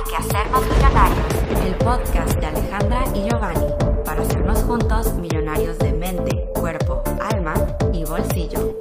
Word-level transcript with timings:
Hay 0.00 0.10
que 0.10 0.16
hacernos 0.16 0.62
millonarios. 0.62 1.26
El 1.62 1.74
podcast 1.74 2.40
de 2.40 2.46
Alejandra 2.46 3.04
y 3.14 3.28
Giovanni 3.28 3.66
para 4.02 4.22
hacernos 4.22 4.62
juntos 4.62 5.12
millonarios 5.12 5.78
de 5.78 5.92
mente, 5.92 6.48
cuerpo, 6.54 7.02
alma 7.20 7.52
y 7.92 8.04
bolsillo. 8.06 8.78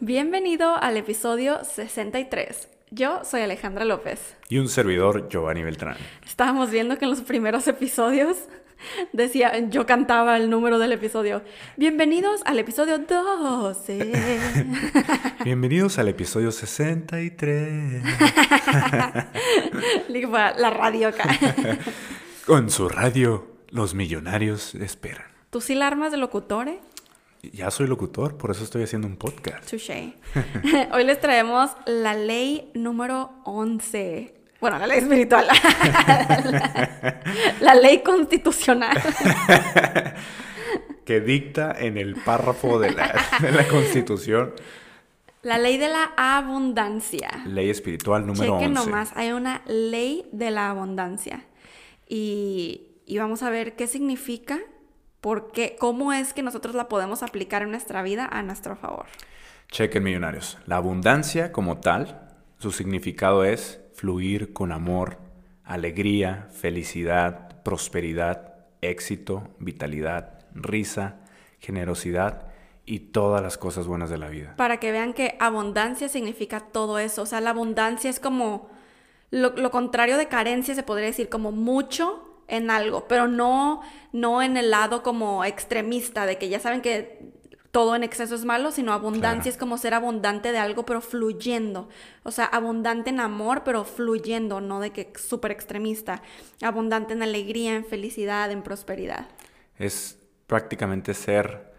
Bienvenido 0.00 0.76
al 0.76 0.96
episodio 0.96 1.62
63. 1.62 2.68
Yo 2.90 3.22
soy 3.22 3.42
Alejandra 3.42 3.84
López. 3.84 4.34
Y 4.48 4.56
un 4.56 4.70
servidor, 4.70 5.28
Giovanni 5.28 5.62
Beltrán. 5.62 5.98
Estábamos 6.24 6.70
viendo 6.70 6.96
que 6.96 7.04
en 7.04 7.10
los 7.10 7.20
primeros 7.20 7.68
episodios 7.68 8.48
decía, 9.12 9.68
yo 9.68 9.86
cantaba 9.86 10.36
el 10.36 10.50
número 10.50 10.78
del 10.78 10.92
episodio. 10.92 11.42
Bienvenidos 11.76 12.42
al 12.44 12.58
episodio 12.58 12.98
12. 12.98 14.12
Bienvenidos 15.44 15.98
al 15.98 16.08
episodio 16.08 16.50
63. 16.52 18.02
la 20.58 20.70
radio 20.70 21.08
acá. 21.08 21.38
Con 22.46 22.70
su 22.70 22.88
radio, 22.88 23.46
los 23.70 23.94
millonarios 23.94 24.74
esperan. 24.74 25.26
¿Tú 25.50 25.60
sí 25.60 25.74
la 25.74 25.86
armas 25.86 26.12
de 26.12 26.18
locutor, 26.18 26.68
eh? 26.68 26.80
Ya 27.52 27.70
soy 27.70 27.86
locutor, 27.86 28.36
por 28.36 28.50
eso 28.50 28.64
estoy 28.64 28.82
haciendo 28.82 29.06
un 29.06 29.16
podcast. 29.16 29.70
Touché. 29.70 30.14
Hoy 30.92 31.04
les 31.04 31.20
traemos 31.20 31.70
la 31.86 32.14
ley 32.14 32.72
número 32.74 33.30
11. 33.44 34.34
Bueno, 34.66 34.80
la 34.80 34.88
ley 34.88 34.98
espiritual. 34.98 35.46
la, 37.60 37.76
ley 37.76 38.02
constitucional. 38.02 39.00
que 41.04 41.20
dicta 41.20 41.72
en 41.78 41.96
el 41.96 42.16
párrafo 42.16 42.80
de 42.80 42.90
la, 42.90 43.14
Constitución. 43.70 44.54
La 45.42 45.58
ley 45.58 45.78
de 45.78 45.86
la 45.86 46.10
abundancia. 46.16 47.30
Ley 47.46 47.70
espiritual 47.70 48.26
número 48.26 48.58
Cheque 48.58 48.66
11. 48.66 48.74
nomás, 48.74 49.12
hay 49.14 49.30
una 49.30 49.62
ley 49.66 50.28
de 50.32 50.50
la 50.50 50.70
abundancia. 50.70 51.44
Y, 52.08 52.88
y 53.06 53.18
vamos 53.18 53.44
a 53.44 53.50
ver 53.50 53.76
qué 53.76 53.86
significa, 53.86 54.58
por 55.20 55.52
qué, 55.52 55.76
cómo 55.78 56.12
es 56.12 56.32
que 56.32 56.42
nosotros 56.42 56.74
la 56.74 56.88
podemos 56.88 57.22
aplicar 57.22 57.62
en 57.62 57.70
nuestra 57.70 58.02
vida 58.02 58.28
a 58.28 58.42
nuestro 58.42 58.74
favor. 58.74 59.06
Chequen, 59.70 60.02
millonarios. 60.02 60.58
La 60.66 60.74
abundancia 60.74 61.52
como 61.52 61.78
tal, 61.78 62.32
su 62.58 62.72
significado 62.72 63.44
es 63.44 63.85
fluir 63.96 64.52
con 64.52 64.72
amor, 64.72 65.18
alegría, 65.64 66.48
felicidad, 66.52 67.62
prosperidad, 67.62 68.54
éxito, 68.82 69.48
vitalidad, 69.58 70.46
risa, 70.54 71.16
generosidad 71.58 72.46
y 72.84 73.00
todas 73.00 73.42
las 73.42 73.58
cosas 73.58 73.86
buenas 73.86 74.10
de 74.10 74.18
la 74.18 74.28
vida. 74.28 74.54
Para 74.56 74.78
que 74.78 74.92
vean 74.92 75.12
que 75.12 75.36
abundancia 75.40 76.08
significa 76.08 76.60
todo 76.60 76.98
eso. 76.98 77.22
O 77.22 77.26
sea, 77.26 77.40
la 77.40 77.50
abundancia 77.50 78.08
es 78.08 78.20
como 78.20 78.68
lo, 79.30 79.70
contrario 79.70 80.18
de 80.18 80.28
carencia, 80.28 80.74
se 80.74 80.82
podría 80.82 81.06
decir, 81.06 81.28
como 81.28 81.50
mucho 81.50 82.42
en 82.48 82.70
algo, 82.70 83.08
pero 83.08 83.26
no, 83.26 83.80
no 84.12 84.40
en 84.42 84.56
el 84.56 84.70
lado 84.70 85.02
como 85.02 85.44
extremista, 85.44 86.26
de 86.26 86.38
que 86.38 86.48
ya 86.48 86.60
saben 86.60 86.80
que 86.80 87.32
todo 87.76 87.94
en 87.94 88.04
exceso 88.04 88.34
es 88.34 88.46
malo, 88.46 88.72
sino 88.72 88.94
abundancia 88.94 89.50
es 89.50 89.58
como 89.58 89.76
ser 89.76 89.92
abundante 89.92 90.50
de 90.50 90.56
algo, 90.56 90.86
pero 90.86 91.02
fluyendo. 91.02 91.90
O 92.22 92.30
sea, 92.30 92.46
abundante 92.46 93.10
en 93.10 93.20
amor, 93.20 93.64
pero 93.66 93.84
fluyendo, 93.84 94.62
no 94.62 94.80
de 94.80 94.92
que 94.92 95.12
súper 95.16 95.50
extremista. 95.50 96.22
Abundante 96.62 97.12
en 97.12 97.22
alegría, 97.22 97.76
en 97.76 97.84
felicidad, 97.84 98.50
en 98.50 98.62
prosperidad. 98.62 99.28
Es 99.76 100.18
prácticamente 100.46 101.12
ser 101.12 101.70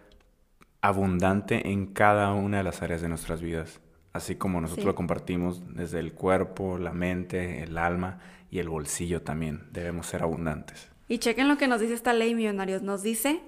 abundante 0.82 1.68
en 1.68 1.88
cada 1.88 2.32
una 2.32 2.58
de 2.58 2.64
las 2.64 2.84
áreas 2.84 3.02
de 3.02 3.10
nuestras 3.10 3.42
vidas, 3.42 3.80
así 4.14 4.36
como 4.36 4.62
nosotros 4.62 4.86
lo 4.86 4.94
compartimos 4.94 5.64
desde 5.74 5.98
el 5.98 6.14
cuerpo, 6.14 6.78
la 6.78 6.94
mente, 6.94 7.64
el 7.64 7.76
alma 7.76 8.20
y 8.52 8.60
el 8.60 8.70
bolsillo 8.70 9.24
también. 9.24 9.64
Debemos 9.72 10.06
ser 10.06 10.22
abundantes. 10.22 10.92
Y 11.08 11.18
chequen 11.18 11.48
lo 11.48 11.58
que 11.58 11.68
nos 11.68 11.82
dice 11.82 11.96
esta 11.96 12.14
ley, 12.14 12.36
millonarios. 12.36 12.84
Nos 12.84 13.02
dice 13.02 13.42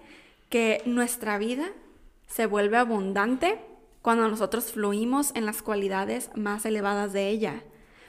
que 0.50 0.82
nuestra 0.88 1.38
vida 1.38 1.68
se 2.30 2.46
vuelve 2.46 2.78
abundante 2.78 3.60
cuando 4.02 4.30
nosotros 4.30 4.72
fluimos 4.72 5.32
en 5.36 5.46
las 5.46 5.62
cualidades 5.62 6.30
más 6.36 6.66
elevadas 6.66 7.12
de 7.12 7.28
ella. 7.28 7.64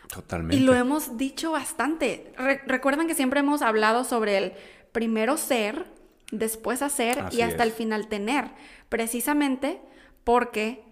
Totalmente. 0.09 0.57
Y 0.57 0.61
lo 0.61 0.75
hemos 0.75 1.17
dicho 1.17 1.53
bastante. 1.53 2.33
recuerden 2.67 3.09
que 3.09 3.15
siempre 3.15 3.41
hemos 3.41 3.63
hablado 3.63 4.05
sobre 4.05 4.39
el 4.39 4.53
primero 4.93 5.37
ser, 5.37 5.87
después 6.31 6.83
hacer 6.83 7.25
y 7.33 7.41
hasta 7.41 7.63
el 7.63 7.73
final 7.73 8.09
tener. 8.09 8.51
Precisamente 8.89 9.81
porque 10.25 10.85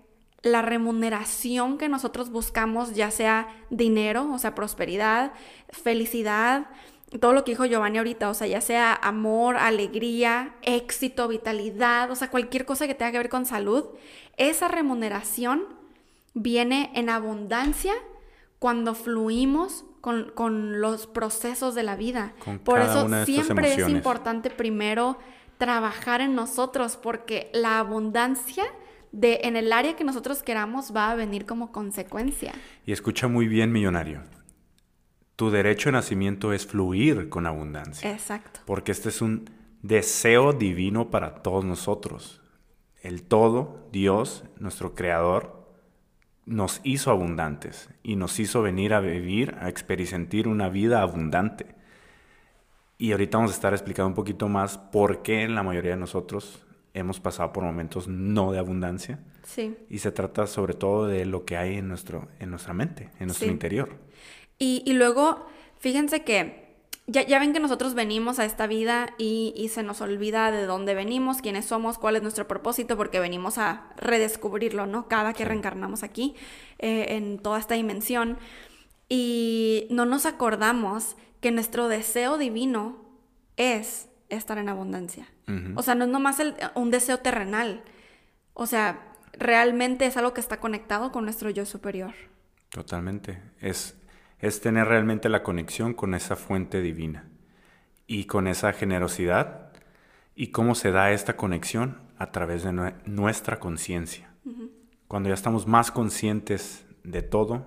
la 0.42 0.62
remuneración 0.62 1.78
que 1.78 1.88
nosotros 1.88 2.30
buscamos, 2.30 2.94
ya 2.94 3.10
sea 3.10 3.48
dinero, 3.70 4.32
o 4.32 4.38
sea, 4.38 4.54
prosperidad, 4.54 5.32
felicidad, 5.70 6.66
todo 7.20 7.32
lo 7.32 7.44
que 7.44 7.52
dijo 7.52 7.64
Giovanni 7.64 7.98
ahorita, 7.98 8.28
o 8.28 8.34
sea, 8.34 8.46
ya 8.46 8.60
sea 8.60 8.94
amor, 8.94 9.56
alegría, 9.56 10.54
éxito, 10.62 11.26
vitalidad, 11.26 12.10
o 12.10 12.16
sea, 12.16 12.30
cualquier 12.30 12.66
cosa 12.66 12.86
que 12.86 12.94
tenga 12.94 13.12
que 13.12 13.18
ver 13.18 13.28
con 13.30 13.46
salud, 13.46 13.84
esa 14.36 14.68
remuneración 14.68 15.64
viene 16.34 16.90
en 16.94 17.08
abundancia 17.08 17.94
cuando 18.58 18.94
fluimos 18.94 19.84
con, 20.00 20.80
los 20.80 21.06
procesos 21.06 21.74
de 21.74 21.82
la 21.82 21.96
vida. 21.96 22.34
Por 22.64 22.80
eso 22.80 23.08
siempre 23.24 23.74
es 23.74 23.88
importante 23.88 24.50
primero 24.50 25.18
trabajar 25.58 26.20
en 26.20 26.34
nosotros, 26.34 26.96
porque 26.96 27.50
la 27.52 27.78
abundancia 27.78 28.64
de 29.12 29.40
en 29.44 29.56
el 29.56 29.72
área 29.72 29.96
que 29.96 30.04
nosotros 30.04 30.42
queramos 30.42 30.94
va 30.94 31.10
a 31.10 31.14
venir 31.14 31.46
como 31.46 31.72
consecuencia. 31.72 32.52
Y 32.86 32.92
escucha 32.92 33.28
muy 33.28 33.48
bien, 33.48 33.72
millonario. 33.72 34.22
Tu 35.38 35.50
derecho 35.50 35.88
de 35.88 35.92
nacimiento 35.92 36.52
es 36.52 36.66
fluir 36.66 37.28
con 37.28 37.46
abundancia. 37.46 38.10
Exacto. 38.10 38.58
Porque 38.66 38.90
este 38.90 39.10
es 39.10 39.22
un 39.22 39.48
deseo 39.82 40.52
divino 40.52 41.10
para 41.10 41.44
todos 41.44 41.64
nosotros. 41.64 42.42
El 43.02 43.22
todo, 43.22 43.86
Dios, 43.92 44.42
nuestro 44.58 44.96
creador, 44.96 45.64
nos 46.44 46.80
hizo 46.82 47.12
abundantes 47.12 47.88
y 48.02 48.16
nos 48.16 48.40
hizo 48.40 48.62
venir 48.62 48.92
a 48.92 48.98
vivir, 48.98 49.54
a 49.60 49.68
experimentar 49.68 50.48
una 50.48 50.70
vida 50.70 51.02
abundante. 51.02 51.66
Y 52.98 53.12
ahorita 53.12 53.38
vamos 53.38 53.52
a 53.52 53.54
estar 53.54 53.72
explicando 53.72 54.08
un 54.08 54.16
poquito 54.16 54.48
más 54.48 54.76
por 54.76 55.22
qué 55.22 55.46
la 55.46 55.62
mayoría 55.62 55.92
de 55.92 55.98
nosotros 55.98 56.66
hemos 56.94 57.20
pasado 57.20 57.52
por 57.52 57.62
momentos 57.62 58.08
no 58.08 58.50
de 58.50 58.58
abundancia. 58.58 59.20
Sí. 59.44 59.76
Y 59.88 59.98
se 59.98 60.10
trata 60.10 60.48
sobre 60.48 60.74
todo 60.74 61.06
de 61.06 61.26
lo 61.26 61.44
que 61.44 61.56
hay 61.56 61.76
en, 61.76 61.86
nuestro, 61.86 62.26
en 62.40 62.50
nuestra 62.50 62.74
mente, 62.74 63.10
en 63.20 63.28
nuestro 63.28 63.46
interior. 63.46 64.07
Y, 64.58 64.92
luego, 64.92 65.46
fíjense 65.78 66.24
que 66.24 66.74
ya, 67.06 67.22
ya, 67.22 67.38
ven 67.38 67.52
que 67.52 67.60
nosotros 67.60 67.94
venimos 67.94 68.38
a 68.38 68.44
esta 68.44 68.66
vida 68.66 69.14
y, 69.18 69.70
se 69.72 69.82
nos 69.82 70.00
olvida 70.00 70.50
de 70.50 70.66
dónde 70.66 70.94
venimos, 70.94 71.40
quiénes 71.40 71.64
somos, 71.64 71.96
cuál 71.96 72.16
es 72.16 72.22
nuestro 72.22 72.48
propósito, 72.48 72.96
porque 72.96 73.20
venimos 73.20 73.58
a 73.58 73.90
redescubrirlo, 73.96 74.86
¿no? 74.86 75.06
Cada 75.08 75.32
que 75.32 75.44
reencarnamos 75.44 76.02
aquí, 76.02 76.34
eh, 76.78 77.16
en 77.16 77.38
toda 77.38 77.58
esta 77.58 77.74
dimensión. 77.74 78.38
Y 79.08 79.86
no 79.90 80.04
nos 80.04 80.26
acordamos 80.26 81.16
que 81.40 81.50
nuestro 81.50 81.88
deseo 81.88 82.36
divino 82.36 82.96
es 83.56 84.08
estar 84.28 84.58
en 84.58 84.68
abundancia. 84.68 85.28
O 85.76 85.82
sea, 85.82 85.94
no 85.94 86.04
es 86.04 86.10
nomás 86.10 86.36
un 86.74 86.90
deseo 86.90 87.18
terrenal. 87.20 87.82
O 88.52 88.66
sea, 88.66 89.14
realmente 89.32 90.04
es 90.04 90.16
algo 90.18 90.34
que 90.34 90.42
está 90.42 90.60
conectado 90.60 91.10
con 91.10 91.24
nuestro 91.24 91.48
yo 91.48 91.64
superior. 91.64 92.12
Totalmente. 92.68 93.40
Es 93.60 93.97
es 94.40 94.60
tener 94.60 94.86
realmente 94.86 95.28
la 95.28 95.42
conexión 95.42 95.94
con 95.94 96.14
esa 96.14 96.36
fuente 96.36 96.80
divina 96.80 97.28
y 98.06 98.24
con 98.24 98.46
esa 98.46 98.72
generosidad 98.72 99.72
y 100.34 100.48
cómo 100.48 100.74
se 100.74 100.92
da 100.92 101.10
esta 101.10 101.36
conexión 101.36 101.98
a 102.18 102.30
través 102.30 102.62
de 102.62 102.72
nuestra 103.06 103.58
conciencia. 103.58 104.30
Cuando 105.08 105.28
ya 105.28 105.34
estamos 105.34 105.66
más 105.66 105.90
conscientes 105.90 106.86
de 107.02 107.22
todo, 107.22 107.66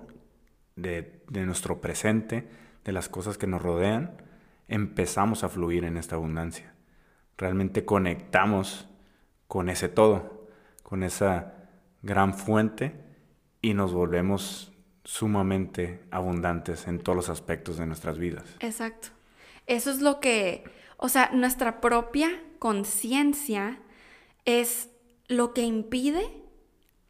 de, 0.76 1.24
de 1.30 1.46
nuestro 1.46 1.82
presente, 1.82 2.48
de 2.84 2.92
las 2.92 3.10
cosas 3.10 3.38
que 3.38 3.48
nos 3.48 3.62
rodean, 3.62 4.18
empezamos 4.68 5.44
a 5.44 5.50
fluir 5.50 5.84
en 5.84 5.98
esta 5.98 6.16
abundancia. 6.16 6.74
Realmente 7.38 7.86
conectamos 7.86 8.88
con 9.48 9.70
ese 9.70 9.90
todo, 9.90 10.48
con 10.82 11.04
esa 11.04 11.56
gran 12.02 12.34
fuente 12.34 12.96
y 13.62 13.74
nos 13.74 13.94
volvemos 13.94 14.71
sumamente 15.04 16.04
abundantes 16.12 16.88
en 16.88 17.00
todos 17.00 17.16
los 17.16 17.30
aspectos 17.30 17.78
de 17.78 17.86
nuestras 17.86 18.18
vidas. 18.18 18.46
Exacto. 18.60 19.10
Eso 19.68 19.92
es 19.92 20.02
lo 20.02 20.20
que, 20.20 20.64
o 20.98 21.10
sea, 21.10 21.30
nuestra 21.34 21.82
propia 21.82 22.30
conciencia 22.60 23.80
es 24.46 24.90
lo 25.28 25.54
que 25.54 25.62
impide 25.62 26.26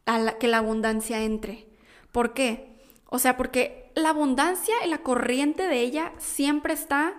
a 0.05 0.37
que 0.39 0.47
la 0.47 0.57
abundancia 0.57 1.23
entre. 1.23 1.67
¿Por 2.11 2.33
qué? 2.33 2.79
O 3.05 3.19
sea, 3.19 3.37
porque 3.37 3.91
la 3.95 4.09
abundancia 4.09 4.75
y 4.85 4.89
la 4.89 4.99
corriente 4.99 5.67
de 5.67 5.81
ella 5.81 6.13
siempre 6.17 6.73
está 6.73 7.15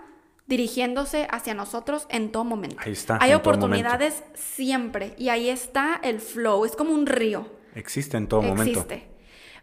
dirigiéndose 0.47 1.29
hacia 1.31 1.55
nosotros 1.55 2.07
en 2.11 2.33
todo 2.33 2.45
momento. 2.45 2.77
Ahí 2.79 2.93
está. 2.93 3.19
Hay 3.21 3.33
oportunidades 3.35 4.23
siempre 4.35 5.15
y 5.19 5.29
ahí 5.29 5.49
está 5.49 6.01
el 6.03 6.21
flow, 6.21 6.65
es 6.65 6.77
como 6.77 6.93
un 6.93 7.07
río. 7.07 7.47
Existe 7.75 8.17
en 8.17 8.27
todo 8.27 8.43
momento. 8.43 8.81
Existe. 8.81 9.12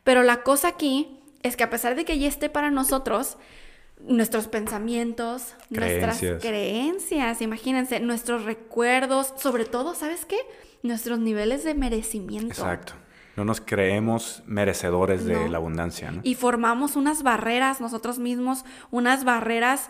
Pero 0.03 0.23
la 0.23 0.43
cosa 0.43 0.69
aquí 0.69 1.19
es 1.43 1.55
que 1.55 1.63
a 1.63 1.69
pesar 1.69 1.95
de 1.95 2.05
que 2.05 2.19
ya 2.19 2.27
esté 2.27 2.49
para 2.49 2.71
nosotros, 2.71 3.37
nuestros 4.01 4.47
pensamientos, 4.47 5.55
nuestras 5.69 6.19
creencias, 6.41 7.41
imagínense, 7.41 7.99
nuestros 7.99 8.45
recuerdos, 8.45 9.33
sobre 9.37 9.65
todo, 9.65 9.93
¿sabes 9.95 10.25
qué? 10.25 10.37
Nuestros 10.83 11.19
niveles 11.19 11.63
de 11.63 11.75
merecimiento. 11.75 12.53
Exacto. 12.53 12.93
No 13.35 13.45
nos 13.45 13.61
creemos 13.61 14.43
merecedores 14.47 15.23
de 15.25 15.47
la 15.49 15.57
abundancia, 15.57 16.11
¿no? 16.11 16.21
Y 16.23 16.35
formamos 16.35 16.95
unas 16.95 17.23
barreras 17.23 17.79
nosotros 17.79 18.19
mismos, 18.19 18.65
unas 18.91 19.23
barreras 19.23 19.89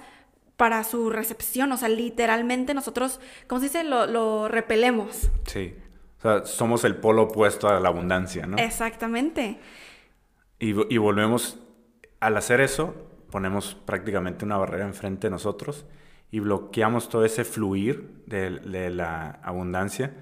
para 0.56 0.84
su 0.84 1.10
recepción, 1.10 1.72
o 1.72 1.78
sea, 1.78 1.90
literalmente 1.90 2.74
nosotros, 2.74 3.20
¿cómo 3.48 3.60
se 3.60 3.68
dice? 3.68 3.84
Lo, 3.84 4.06
lo 4.06 4.50
repelemos. 4.50 5.32
Sí. 5.46 5.74
O 6.20 6.22
sea, 6.22 6.46
somos 6.46 6.84
el 6.84 6.98
polo 6.98 7.24
opuesto 7.24 7.70
a 7.70 7.80
la 7.80 7.88
abundancia, 7.88 8.46
¿no? 8.46 8.58
Exactamente. 8.58 9.58
Y, 10.60 10.94
y 10.94 10.98
volvemos, 10.98 11.60
al 12.20 12.38
hacer 12.38 12.62
eso, 12.62 12.94
ponemos 13.32 13.76
prácticamente 13.76 14.46
una 14.46 14.58
barrera 14.58 14.86
enfrente 14.86 15.28
de 15.28 15.32
nosotros 15.32 15.86
y 16.32 16.40
bloqueamos 16.40 17.10
todo 17.10 17.26
ese 17.26 17.44
fluir 17.44 18.24
de, 18.28 18.90
la 18.92 19.40
abundancia 19.44 20.14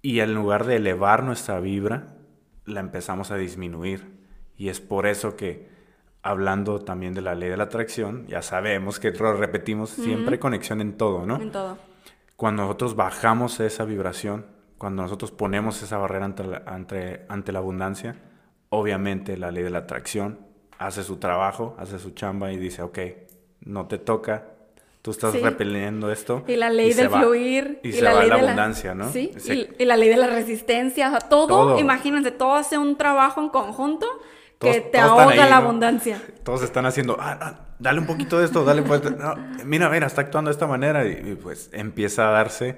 y 0.00 0.20
en 0.20 0.34
lugar 0.34 0.64
de 0.64 0.76
elevar 0.76 1.24
nuestra 1.24 1.60
vibra, 1.60 2.16
la 2.66 2.80
empezamos 2.80 3.30
a 3.30 3.36
disminuir. 3.36 4.14
Y 4.56 4.68
es 4.68 4.80
por 4.80 5.06
eso 5.06 5.36
que, 5.36 5.68
hablando 6.22 6.80
también 6.80 7.14
de 7.14 7.22
la 7.22 7.34
ley 7.34 7.48
de 7.48 7.56
la 7.56 7.64
atracción, 7.64 8.26
ya 8.26 8.42
sabemos 8.42 9.00
que 9.00 9.10
lo 9.10 9.34
repetimos, 9.34 9.90
siempre 9.90 10.38
conexión 10.38 10.80
en 10.80 10.96
todo, 10.96 11.26
¿no? 11.26 11.40
En 11.40 11.50
todo. 11.50 11.78
Cuando 12.36 12.62
nosotros 12.62 12.94
bajamos 12.96 13.58
esa 13.60 13.84
vibración, 13.84 14.46
cuando 14.78 15.02
nosotros 15.02 15.32
ponemos 15.32 15.82
esa 15.82 15.98
barrera 15.98 16.26
ante 16.66 17.24
ante 17.28 17.52
la 17.52 17.58
abundancia, 17.58 18.16
obviamente 18.74 19.36
la 19.36 19.50
ley 19.50 19.62
de 19.62 19.70
la 19.70 19.78
atracción 19.78 20.38
hace 20.78 21.02
su 21.02 21.16
trabajo, 21.16 21.74
hace 21.78 21.98
su 21.98 22.10
chamba 22.10 22.52
y 22.52 22.56
dice, 22.56 22.82
ok, 22.82 22.98
no 23.60 23.86
te 23.86 23.98
toca, 23.98 24.46
tú 25.02 25.10
estás 25.10 25.40
repeliendo 25.40 26.10
esto. 26.10 26.44
Y 26.46 26.56
la 26.56 26.70
ley 26.70 26.92
del 26.92 27.10
fluir. 27.10 27.80
Y, 27.82 27.92
se 27.92 28.02
la 28.02 28.14
va 28.14 28.20
ley 28.20 28.28
la 28.28 28.34
abundancia, 28.36 28.94
¿no? 28.94 29.10
Sí, 29.10 29.32
y, 29.78 29.84
la 29.84 29.96
ley 29.96 30.08
de 30.08 30.16
la 30.16 30.26
resistencia, 30.26 31.08
o 31.08 31.10
sea, 31.10 31.20
todo, 31.20 31.78
imagínense, 31.78 32.30
todo 32.30 32.54
hace 32.54 32.78
un 32.78 32.96
trabajo 32.96 33.40
en 33.40 33.48
conjunto 33.48 34.06
que 34.58 34.80
te 34.80 34.98
ahoga 34.98 35.34
la 35.34 35.58
abundancia. 35.58 36.22
Todos 36.42 36.62
están 36.62 36.86
haciendo, 36.86 37.16
ah, 37.20 37.38
ah, 37.40 37.60
dale 37.78 38.00
un 38.00 38.06
poquito 38.06 38.38
de 38.38 38.46
esto, 38.46 38.64
dale 38.64 38.82
pues, 38.82 39.02
mira, 39.64 39.88
mira, 39.90 40.06
está 40.06 40.22
actuando 40.22 40.48
de 40.48 40.52
esta 40.52 40.66
manera 40.66 41.06
y, 41.06 41.34
pues 41.34 41.70
empieza 41.72 42.28
a 42.28 42.32
darse 42.32 42.76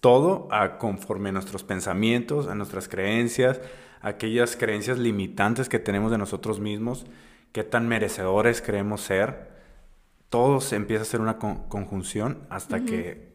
todo 0.00 0.48
a 0.52 0.78
conforme 0.78 1.30
a 1.30 1.32
nuestros 1.32 1.64
pensamientos, 1.64 2.46
a 2.46 2.54
nuestras 2.54 2.88
creencias, 2.88 3.60
aquellas 4.00 4.56
creencias 4.56 4.98
limitantes 4.98 5.68
que 5.68 5.78
tenemos 5.78 6.10
de 6.10 6.18
nosotros 6.18 6.60
mismos, 6.60 7.06
qué 7.52 7.64
tan 7.64 7.88
merecedores 7.88 8.62
creemos 8.62 9.00
ser, 9.00 9.48
todo 10.28 10.60
se 10.60 10.76
empieza 10.76 11.02
a 11.02 11.06
hacer 11.06 11.20
una 11.20 11.38
conjunción 11.38 12.38
hasta 12.50 12.84
que 12.84 13.28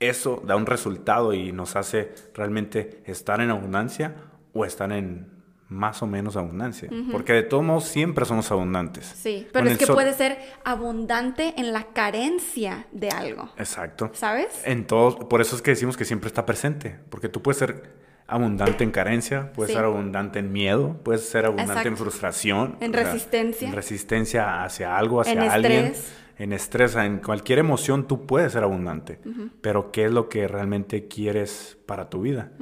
eso 0.00 0.42
da 0.46 0.56
un 0.56 0.66
resultado 0.66 1.34
y 1.34 1.52
nos 1.52 1.76
hace 1.76 2.12
realmente 2.34 3.02
estar 3.04 3.40
en 3.40 3.50
abundancia 3.50 4.14
o 4.52 4.64
estar 4.64 4.90
en 4.92 5.38
más 5.68 6.02
o 6.02 6.06
menos 6.06 6.36
abundancia. 6.36 6.88
Porque 7.12 7.34
de 7.34 7.42
todos 7.42 7.62
modos 7.62 7.84
siempre 7.84 8.24
somos 8.24 8.50
abundantes. 8.50 9.04
Sí, 9.04 9.46
pero 9.52 9.68
es 9.68 9.76
que 9.76 9.86
puede 9.86 10.14
ser 10.14 10.38
abundante 10.64 11.54
en 11.58 11.72
la 11.72 11.84
carencia 11.92 12.86
de 12.92 13.10
algo. 13.10 13.50
Exacto. 13.58 14.10
¿Sabes? 14.14 14.62
En 14.64 14.86
todo, 14.86 15.28
por 15.28 15.42
eso 15.42 15.56
es 15.56 15.62
que 15.62 15.72
decimos 15.72 15.96
que 15.96 16.06
siempre 16.06 16.28
está 16.28 16.46
presente. 16.46 16.98
Porque 17.10 17.28
tú 17.28 17.42
puedes 17.42 17.58
ser 17.58 18.07
abundante 18.28 18.84
en 18.84 18.90
carencia, 18.90 19.52
puede 19.54 19.72
ser 19.72 19.84
abundante 19.84 20.38
en 20.38 20.52
miedo, 20.52 21.00
puede 21.02 21.18
ser 21.18 21.46
abundante 21.46 21.88
en 21.88 21.96
frustración. 21.96 22.76
En 22.80 22.92
resistencia. 22.92 23.68
En 23.68 23.74
resistencia 23.74 24.62
hacia 24.62 24.96
algo, 24.96 25.22
hacia 25.22 25.32
en 25.32 25.50
alguien. 25.50 25.84
Estrés. 25.86 26.12
En 26.36 26.52
estrés. 26.52 26.94
En 26.96 27.18
cualquier 27.18 27.58
emoción 27.58 28.06
tú 28.06 28.26
puedes 28.26 28.52
ser 28.52 28.62
abundante. 28.62 29.18
Pero 29.62 29.90
¿qué 29.90 30.04
es 30.04 30.12
lo 30.12 30.28
que 30.28 30.46
realmente 30.46 31.08
quieres 31.08 31.78
para 31.86 32.10
tu 32.10 32.20
vida? 32.20 32.52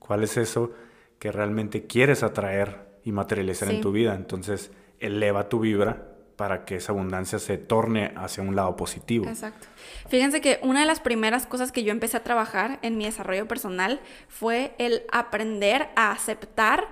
¿Cuál 0.00 0.24
es 0.24 0.36
eso 0.36 0.72
que 1.20 1.30
realmente 1.30 1.86
quieres 1.86 2.24
atraer 2.24 2.98
y 3.04 3.12
materializar 3.12 3.70
en 3.70 3.80
tu 3.80 3.92
vida? 3.92 4.16
Entonces, 4.16 4.72
eleva 4.98 5.48
tu 5.48 5.60
vibra 5.60 6.11
para 6.42 6.64
que 6.64 6.74
esa 6.74 6.90
abundancia 6.90 7.38
se 7.38 7.56
torne 7.56 8.10
hacia 8.16 8.42
un 8.42 8.56
lado 8.56 8.74
positivo. 8.74 9.28
Exacto. 9.28 9.68
Fíjense 10.08 10.40
que 10.40 10.58
una 10.64 10.80
de 10.80 10.86
las 10.86 10.98
primeras 10.98 11.46
cosas 11.46 11.70
que 11.70 11.84
yo 11.84 11.92
empecé 11.92 12.16
a 12.16 12.24
trabajar 12.24 12.80
en 12.82 12.98
mi 12.98 13.04
desarrollo 13.04 13.46
personal 13.46 14.00
fue 14.26 14.74
el 14.78 15.04
aprender 15.12 15.90
a 15.94 16.10
aceptar 16.10 16.88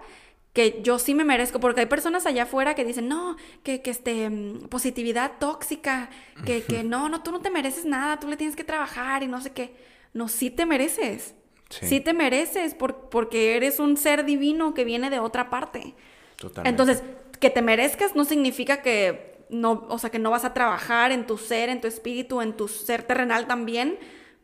que 0.53 0.83
yo 0.85 1.01
sí 1.01 1.17
me 1.17 1.25
merezco, 1.25 1.59
porque 1.59 1.81
hay 1.81 1.87
personas 1.87 2.27
allá 2.27 2.45
afuera 2.45 2.77
que 2.77 2.85
dicen, 2.85 3.09
no, 3.09 3.37
que, 3.65 3.83
que 3.83 3.91
este, 3.91 4.31
mm, 4.31 4.69
positividad 4.69 5.33
tóxica, 5.41 6.11
que, 6.47 6.63
que 6.63 6.85
no, 6.85 7.09
no, 7.09 7.25
tú 7.25 7.33
no 7.33 7.41
te 7.41 7.51
mereces 7.51 7.85
nada, 7.85 8.21
tú 8.21 8.29
le 8.29 8.37
tienes 8.37 8.55
que 8.55 8.63
trabajar 8.63 9.25
y 9.25 9.27
no 9.27 9.41
sé 9.41 9.51
qué. 9.51 9.75
No, 10.15 10.29
sí 10.29 10.49
te 10.49 10.65
mereces. 10.65 11.35
Sí, 11.71 12.01
te 12.01 12.13
mereces 12.13 12.77
porque 12.77 13.57
eres 13.57 13.81
un 13.81 13.97
ser 13.97 14.25
divino 14.25 14.75
que 14.75 14.85
viene 14.85 15.11
de 15.11 15.19
otra 15.19 15.51
parte. 15.51 15.97
Totalmente. 16.37 16.69
Entonces, 16.69 17.03
que 17.41 17.51
te 17.51 17.63
merezcas 17.63 18.15
no 18.15 18.25
significa 18.25 18.83
que 18.83 19.30
no, 19.51 19.87
o 19.89 19.99
sea, 19.99 20.11
que 20.11 20.19
no 20.19 20.31
vas 20.31 20.45
a 20.45 20.55
trabajar 20.55 21.13
en 21.13 21.27
tu 21.27 21.39
ser, 21.39 21.69
en 21.69 21.81
tu 21.81 21.89
espíritu, 21.89 22.41
en 22.41 22.57
tu 22.57 22.69
ser 22.69 23.03
terrenal 23.03 23.47
también 23.47 23.99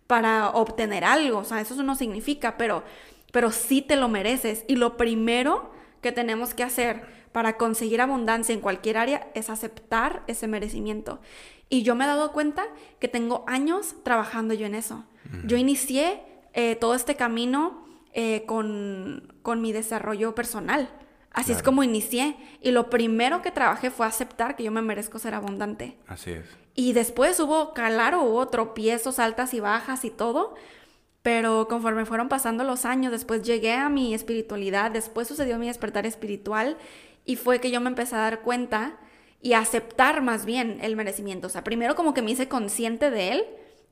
para 0.06 0.50
obtener 0.50 1.04
algo. 1.04 1.38
O 1.38 1.44
sea, 1.44 1.60
eso 1.60 1.82
no 1.82 1.96
significa, 1.96 2.56
pero, 2.56 2.82
pero 3.32 3.50
sí 3.50 3.82
te 3.82 3.96
lo 3.96 4.08
mereces. 4.08 4.64
Y 4.68 4.76
lo 4.76 4.96
primero 4.96 5.70
que 6.00 6.12
tenemos 6.12 6.54
que 6.54 6.62
hacer 6.62 7.04
para 7.32 7.56
conseguir 7.56 8.00
abundancia 8.00 8.52
en 8.52 8.60
cualquier 8.60 8.96
área 8.96 9.28
es 9.34 9.50
aceptar 9.50 10.22
ese 10.26 10.46
merecimiento. 10.46 11.20
Y 11.68 11.82
yo 11.82 11.94
me 11.94 12.04
he 12.04 12.06
dado 12.06 12.32
cuenta 12.32 12.64
que 13.00 13.08
tengo 13.08 13.44
años 13.46 13.96
trabajando 14.04 14.54
yo 14.54 14.66
en 14.66 14.74
eso. 14.74 15.04
Yo 15.44 15.56
inicié 15.56 16.22
eh, 16.54 16.76
todo 16.76 16.94
este 16.94 17.16
camino 17.16 17.84
eh, 18.12 18.44
con, 18.46 19.34
con 19.42 19.60
mi 19.60 19.72
desarrollo 19.72 20.34
personal. 20.34 20.88
Así 21.36 21.52
es 21.52 21.62
como 21.62 21.84
inicié. 21.84 22.34
Y 22.62 22.70
lo 22.70 22.88
primero 22.88 23.42
que 23.42 23.50
trabajé 23.50 23.90
fue 23.90 24.06
aceptar 24.06 24.56
que 24.56 24.64
yo 24.64 24.72
me 24.72 24.80
merezco 24.80 25.18
ser 25.18 25.34
abundante. 25.34 25.98
Así 26.06 26.30
es. 26.30 26.46
Y 26.74 26.94
después 26.94 27.38
hubo, 27.40 27.74
claro, 27.74 28.22
hubo 28.22 28.48
tropiezos, 28.48 29.18
altas 29.18 29.52
y 29.52 29.60
bajas 29.60 30.06
y 30.06 30.10
todo. 30.10 30.54
Pero 31.20 31.68
conforme 31.68 32.06
fueron 32.06 32.30
pasando 32.30 32.64
los 32.64 32.86
años, 32.86 33.12
después 33.12 33.42
llegué 33.42 33.74
a 33.74 33.90
mi 33.90 34.14
espiritualidad, 34.14 34.90
después 34.90 35.28
sucedió 35.28 35.58
mi 35.58 35.66
despertar 35.66 36.06
espiritual 36.06 36.78
y 37.26 37.36
fue 37.36 37.60
que 37.60 37.70
yo 37.70 37.82
me 37.82 37.88
empecé 37.88 38.14
a 38.14 38.20
dar 38.20 38.40
cuenta 38.40 38.96
y 39.42 39.52
a 39.52 39.58
aceptar 39.58 40.22
más 40.22 40.46
bien 40.46 40.78
el 40.80 40.96
merecimiento. 40.96 41.48
O 41.48 41.50
sea, 41.50 41.64
primero 41.64 41.96
como 41.96 42.14
que 42.14 42.22
me 42.22 42.30
hice 42.30 42.48
consciente 42.48 43.10
de 43.10 43.32
él 43.32 43.44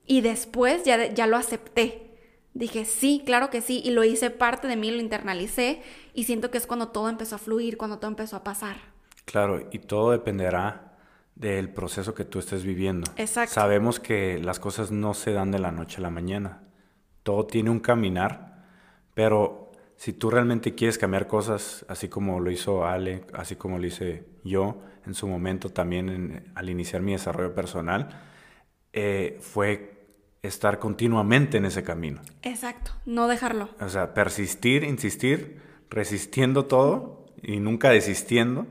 y 0.06 0.22
después 0.22 0.84
ya, 0.84 1.12
ya 1.12 1.26
lo 1.26 1.36
acepté. 1.36 2.10
Dije, 2.54 2.84
sí, 2.84 3.22
claro 3.26 3.50
que 3.50 3.60
sí, 3.60 3.82
y 3.84 3.90
lo 3.90 4.04
hice 4.04 4.30
parte 4.30 4.68
de 4.68 4.76
mí, 4.76 4.92
lo 4.92 5.00
internalicé 5.00 5.82
y 6.14 6.24
siento 6.24 6.50
que 6.50 6.58
es 6.58 6.66
cuando 6.66 6.88
todo 6.88 7.08
empezó 7.08 7.34
a 7.34 7.38
fluir, 7.38 7.76
cuando 7.76 7.98
todo 7.98 8.10
empezó 8.10 8.36
a 8.36 8.44
pasar. 8.44 8.76
Claro, 9.24 9.68
y 9.72 9.80
todo 9.80 10.12
dependerá 10.12 10.96
del 11.34 11.70
proceso 11.70 12.14
que 12.14 12.24
tú 12.24 12.38
estés 12.38 12.64
viviendo. 12.64 13.10
Exacto. 13.16 13.54
Sabemos 13.54 13.98
que 13.98 14.38
las 14.38 14.60
cosas 14.60 14.90
no 14.90 15.14
se 15.14 15.32
dan 15.32 15.50
de 15.50 15.58
la 15.58 15.72
noche 15.72 15.98
a 15.98 16.02
la 16.02 16.10
mañana. 16.10 16.62
Todo 17.24 17.46
tiene 17.46 17.70
un 17.70 17.80
caminar, 17.80 18.64
pero 19.14 19.72
si 19.96 20.12
tú 20.12 20.30
realmente 20.30 20.74
quieres 20.74 20.98
cambiar 20.98 21.26
cosas, 21.26 21.84
así 21.88 22.08
como 22.08 22.38
lo 22.40 22.50
hizo 22.50 22.86
Ale, 22.86 23.24
así 23.32 23.56
como 23.56 23.78
lo 23.78 23.86
hice 23.86 24.26
yo 24.44 24.82
en 25.06 25.14
su 25.14 25.26
momento 25.26 25.70
también 25.70 26.52
al 26.54 26.70
iniciar 26.70 27.02
mi 27.02 27.12
desarrollo 27.12 27.54
personal, 27.54 28.08
eh, 28.92 29.38
fue 29.40 30.06
estar 30.42 30.78
continuamente 30.78 31.56
en 31.56 31.64
ese 31.64 31.82
camino. 31.82 32.20
Exacto, 32.42 32.92
no 33.06 33.28
dejarlo. 33.28 33.70
O 33.80 33.88
sea, 33.88 34.14
persistir, 34.14 34.84
insistir, 34.84 35.60
resistiendo 35.90 36.66
todo 36.66 37.26
y 37.42 37.60
nunca 37.60 37.90
desistiendo 37.90 38.66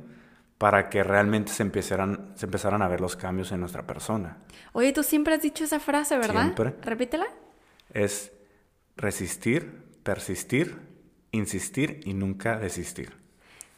para 0.57 0.89
que 0.89 1.03
realmente 1.03 1.51
se 1.51 1.63
empezaran, 1.63 2.31
se 2.35 2.45
empezaran 2.45 2.81
a 2.81 2.87
ver 2.87 3.01
los 3.01 3.15
cambios 3.15 3.51
en 3.51 3.59
nuestra 3.59 3.85
persona. 3.85 4.37
Oye, 4.71 4.93
tú 4.93 5.03
siempre 5.03 5.33
has 5.33 5.41
dicho 5.41 5.63
esa 5.63 5.79
frase, 5.79 6.17
¿verdad? 6.17 6.43
Siempre. 6.43 6.73
Repítela. 6.81 7.25
Es 7.93 8.31
resistir, 8.95 9.83
persistir, 10.03 10.79
insistir 11.31 11.99
y 12.05 12.13
nunca 12.13 12.59
desistir. 12.59 13.13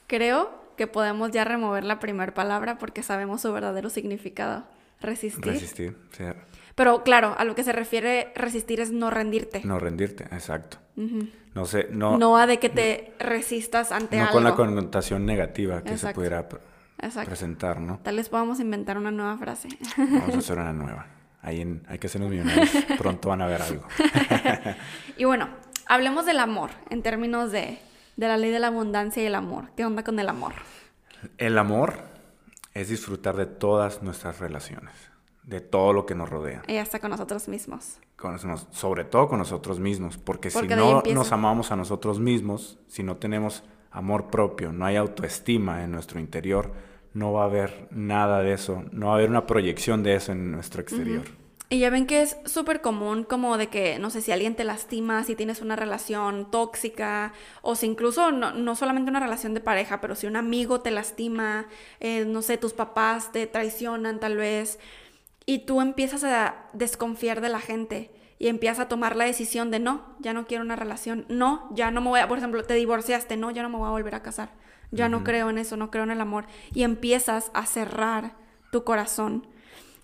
Creo 0.08 0.66
que 0.78 0.88
podemos 0.88 1.32
ya 1.32 1.44
remover 1.44 1.84
la 1.84 2.00
primera 2.00 2.34
palabra 2.34 2.78
porque 2.78 3.02
sabemos 3.02 3.42
su 3.42 3.52
verdadero 3.52 3.90
significado. 3.90 4.66
Resistir. 5.02 5.46
Resistir, 5.46 5.98
sí. 6.12 6.24
Pero 6.76 7.04
claro, 7.04 7.36
a 7.38 7.46
lo 7.46 7.56
que 7.56 7.64
se 7.64 7.72
refiere 7.72 8.32
resistir 8.36 8.82
es 8.82 8.92
no 8.92 9.10
rendirte. 9.10 9.62
No 9.64 9.80
rendirte, 9.80 10.26
exacto. 10.26 10.78
No 11.54 11.66
sé, 11.66 11.88
no... 11.90 12.18
No 12.18 12.38
a 12.38 12.48
de 12.48 12.60
que 12.60 12.70
te 12.70 13.14
resistas 13.18 13.92
ante 13.92 14.20
algo. 14.20 14.28
No 14.28 14.34
con 14.34 14.44
la 14.44 14.56
connotación 14.56 15.26
negativa 15.26 15.84
que 15.84 15.98
se 15.98 16.14
pudiera 16.14 16.48
presentar, 17.26 17.80
¿no? 17.80 18.00
Tal 18.04 18.18
vez 18.18 18.30
podamos 18.30 18.60
inventar 18.60 18.98
una 18.98 19.12
nueva 19.12 19.38
frase. 19.38 19.70
Vamos 19.98 20.36
a 20.36 20.38
hacer 20.38 20.58
una 20.58 20.74
nueva. 20.74 21.08
Ahí 21.42 21.62
en, 21.62 21.84
hay 21.88 22.00
que 22.00 22.08
hacernos 22.08 22.30
millonarios. 22.30 22.70
Pronto 22.98 23.30
van 23.30 23.42
a 23.42 23.48
ver 23.48 23.62
algo. 23.62 23.88
y 25.18 25.26
bueno, 25.26 25.48
hablemos 25.86 26.26
del 26.26 26.40
amor 26.40 26.72
en 26.90 27.04
términos 27.04 27.52
de, 27.52 27.80
de 28.18 28.28
la 28.28 28.36
ley 28.36 28.52
de 28.52 28.60
la 28.60 28.68
abundancia 28.68 29.22
y 29.22 29.28
el 29.28 29.36
amor. 29.36 29.70
¿Qué 29.78 29.86
onda 29.86 30.04
con 30.04 30.20
el 30.20 30.28
amor? 30.28 30.54
El 31.38 31.58
amor 31.58 32.00
es 32.74 32.90
disfrutar 32.90 33.36
de 33.36 33.46
todas 33.46 34.04
nuestras 34.04 34.40
relaciones, 34.40 34.94
de 35.46 35.62
todo 35.62 35.94
lo 35.94 36.06
que 36.06 36.16
nos 36.16 36.30
rodea. 36.30 36.64
Y 36.68 36.78
hasta 36.78 37.00
con 37.00 37.12
nosotros 37.12 37.48
mismos. 37.48 38.00
sobre 38.72 39.04
todo 39.06 39.28
con 39.28 39.40
nosotros 39.40 39.80
mismos, 39.80 40.18
porque, 40.18 40.50
si 40.50 40.68
no 40.68 41.02
nos 41.02 41.32
amamos 41.32 41.72
a 41.72 41.76
nosotros 41.76 42.20
mismos, 42.20 42.80
si 42.88 43.04
no 43.04 43.18
tenemos 43.18 43.64
amor 43.92 44.30
propio, 44.30 44.72
no 44.72 44.86
hay 44.86 44.96
autoestima 44.96 45.84
en 45.84 45.92
nuestro 45.92 46.20
interior, 46.20 46.74
no 47.14 47.32
va 47.32 47.44
a 47.44 47.46
haber 47.46 47.88
nada 47.92 48.42
de 48.42 48.54
eso, 48.54 48.84
no 48.92 49.08
va 49.08 49.14
a 49.14 49.16
haber 49.16 49.30
una 49.30 49.46
proyección 49.46 50.04
de 50.04 50.16
eso 50.16 50.32
en 50.32 50.52
nuestro 50.52 50.82
exterior. 50.82 51.24
Y 51.68 51.80
ya 51.80 51.90
ven 51.90 52.06
que 52.06 52.22
es 52.22 52.38
súper 52.46 52.82
común 52.82 53.24
como 53.24 53.58
de 53.58 53.68
que, 53.68 53.98
no 53.98 54.12
sé, 54.12 54.22
si 54.22 54.32
alguien 54.32 54.56
te 54.56 54.64
lastima, 54.64 55.24
si 55.24 55.36
tienes 55.36 55.62
una 55.62 55.76
relación 55.76 56.52
tóxica, 56.52 57.34
o 57.64 57.76
si 57.76 57.88
incluso 57.88 58.32
no, 58.32 58.76
solamente 58.76 59.10
una 59.10 59.20
relación 59.20 59.56
de 59.56 59.62
pareja, 59.62 60.00
pero 60.00 60.14
si 60.14 60.28
un 60.28 60.36
amigo 60.36 60.82
te 60.82 60.92
lastima, 60.92 61.66
eh, 62.00 62.26
no 62.26 62.44
sé, 62.44 62.58
tus 62.58 62.74
papás 62.74 63.32
te 63.32 63.48
traicionan 63.48 64.20
tal 64.20 64.38
vez, 64.38 64.78
y 65.46 65.60
tú 65.60 65.82
empiezas 65.82 66.24
a 66.24 66.70
desconfiar 66.74 67.42
de 67.42 67.50
la 67.50 67.60
gente 67.60 68.12
y 68.38 68.48
empiezas 68.48 68.80
a 68.80 68.88
tomar 68.88 69.16
la 69.16 69.26
decisión 69.26 69.72
de 69.72 69.80
no, 69.80 70.16
ya 70.20 70.34
no 70.34 70.46
quiero 70.46 70.64
una 70.64 70.76
relación, 70.76 71.26
no, 71.30 71.70
ya 71.74 71.92
no 71.92 72.02
me 72.02 72.10
voy 72.10 72.20
a, 72.20 72.28
por 72.28 72.38
ejemplo, 72.38 72.64
te 72.64 72.74
divorciaste, 72.74 73.38
no, 73.38 73.52
ya 73.52 73.64
no 73.64 73.70
me 73.70 73.78
voy 73.78 73.88
a 73.88 73.92
volver 73.92 74.16
a 74.16 74.24
casar, 74.24 74.54
ya 74.92 75.10
no 75.10 75.24
creo 75.24 75.50
en 75.50 75.58
eso, 75.58 75.78
no 75.78 75.92
creo 75.92 76.04
en 76.04 76.12
el 76.12 76.22
amor, 76.22 76.46
y 76.74 76.84
empiezas 76.84 77.52
a 77.54 77.66
cerrar 77.66 78.36
tu 78.72 78.84
corazón 78.84 79.48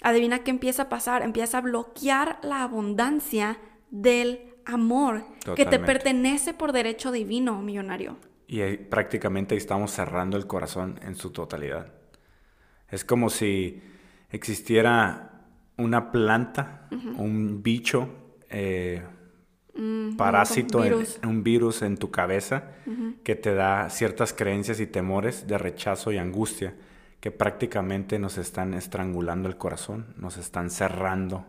adivina 0.01 0.43
qué 0.43 0.51
empieza 0.51 0.83
a 0.83 0.89
pasar, 0.89 1.21
empieza 1.21 1.59
a 1.59 1.61
bloquear 1.61 2.39
la 2.41 2.63
abundancia 2.63 3.59
del 3.89 4.53
amor 4.65 5.25
que 5.55 5.65
te 5.65 5.79
pertenece 5.79 6.53
por 6.53 6.71
derecho 6.71 7.11
divino, 7.11 7.61
millonario. 7.61 8.17
Y 8.47 8.77
prácticamente 8.77 9.55
estamos 9.55 9.91
cerrando 9.91 10.37
el 10.37 10.47
corazón 10.47 10.99
en 11.03 11.15
su 11.15 11.31
totalidad. 11.31 11.93
Es 12.89 13.05
como 13.05 13.29
si 13.29 13.81
existiera 14.29 15.30
una 15.81 16.11
planta, 16.11 16.87
un 16.91 17.61
bicho, 17.63 18.09
eh, 18.49 19.03
mm, 19.75 20.15
parásito, 20.15 20.79
un 20.79 20.83
virus. 20.83 21.19
En, 21.21 21.29
un 21.29 21.43
virus 21.43 21.81
en 21.81 21.97
tu 21.97 22.11
cabeza 22.11 22.63
que 23.23 23.35
te 23.35 23.53
da 23.53 23.89
ciertas 23.89 24.33
creencias 24.33 24.79
y 24.79 24.87
temores 24.87 25.47
de 25.47 25.57
rechazo 25.57 26.11
y 26.11 26.17
angustia 26.17 26.75
que 27.19 27.31
prácticamente 27.31 28.17
nos 28.17 28.37
están 28.37 28.73
estrangulando 28.73 29.47
el 29.47 29.57
corazón, 29.57 30.13
nos 30.17 30.37
están 30.37 30.71
cerrando 30.71 31.45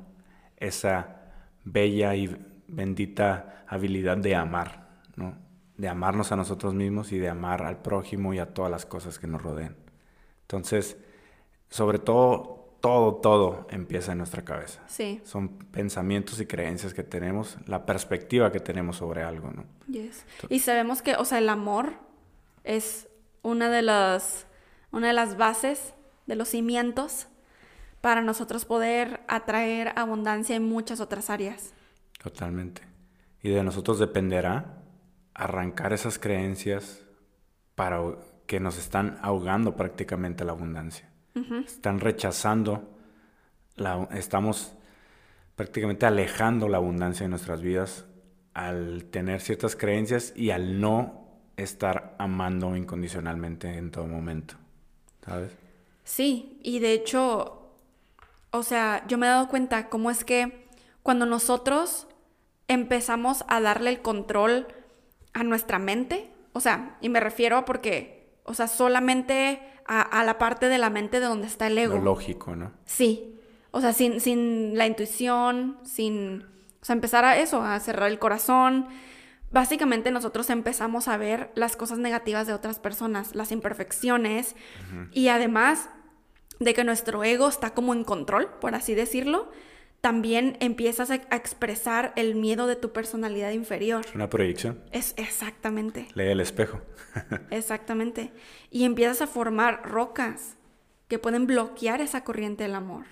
esa 0.58 1.22
bella 1.64 2.14
y 2.14 2.36
bendita 2.68 3.64
habilidad 3.66 4.18
de 4.18 4.34
amar, 4.34 5.00
¿no? 5.16 5.34
De 5.78 5.88
amarnos 5.88 6.30
a 6.30 6.36
nosotros 6.36 6.74
mismos 6.74 7.10
y 7.12 7.18
de 7.18 7.30
amar 7.30 7.62
al 7.62 7.80
prójimo 7.80 8.34
y 8.34 8.38
a 8.38 8.52
todas 8.52 8.70
las 8.70 8.84
cosas 8.84 9.18
que 9.18 9.26
nos 9.26 9.42
rodean. 9.42 9.76
Entonces, 10.42 10.98
sobre 11.70 11.98
todo, 11.98 12.61
todo, 12.82 13.14
todo 13.14 13.66
empieza 13.70 14.12
en 14.12 14.18
nuestra 14.18 14.44
cabeza. 14.44 14.82
Sí. 14.88 15.22
Son 15.24 15.48
pensamientos 15.48 16.38
y 16.40 16.46
creencias 16.46 16.92
que 16.92 17.02
tenemos, 17.02 17.56
la 17.66 17.86
perspectiva 17.86 18.52
que 18.52 18.60
tenemos 18.60 18.98
sobre 18.98 19.22
algo, 19.22 19.50
¿no? 19.52 19.64
Yes. 19.88 20.26
y 20.50 20.58
sabemos 20.58 21.00
que, 21.00 21.14
o 21.14 21.24
sea, 21.24 21.38
el 21.38 21.48
amor 21.48 21.94
es 22.64 23.08
una 23.42 23.70
de 23.70 23.82
las 23.82 24.46
una 24.90 25.06
de 25.08 25.12
las 25.14 25.36
bases, 25.36 25.94
de 26.26 26.36
los 26.36 26.48
cimientos 26.48 27.28
para 28.00 28.20
nosotros 28.20 28.64
poder 28.64 29.20
atraer 29.26 29.92
abundancia 29.96 30.54
en 30.54 30.64
muchas 30.64 31.00
otras 31.00 31.30
áreas. 31.30 31.72
Totalmente. 32.22 32.82
Y 33.42 33.50
de 33.50 33.62
nosotros 33.62 33.98
dependerá 33.98 34.82
arrancar 35.34 35.92
esas 35.92 36.18
creencias 36.18 37.00
para 37.74 38.00
que 38.46 38.60
nos 38.60 38.76
están 38.76 39.18
ahogando 39.22 39.76
prácticamente 39.76 40.44
la 40.44 40.52
abundancia. 40.52 41.11
Están 41.34 42.00
rechazando, 42.00 42.90
la, 43.76 44.08
estamos 44.12 44.74
prácticamente 45.56 46.06
alejando 46.06 46.68
la 46.68 46.76
abundancia 46.76 47.24
de 47.24 47.30
nuestras 47.30 47.62
vidas 47.62 48.04
al 48.54 49.04
tener 49.04 49.40
ciertas 49.40 49.76
creencias 49.76 50.32
y 50.36 50.50
al 50.50 50.80
no 50.80 51.26
estar 51.56 52.16
amando 52.18 52.76
incondicionalmente 52.76 53.68
en 53.76 53.90
todo 53.90 54.06
momento. 54.06 54.56
¿sabes? 55.24 55.52
Sí, 56.04 56.58
y 56.62 56.80
de 56.80 56.92
hecho, 56.92 57.70
o 58.50 58.62
sea, 58.62 59.04
yo 59.06 59.18
me 59.18 59.26
he 59.26 59.30
dado 59.30 59.48
cuenta 59.48 59.88
cómo 59.88 60.10
es 60.10 60.24
que 60.24 60.68
cuando 61.02 61.26
nosotros 61.26 62.06
empezamos 62.68 63.44
a 63.48 63.60
darle 63.60 63.90
el 63.90 64.02
control 64.02 64.66
a 65.32 65.44
nuestra 65.44 65.78
mente, 65.78 66.30
o 66.52 66.60
sea, 66.60 66.98
y 67.00 67.08
me 67.08 67.20
refiero 67.20 67.56
a 67.56 67.64
porque, 67.64 68.21
o 68.44 68.54
sea, 68.54 68.68
solamente 68.68 69.60
a, 69.86 70.24
la 70.24 70.38
parte 70.38 70.68
de 70.68 70.78
la 70.78 70.90
mente 70.90 71.20
de 71.20 71.26
donde 71.26 71.46
está 71.46 71.66
el 71.66 71.78
ego. 71.78 71.96
Lo 71.96 72.02
lógico, 72.02 72.56
¿no? 72.56 72.72
Sí, 72.84 73.38
o 73.70 73.80
sea, 73.80 73.92
sin, 73.92 74.20
sin 74.20 74.76
la 74.76 74.86
intuición, 74.86 75.78
sin, 75.82 76.42
o 76.80 76.84
sea, 76.84 76.94
empezar 76.94 77.24
a 77.24 77.36
eso, 77.36 77.62
a 77.62 77.78
cerrar 77.80 78.10
el 78.10 78.18
corazón, 78.18 78.88
básicamente 79.50 80.10
nosotros 80.10 80.48
empezamos 80.50 81.08
a 81.08 81.16
ver 81.16 81.50
las 81.54 81.76
cosas 81.76 81.98
negativas 81.98 82.46
de 82.46 82.54
otras 82.54 82.78
personas, 82.78 83.34
las 83.34 83.52
imperfecciones 83.52 84.56
y 85.12 85.28
además 85.28 85.90
de 86.58 86.74
que 86.74 86.84
nuestro 86.84 87.22
ego 87.24 87.48
está 87.48 87.74
como 87.74 87.92
en 87.92 88.04
control, 88.04 88.48
por 88.60 88.74
así 88.74 88.94
decirlo, 88.94 89.50
también 90.02 90.56
empiezas 90.58 91.12
a, 91.12 91.14
expresar 91.14 92.12
el 92.16 92.34
miedo 92.34 92.66
de 92.66 92.74
tu 92.74 92.92
personalidad 92.92 93.52
inferior. 93.52 94.04
Una 94.16 94.28
proyección. 94.28 94.80
Es 94.90 95.14
exactamente. 95.16 96.08
Lee 96.14 96.24
el 96.24 96.40
espejo. 96.40 96.80
exactamente. 97.50 98.32
Y 98.68 98.84
empiezas 98.84 99.22
a 99.22 99.26
formar 99.28 99.82
rocas 99.84 100.56
que 101.06 101.20
pueden 101.20 101.46
bloquear 101.46 102.00
esa 102.00 102.24
corriente 102.24 102.64
del 102.64 102.74
amor. 102.74 103.04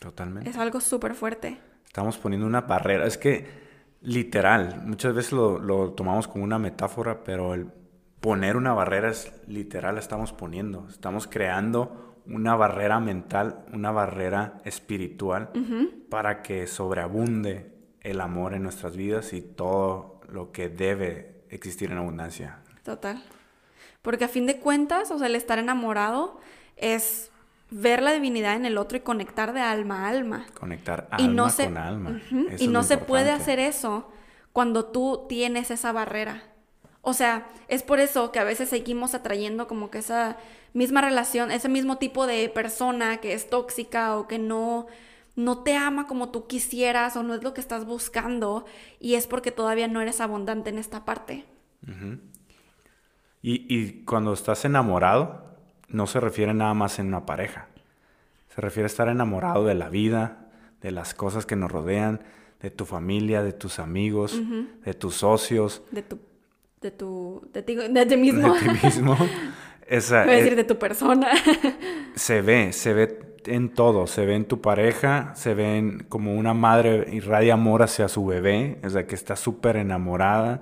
Totalmente. 0.00 0.48
Es 0.48 0.56
algo 0.56 0.80
súper 0.80 1.14
fuerte. 1.14 1.60
Estamos 1.84 2.16
poniendo 2.16 2.46
una 2.46 2.62
barrera. 2.62 3.06
Es 3.06 3.18
que 3.18 3.46
literal. 4.00 4.82
Muchas 4.86 5.14
veces 5.14 5.32
lo, 5.32 5.92
tomamos 5.92 6.28
como 6.28 6.44
una 6.44 6.58
metáfora, 6.58 7.24
pero 7.24 7.52
el 7.52 7.66
poner 8.20 8.56
una 8.56 8.72
barrera 8.72 9.10
es 9.10 9.34
literal, 9.46 9.98
estamos 9.98 10.32
poniendo. 10.32 10.86
Estamos 10.88 11.26
creando 11.26 12.07
una 12.28 12.56
barrera 12.56 13.00
mental, 13.00 13.64
una 13.72 13.90
barrera 13.90 14.60
espiritual 14.64 15.50
para 16.10 16.42
que 16.42 16.66
sobreabunde 16.66 17.72
el 18.02 18.20
amor 18.20 18.54
en 18.54 18.62
nuestras 18.62 18.96
vidas 18.96 19.32
y 19.32 19.40
todo 19.40 20.20
lo 20.28 20.52
que 20.52 20.68
debe 20.68 21.42
existir 21.50 21.90
en 21.90 21.98
abundancia. 21.98 22.58
Total. 22.84 23.22
Porque 24.02 24.24
a 24.24 24.28
fin 24.28 24.46
de 24.46 24.58
cuentas, 24.58 25.10
o 25.10 25.18
sea, 25.18 25.26
el 25.26 25.34
estar 25.34 25.58
enamorado 25.58 26.40
es 26.76 27.30
ver 27.70 28.02
la 28.02 28.12
divinidad 28.12 28.56
en 28.56 28.64
el 28.64 28.78
otro 28.78 28.96
y 28.96 29.00
conectar 29.00 29.52
de 29.52 29.60
alma 29.60 30.06
a 30.06 30.08
alma. 30.08 30.46
Conectar 30.58 31.08
alma 31.10 31.52
con 31.54 31.76
alma. 31.76 32.20
Y 32.58 32.68
no 32.68 32.82
se 32.82 32.98
puede 32.98 33.30
hacer 33.30 33.58
eso 33.58 34.10
cuando 34.52 34.86
tú 34.86 35.26
tienes 35.28 35.70
esa 35.70 35.92
barrera. 35.92 36.42
O 37.02 37.12
sea, 37.14 37.48
es 37.68 37.82
por 37.82 38.00
eso 38.00 38.32
que 38.32 38.38
a 38.38 38.44
veces 38.44 38.68
seguimos 38.68 39.14
atrayendo 39.14 39.66
como 39.68 39.90
que 39.90 39.98
esa 39.98 40.36
misma 40.74 41.00
relación, 41.00 41.50
ese 41.50 41.68
mismo 41.68 41.98
tipo 41.98 42.26
de 42.26 42.48
persona 42.48 43.18
que 43.18 43.32
es 43.32 43.48
tóxica 43.48 44.16
o 44.16 44.26
que 44.26 44.38
no, 44.38 44.86
no 45.36 45.62
te 45.62 45.76
ama 45.76 46.06
como 46.06 46.30
tú 46.30 46.46
quisieras 46.46 47.16
o 47.16 47.22
no 47.22 47.34
es 47.34 47.42
lo 47.42 47.54
que 47.54 47.60
estás 47.60 47.84
buscando 47.84 48.66
y 49.00 49.14
es 49.14 49.26
porque 49.26 49.52
todavía 49.52 49.88
no 49.88 50.00
eres 50.00 50.20
abundante 50.20 50.70
en 50.70 50.78
esta 50.78 51.04
parte. 51.04 51.44
y, 53.42 53.74
y 53.74 54.04
cuando 54.04 54.32
estás 54.32 54.64
enamorado, 54.64 55.56
no 55.88 56.06
se 56.06 56.20
refiere 56.20 56.52
nada 56.54 56.74
más 56.74 56.98
en 56.98 57.06
una 57.08 57.24
pareja. 57.24 57.68
Se 58.54 58.60
refiere 58.60 58.84
a 58.84 58.88
estar 58.88 59.08
enamorado 59.08 59.64
de 59.64 59.74
la 59.74 59.88
vida, 59.88 60.48
de 60.80 60.90
las 60.90 61.14
cosas 61.14 61.46
que 61.46 61.56
nos 61.56 61.70
rodean, 61.70 62.20
de 62.60 62.70
tu 62.70 62.84
familia, 62.84 63.42
de 63.42 63.52
tus 63.52 63.78
amigos, 63.78 64.40
de 64.84 64.94
tus 64.94 65.16
socios. 65.16 65.82
De 65.92 66.02
tu, 66.02 66.18
de 66.80 66.90
tu, 66.90 67.48
de 67.52 67.62
ti, 67.62 67.74
de 67.74 68.16
mismo. 68.16 68.54
De 68.54 68.60
ti 68.60 68.86
mismo. 68.86 69.16
Esa, 69.86 70.24
Voy 70.24 70.34
a 70.34 70.36
decir 70.36 70.54
de 70.54 70.64
tu 70.64 70.78
persona. 70.78 71.28
se 72.14 72.42
ve, 72.42 72.74
se 72.74 72.92
ve 72.92 73.18
en 73.46 73.70
todo, 73.70 74.06
se 74.06 74.26
ve 74.26 74.34
en 74.34 74.44
tu 74.44 74.60
pareja, 74.60 75.32
se 75.34 75.54
ve 75.54 75.78
en 75.78 76.00
como 76.10 76.34
una 76.34 76.52
madre 76.52 77.08
irradia 77.10 77.54
amor 77.54 77.82
hacia 77.82 78.08
su 78.08 78.26
bebé, 78.26 78.78
o 78.84 78.90
sea, 78.90 79.06
que 79.06 79.14
está 79.14 79.34
súper 79.34 79.76
enamorada. 79.76 80.60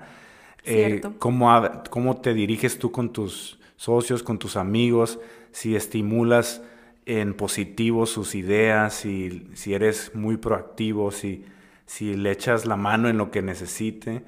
Eh, 0.63 1.01
cómo, 1.19 1.49
cómo 1.89 2.17
te 2.17 2.33
diriges 2.33 2.79
tú 2.79 2.91
con 2.91 3.11
tus 3.11 3.59
socios, 3.75 4.23
con 4.23 4.39
tus 4.39 4.55
amigos, 4.55 5.19
si 5.51 5.75
estimulas 5.75 6.61
en 7.05 7.33
positivo 7.33 8.05
sus 8.05 8.35
ideas, 8.35 8.93
si, 8.93 9.47
si 9.53 9.73
eres 9.73 10.13
muy 10.13 10.37
proactivo, 10.37 11.11
si, 11.11 11.45
si 11.85 12.15
le 12.15 12.31
echas 12.31 12.65
la 12.65 12.75
mano 12.75 13.07
en 13.07 13.17
lo 13.17 13.31
que 13.31 13.41
necesite, 13.41 14.23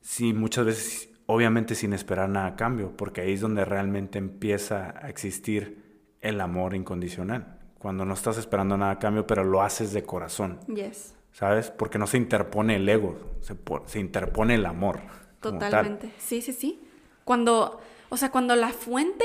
si 0.00 0.32
muchas 0.32 0.64
veces, 0.64 1.08
obviamente 1.32 1.74
sin 1.74 1.92
esperar 1.92 2.28
nada 2.28 2.46
a 2.46 2.56
cambio, 2.56 2.96
porque 2.96 3.22
ahí 3.22 3.32
es 3.32 3.40
donde 3.40 3.64
realmente 3.64 4.18
empieza 4.18 4.94
a 5.00 5.08
existir 5.08 6.00
el 6.20 6.40
amor 6.40 6.74
incondicional. 6.74 7.58
Cuando 7.78 8.04
no 8.04 8.14
estás 8.14 8.38
esperando 8.38 8.76
nada 8.76 8.92
a 8.92 8.98
cambio, 8.98 9.26
pero 9.26 9.44
lo 9.44 9.62
haces 9.62 9.92
de 9.92 10.04
corazón. 10.04 10.60
Yes. 10.68 11.14
¿Sabes? 11.32 11.70
Porque 11.70 11.98
no 11.98 12.06
se 12.06 12.18
interpone 12.18 12.76
el 12.76 12.88
ego, 12.88 13.18
se, 13.40 13.56
se 13.86 13.98
interpone 13.98 14.54
el 14.54 14.66
amor. 14.66 15.00
Totalmente. 15.40 16.12
Sí, 16.18 16.42
sí, 16.42 16.52
sí. 16.52 16.86
Cuando 17.24 17.80
o 18.12 18.18
sea, 18.18 18.30
cuando 18.30 18.54
la 18.56 18.68
fuente 18.68 19.24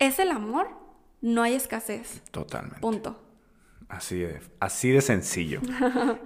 es 0.00 0.18
el 0.18 0.32
amor, 0.32 0.66
no 1.20 1.44
hay 1.44 1.54
escasez. 1.54 2.22
Totalmente. 2.32 2.80
Punto. 2.80 3.16
Así 3.88 4.18
de, 4.18 4.40
así 4.58 4.90
de 4.90 5.00
sencillo. 5.00 5.60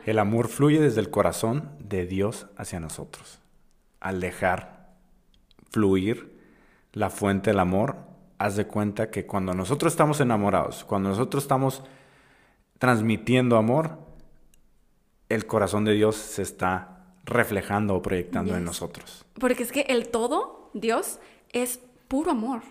El 0.07 0.19
amor 0.19 0.49
fluye 0.49 0.81
desde 0.81 1.03
el 1.03 1.11
corazón 1.11 1.77
de 1.79 2.07
Dios 2.07 2.47
hacia 2.57 2.81
nosotros. 2.81 3.41
Al 4.01 4.19
dejar 4.19 4.80
fluir 5.71 6.39
la 6.93 7.11
fuente 7.11 7.51
del 7.51 7.61
amor, 7.61 7.97
haz 8.39 8.57
de 8.57 8.67
cuenta 8.67 9.11
que 9.11 9.27
cuando 9.27 9.55
nosotros 9.55 9.93
estamos 9.93 10.21
enamorados, 10.21 10.85
cuando 10.85 11.11
nosotros 11.11 11.45
estamos 11.45 11.83
transmitiendo 12.79 13.57
amor, 13.57 13.99
el 15.29 15.47
corazón 15.47 15.85
de 15.85 15.93
Dios 15.93 16.17
se 16.17 16.43
está 16.43 17.15
reflejando 17.25 17.95
o 17.95 18.03
proyectando 18.03 18.57
en 18.57 18.65
nosotros. 18.65 19.25
Porque 19.39 19.63
es 19.63 19.73
que 19.73 19.83
el 19.83 20.09
todo, 20.09 20.71
Dios, 20.75 21.21
es 21.53 21.81
puro 22.09 22.33
amor. 22.33 22.63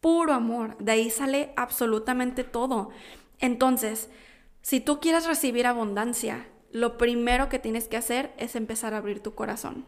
Puro 0.00 0.32
amor. 0.32 0.76
De 0.78 0.92
ahí 0.92 1.10
sale 1.10 1.52
absolutamente 1.56 2.44
todo. 2.44 2.90
Entonces, 3.40 4.10
si 4.62 4.80
tú 4.80 5.00
quieres 5.00 5.26
recibir 5.26 5.66
abundancia, 5.66 6.46
lo 6.72 6.96
primero 6.96 7.48
que 7.48 7.58
tienes 7.58 7.88
que 7.88 7.96
hacer 7.96 8.32
es 8.38 8.56
empezar 8.56 8.94
a 8.94 8.98
abrir 8.98 9.20
tu 9.20 9.34
corazón. 9.34 9.84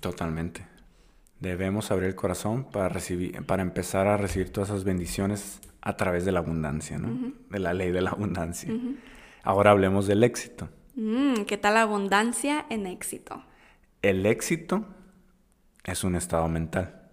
Totalmente. 0.00 0.66
Debemos 1.40 1.90
abrir 1.90 2.08
el 2.08 2.14
corazón 2.14 2.64
para 2.64 2.88
recibir, 2.88 3.44
para 3.44 3.62
empezar 3.62 4.06
a 4.06 4.16
recibir 4.16 4.50
todas 4.50 4.70
esas 4.70 4.84
bendiciones 4.84 5.60
a 5.82 5.96
través 5.96 6.24
de 6.24 6.32
la 6.32 6.40
abundancia, 6.40 6.98
¿no? 6.98 7.32
De 7.50 7.58
la 7.58 7.74
ley 7.74 7.92
de 7.92 8.00
la 8.00 8.10
abundancia. 8.10 8.72
Ahora 9.42 9.70
hablemos 9.70 10.06
del 10.06 10.24
éxito. 10.24 10.68
Mm, 10.94 11.42
¿Qué 11.42 11.56
tal 11.56 11.74
la 11.74 11.82
abundancia 11.82 12.66
en 12.70 12.86
éxito? 12.86 13.44
El 14.02 14.24
éxito 14.26 14.86
es 15.84 16.04
un 16.04 16.16
estado 16.16 16.48
mental, 16.48 17.10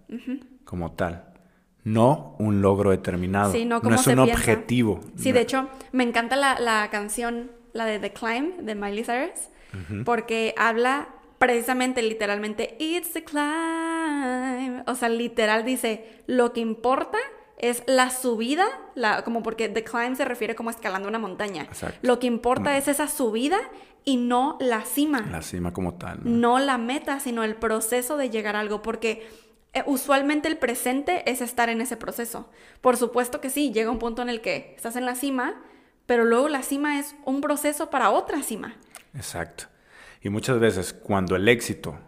como 0.64 0.92
tal 0.92 1.34
no 1.84 2.34
un 2.38 2.62
logro 2.62 2.90
determinado. 2.90 3.52
no, 3.64 3.94
es 3.94 4.06
un 4.06 4.18
objetivo. 4.18 5.00
Sí, 5.16 5.32
de 5.32 5.40
hecho, 5.42 5.68
me 5.92 6.02
encanta 6.02 6.36
la, 6.36 6.88
canción, 6.90 7.50
la 7.72 7.84
de 7.84 7.98
The 7.98 8.12
Climb, 8.12 8.62
de 8.62 8.74
Miley 8.74 9.04
Cyrus, 9.04 9.50
porque 10.04 10.54
habla 10.56 11.08
precisamente, 11.38 12.02
literalmente, 12.02 12.76
It's 12.78 13.12
the 13.12 13.22
climb. 13.22 13.83
O 14.86 14.94
sea, 14.94 15.08
literal 15.08 15.64
dice, 15.64 16.22
lo 16.26 16.52
que 16.52 16.60
importa 16.60 17.18
es 17.58 17.82
la 17.86 18.10
subida, 18.10 18.66
la, 18.94 19.22
como 19.24 19.42
porque 19.42 19.68
The 19.68 19.84
Climb 19.84 20.16
se 20.16 20.24
refiere 20.24 20.54
como 20.54 20.70
escalando 20.70 21.08
una 21.08 21.18
montaña. 21.18 21.68
Lo 22.02 22.18
que 22.18 22.26
importa 22.26 22.76
es 22.76 22.88
esa 22.88 23.08
subida 23.08 23.58
y 24.04 24.16
no 24.16 24.58
la 24.60 24.82
cima. 24.82 25.22
La 25.30 25.42
cima 25.42 25.72
como 25.72 25.94
tal. 25.94 26.20
¿no? 26.22 26.30
no 26.30 26.58
la 26.58 26.78
meta, 26.78 27.20
sino 27.20 27.42
el 27.44 27.56
proceso 27.56 28.16
de 28.16 28.30
llegar 28.30 28.56
a 28.56 28.60
algo, 28.60 28.82
porque 28.82 29.26
eh, 29.72 29.82
usualmente 29.86 30.48
el 30.48 30.58
presente 30.58 31.28
es 31.30 31.40
estar 31.40 31.68
en 31.68 31.80
ese 31.80 31.96
proceso. 31.96 32.50
Por 32.80 32.96
supuesto 32.96 33.40
que 33.40 33.50
sí, 33.50 33.72
llega 33.72 33.90
un 33.90 33.98
punto 33.98 34.22
en 34.22 34.28
el 34.28 34.40
que 34.40 34.74
estás 34.76 34.96
en 34.96 35.06
la 35.06 35.14
cima, 35.14 35.60
pero 36.06 36.24
luego 36.24 36.48
la 36.48 36.62
cima 36.62 36.98
es 36.98 37.16
un 37.24 37.40
proceso 37.40 37.88
para 37.88 38.10
otra 38.10 38.42
cima. 38.42 38.76
Exacto. 39.14 39.64
Y 40.20 40.28
muchas 40.28 40.58
veces 40.58 40.92
cuando 40.92 41.36
el 41.36 41.48
éxito 41.48 41.98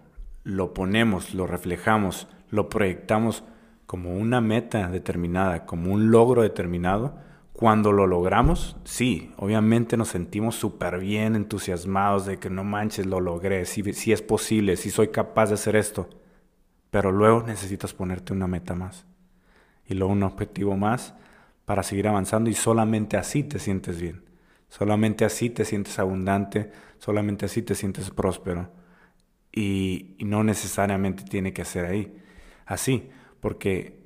lo 0.46 0.74
ponemos, 0.74 1.34
lo 1.34 1.48
reflejamos, 1.48 2.28
lo 2.50 2.68
proyectamos 2.68 3.42
como 3.84 4.14
una 4.14 4.40
meta 4.40 4.86
determinada, 4.86 5.66
como 5.66 5.92
un 5.92 6.12
logro 6.12 6.42
determinado, 6.42 7.18
cuando 7.52 7.90
lo 7.90 8.06
logramos, 8.06 8.76
sí, 8.84 9.32
obviamente 9.38 9.96
nos 9.96 10.06
sentimos 10.06 10.54
súper 10.54 11.00
bien 11.00 11.34
entusiasmados 11.34 12.26
de 12.26 12.38
que 12.38 12.48
no 12.48 12.62
manches, 12.62 13.06
lo 13.06 13.18
logré, 13.18 13.64
si, 13.64 13.92
si 13.92 14.12
es 14.12 14.22
posible, 14.22 14.76
si 14.76 14.90
soy 14.90 15.08
capaz 15.08 15.46
de 15.46 15.54
hacer 15.54 15.74
esto. 15.74 16.08
Pero 16.90 17.10
luego 17.10 17.42
necesitas 17.42 17.92
ponerte 17.92 18.32
una 18.32 18.46
meta 18.46 18.76
más 18.76 19.04
y 19.84 19.94
luego 19.94 20.12
un 20.12 20.22
objetivo 20.22 20.76
más 20.76 21.16
para 21.64 21.82
seguir 21.82 22.06
avanzando 22.06 22.50
y 22.50 22.54
solamente 22.54 23.16
así 23.16 23.42
te 23.42 23.58
sientes 23.58 24.00
bien. 24.00 24.22
Solamente 24.68 25.24
así 25.24 25.50
te 25.50 25.64
sientes 25.64 25.98
abundante, 25.98 26.70
solamente 27.00 27.46
así 27.46 27.62
te 27.62 27.74
sientes 27.74 28.10
próspero. 28.10 28.70
Y, 29.56 30.14
no 30.20 30.44
necesariamente 30.44 31.24
tiene 31.24 31.52
que 31.52 31.64
ser 31.64 31.86
ahí. 31.86 32.14
Así, 32.66 33.08
porque 33.40 33.98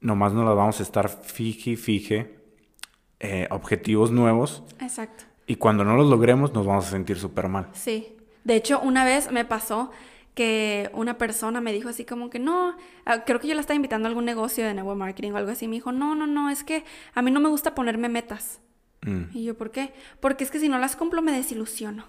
nomás 0.00 0.32
no 0.32 0.44
lo 0.44 0.56
vamos 0.56 0.80
a 0.80 0.82
estar 0.82 1.08
fije, 1.08 1.76
fije, 1.76 2.38
eh, 3.20 3.48
objetivos 3.50 4.10
nuevos. 4.10 4.62
Exacto. 4.80 5.24
Y 5.46 5.56
cuando 5.56 5.84
no 5.84 5.96
los 5.96 6.08
logremos 6.08 6.54
nos 6.54 6.64
vamos 6.64 6.86
a 6.86 6.90
sentir 6.90 7.18
súper 7.18 7.48
mal. 7.48 7.68
Sí. 7.72 8.16
De 8.44 8.56
hecho, 8.56 8.80
una 8.80 9.04
vez 9.04 9.30
me 9.30 9.44
pasó 9.44 9.90
que 10.34 10.90
una 10.94 11.18
persona 11.18 11.60
me 11.60 11.72
dijo 11.72 11.88
así 11.88 12.04
como 12.04 12.30
que 12.30 12.38
no, 12.38 12.76
ah, 13.04 13.24
creo 13.24 13.38
que 13.38 13.48
yo 13.48 13.54
la 13.54 13.60
estaba 13.60 13.76
invitando 13.76 14.06
a 14.06 14.10
algún 14.10 14.24
negocio 14.24 14.64
de 14.64 14.74
nuevo 14.74 14.94
marketing 14.94 15.32
o 15.32 15.36
algo 15.36 15.50
así. 15.50 15.68
Me 15.68 15.76
dijo, 15.76 15.92
no, 15.92 16.14
no, 16.14 16.26
no, 16.26 16.48
es 16.48 16.64
que 16.64 16.84
a 17.14 17.22
mí 17.22 17.30
no 17.30 17.40
me 17.40 17.48
gusta 17.48 17.74
ponerme 17.74 18.08
metas. 18.08 18.60
Mm. 19.02 19.36
Y 19.36 19.44
yo, 19.44 19.56
¿por 19.56 19.70
qué? 19.70 19.92
Porque 20.20 20.44
es 20.44 20.50
que 20.50 20.60
si 20.60 20.68
no 20.68 20.78
las 20.78 20.96
cumplo 20.96 21.22
me 21.22 21.32
desilusiono. 21.32 22.04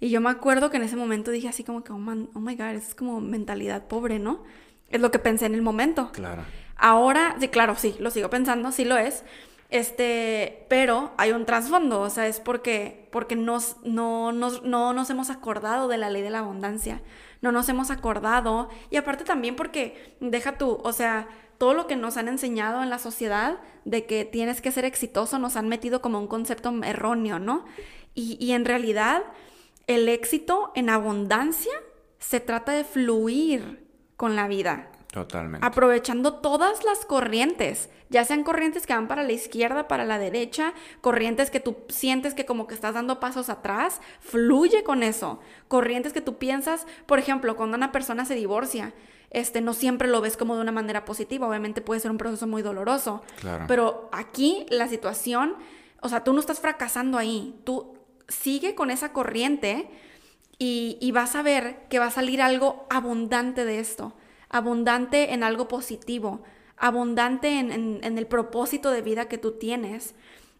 Y 0.00 0.10
yo 0.10 0.20
me 0.20 0.30
acuerdo 0.30 0.70
que 0.70 0.76
en 0.76 0.82
ese 0.82 0.96
momento 0.96 1.30
dije 1.30 1.48
así 1.48 1.64
como 1.64 1.84
que, 1.84 1.92
oh, 1.92 1.98
man, 1.98 2.28
oh 2.34 2.40
my 2.40 2.56
God, 2.56 2.70
es 2.70 2.94
como 2.94 3.20
mentalidad 3.20 3.86
pobre, 3.86 4.18
¿no? 4.18 4.42
Es 4.90 5.00
lo 5.00 5.10
que 5.10 5.18
pensé 5.18 5.46
en 5.46 5.54
el 5.54 5.62
momento. 5.62 6.10
Claro. 6.12 6.42
Ahora, 6.76 7.36
sí, 7.40 7.48
claro, 7.48 7.76
sí, 7.76 7.94
lo 7.98 8.10
sigo 8.10 8.30
pensando, 8.30 8.72
sí 8.72 8.84
lo 8.84 8.96
es. 8.96 9.24
Este, 9.70 10.66
pero 10.68 11.12
hay 11.16 11.32
un 11.32 11.46
trasfondo, 11.46 12.00
o 12.02 12.10
sea, 12.10 12.28
es 12.28 12.38
porque, 12.38 13.08
porque 13.10 13.34
nos, 13.34 13.76
no, 13.82 14.30
nos, 14.30 14.62
no 14.62 14.92
nos 14.92 15.10
hemos 15.10 15.30
acordado 15.30 15.88
de 15.88 15.98
la 15.98 16.10
ley 16.10 16.22
de 16.22 16.30
la 16.30 16.40
abundancia, 16.40 17.00
no 17.40 17.50
nos 17.50 17.68
hemos 17.68 17.90
acordado, 17.90 18.68
y 18.90 18.98
aparte 18.98 19.24
también 19.24 19.56
porque, 19.56 20.16
deja 20.20 20.58
tú, 20.58 20.78
o 20.84 20.92
sea, 20.92 21.26
todo 21.58 21.74
lo 21.74 21.88
que 21.88 21.96
nos 21.96 22.16
han 22.16 22.28
enseñado 22.28 22.82
en 22.82 22.90
la 22.90 23.00
sociedad 23.00 23.58
de 23.84 24.06
que 24.06 24.24
tienes 24.24 24.60
que 24.60 24.70
ser 24.70 24.84
exitoso 24.84 25.38
nos 25.38 25.56
han 25.56 25.68
metido 25.68 26.00
como 26.00 26.20
un 26.20 26.28
concepto 26.28 26.72
erróneo, 26.84 27.38
¿no? 27.38 27.64
Y, 28.14 28.36
y 28.38 28.52
en 28.52 28.64
realidad 28.64 29.24
el 29.86 30.08
éxito 30.08 30.72
en 30.74 30.90
abundancia 30.90 31.72
se 32.18 32.40
trata 32.40 32.72
de 32.72 32.84
fluir 32.84 33.86
con 34.16 34.36
la 34.36 34.48
vida, 34.48 34.90
Totalmente. 35.14 35.64
Aprovechando 35.64 36.34
todas 36.34 36.82
las 36.82 37.04
corrientes, 37.04 37.88
ya 38.10 38.24
sean 38.24 38.42
corrientes 38.42 38.84
que 38.84 38.94
van 38.94 39.06
para 39.06 39.22
la 39.22 39.30
izquierda, 39.30 39.86
para 39.86 40.04
la 40.04 40.18
derecha, 40.18 40.74
corrientes 41.02 41.52
que 41.52 41.60
tú 41.60 41.76
sientes 41.88 42.34
que 42.34 42.44
como 42.44 42.66
que 42.66 42.74
estás 42.74 42.94
dando 42.94 43.20
pasos 43.20 43.48
atrás, 43.48 44.00
fluye 44.18 44.82
con 44.82 45.04
eso. 45.04 45.38
Corrientes 45.68 46.12
que 46.12 46.20
tú 46.20 46.36
piensas, 46.38 46.88
por 47.06 47.20
ejemplo, 47.20 47.54
cuando 47.54 47.76
una 47.76 47.92
persona 47.92 48.24
se 48.24 48.34
divorcia, 48.34 48.92
este, 49.30 49.60
no 49.60 49.72
siempre 49.72 50.08
lo 50.08 50.20
ves 50.20 50.36
como 50.36 50.56
de 50.56 50.62
una 50.62 50.72
manera 50.72 51.04
positiva, 51.04 51.46
obviamente 51.46 51.80
puede 51.80 52.00
ser 52.00 52.10
un 52.10 52.18
proceso 52.18 52.48
muy 52.48 52.62
doloroso. 52.62 53.22
Claro. 53.40 53.66
Pero 53.68 54.08
aquí 54.10 54.66
la 54.68 54.88
situación, 54.88 55.54
o 56.02 56.08
sea, 56.08 56.24
tú 56.24 56.32
no 56.32 56.40
estás 56.40 56.58
fracasando 56.58 57.18
ahí, 57.18 57.54
tú 57.62 57.93
sigue 58.28 58.74
con 58.74 58.90
esa 58.90 59.12
corriente 59.12 59.88
y, 60.58 61.10
vas 61.12 61.34
a 61.34 61.42
ver 61.42 61.86
que 61.88 61.98
va 61.98 62.06
a 62.06 62.10
salir 62.10 62.40
algo 62.40 62.86
abundante 62.88 63.64
de 63.64 63.80
esto 63.80 64.14
abundante 64.54 65.34
en 65.34 65.42
algo 65.42 65.66
positivo, 65.66 66.44
abundante 66.76 67.58
en, 67.58 68.04
el 68.04 68.26
propósito 68.28 68.92
de 68.92 69.02
vida 69.02 69.26
que 69.26 69.36
tú 69.36 69.58
tienes. 69.58 70.14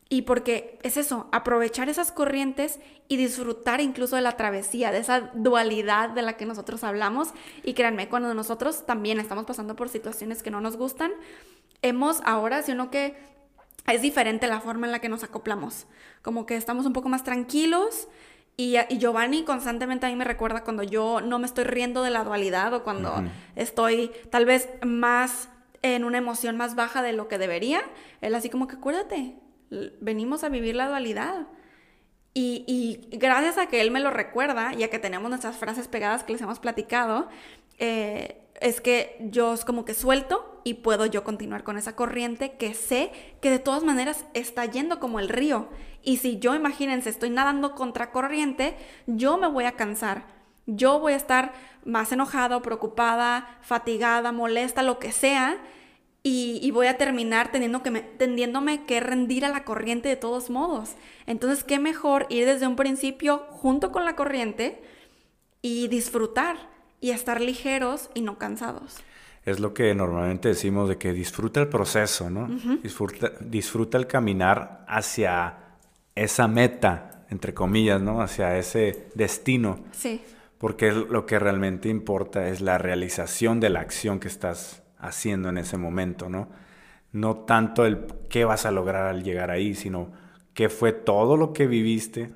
Y 0.09 0.23
porque 0.23 0.81
es 0.83 0.97
eso, 0.97 1.29
aprovechar 1.31 1.89
esas 1.89 2.11
corrientes 2.11 2.81
y 3.07 3.17
disfrutar 3.17 3.81
incluso 3.81 4.17
de 4.17 4.23
la 4.23 4.37
travesía, 4.37 4.91
de 4.91 4.99
esa 4.99 5.31
dualidad 5.35 6.11
de 6.11 6.23
la 6.23 6.37
que 6.37 6.45
nosotros 6.45 6.83
hablamos. 6.83 7.29
Y 7.63 7.75
créanme, 7.75 8.09
cuando 8.09 8.35
nosotros 8.35 8.85
también 8.85 9.21
estamos 9.21 9.45
pasando 9.45 9.77
por 9.77 9.89
situaciones 9.89 10.43
que 10.43 10.51
no 10.51 10.61
nos 10.61 10.77
gustan, 10.77 11.13
hemos 11.81 12.21
ahora, 12.25 12.63
sino 12.63 12.91
que 12.91 13.15
es 13.87 14.03
diferente 14.03 14.47
la 14.47 14.61
forma 14.61 14.87
en 14.87 14.93
la 14.93 14.99
que 15.01 15.09
nos 15.09 15.25
acoplamos. 15.25 15.87
Como 16.23 16.47
que 16.47 16.57
estamos 16.57 16.87
un 16.87 16.93
poco 16.93 17.09
más 17.09 17.25
tranquilos, 17.25 18.09
y, 18.57 18.77
Giovanni 18.99 19.43
constantemente 19.43 20.07
a 20.07 20.11
mí 20.11 20.17
me 20.17 20.25
recuerda 20.25 20.63
cuando 20.63 20.85
yo 20.85 21.21
no 21.21 21.39
me 21.39 21.47
estoy 21.47 21.65
riendo 21.65 22.03
de 22.03 22.11
la 22.11 22.23
dualidad 22.23 22.73
o 22.73 22.85
cuando 22.85 23.25
estoy 23.57 24.13
tal 24.31 24.45
vez 24.45 24.69
más 24.85 25.49
en 25.83 26.05
una 26.05 26.19
emoción 26.19 26.57
más 26.57 26.77
baja 26.77 27.03
de 27.03 27.13
lo 27.13 27.27
que 27.27 27.39
debería. 27.39 27.83
Él 28.21 28.35
así 28.35 28.51
como 28.51 28.69
que 28.69 28.77
acuérdate, 28.77 29.35
venimos 30.01 30.45
a 30.45 30.49
vivir 30.49 30.77
la 30.77 30.89
dualidad. 30.89 31.49
Y, 32.33 32.65
y, 32.67 33.17
gracias 33.17 33.59
a 33.59 33.67
que 33.67 33.81
él 33.81 33.91
me 33.91 34.01
lo 34.01 34.11
recuerda 34.11 34.73
y 34.75 34.85
a 34.85 34.91
que 34.91 34.99
tenemos 34.99 35.29
nuestras 35.29 35.57
frases 35.57 35.89
pegadas 35.89 36.23
que 36.25 36.33
les 36.33 36.43
hemos 36.43 36.59
platicado, 36.59 37.29
eh, 37.79 38.44
es 38.65 38.81
que 38.81 39.19
yo 39.21 39.55
como 39.67 39.85
que 39.85 39.93
suelto 39.93 40.59
y 40.65 40.75
puedo 40.75 41.05
yo 41.05 41.23
continuar 41.23 41.65
con 41.65 41.77
esa 41.77 41.95
corriente 41.95 42.57
que 42.57 42.73
sé 42.73 43.13
que 43.43 43.51
de 43.51 43.59
todas 43.59 43.85
maneras 43.85 44.25
está 44.33 44.65
yendo 44.65 45.01
como 45.01 45.21
el 45.21 45.29
río. 45.29 45.69
Y 46.03 46.17
si 46.17 46.39
yo, 46.39 46.55
imagínense, 46.55 47.11
estoy 47.11 47.29
nadando 47.29 47.75
contra 47.75 48.11
corriente, 48.11 48.75
yo 49.07 49.37
me 49.37 49.49
voy 49.49 49.65
a 49.65 49.73
cansar. 49.73 50.25
Yo 50.65 50.99
voy 50.99 51.13
a 51.13 51.17
estar 51.17 51.53
más 51.85 52.11
enojada, 52.11 52.63
preocupada, 52.63 53.59
fatigada, 53.61 54.33
molesta, 54.33 54.83
lo 54.83 54.99
que 54.99 55.13
sea. 55.13 55.59
Y, 56.23 56.71
voy 56.71 56.87
a 56.87 56.97
terminar 56.97 57.53
teniendo 57.53 57.83
que 57.83 57.91
tendiéndome 57.91 58.87
que 58.87 58.99
rendir 58.99 59.45
a 59.45 59.51
la 59.51 59.65
corriente 59.65 60.09
de 60.09 60.17
todos 60.17 60.49
modos. 60.49 60.95
Entonces, 61.27 61.65
qué 61.65 61.79
mejor 61.79 62.25
ir 62.31 62.47
desde 62.47 62.67
un 62.67 62.77
principio 62.77 63.45
junto 63.51 63.93
con 63.93 64.07
la 64.07 64.17
corriente 64.17 64.83
y 65.61 65.89
disfrutar 65.89 66.74
y 67.05 67.11
estar 67.11 67.39
ligeros 67.43 68.09
y 68.15 68.23
no 68.23 68.39
cansados. 68.39 68.97
es 69.45 69.61
lo 69.61 69.75
que 69.75 69.95
normalmente 69.95 70.49
decimos 70.49 70.89
de 70.89 70.97
que 70.97 71.13
disfruta 71.13 71.61
el 71.61 71.69
proceso, 71.69 72.31
¿no? 72.31 72.49
disfruta, 72.83 73.33
disfruta 73.41 73.99
el 73.99 74.07
caminar 74.07 74.87
hacia 74.89 75.59
esa 76.15 76.49
meta, 76.49 77.27
entre 77.29 77.53
comillas, 77.53 78.01
¿no? 78.01 78.23
Hacia 78.23 78.57
ese 78.57 79.11
destino. 79.15 79.81
Sí. 79.93 80.23
Porque 80.57 80.93
lo 80.93 81.27
que 81.27 81.39
realmente 81.39 81.91
importa 81.91 82.49
es 82.49 82.63
la 82.63 82.79
realización 82.79 83.61
de 83.61 83.69
la 83.69 83.81
acción 83.81 84.19
que 84.19 84.29
estás 84.29 84.83
haciendo 84.97 85.51
en 85.51 85.59
ese 85.59 85.77
momento, 85.77 86.31
¿no? 86.31 86.49
No 87.13 87.37
tanto 87.41 87.85
el 87.85 88.07
qué 88.31 88.47
vas 88.47 88.65
a 88.65 88.71
lograr 88.71 89.09
al 89.09 89.23
llegar 89.23 89.51
ahí, 89.51 89.75
sino 89.75 90.11
qué 90.55 90.71
fue 90.71 90.93
todo 90.93 91.37
lo 91.37 91.53
que 91.53 91.67
viviste, 91.67 92.33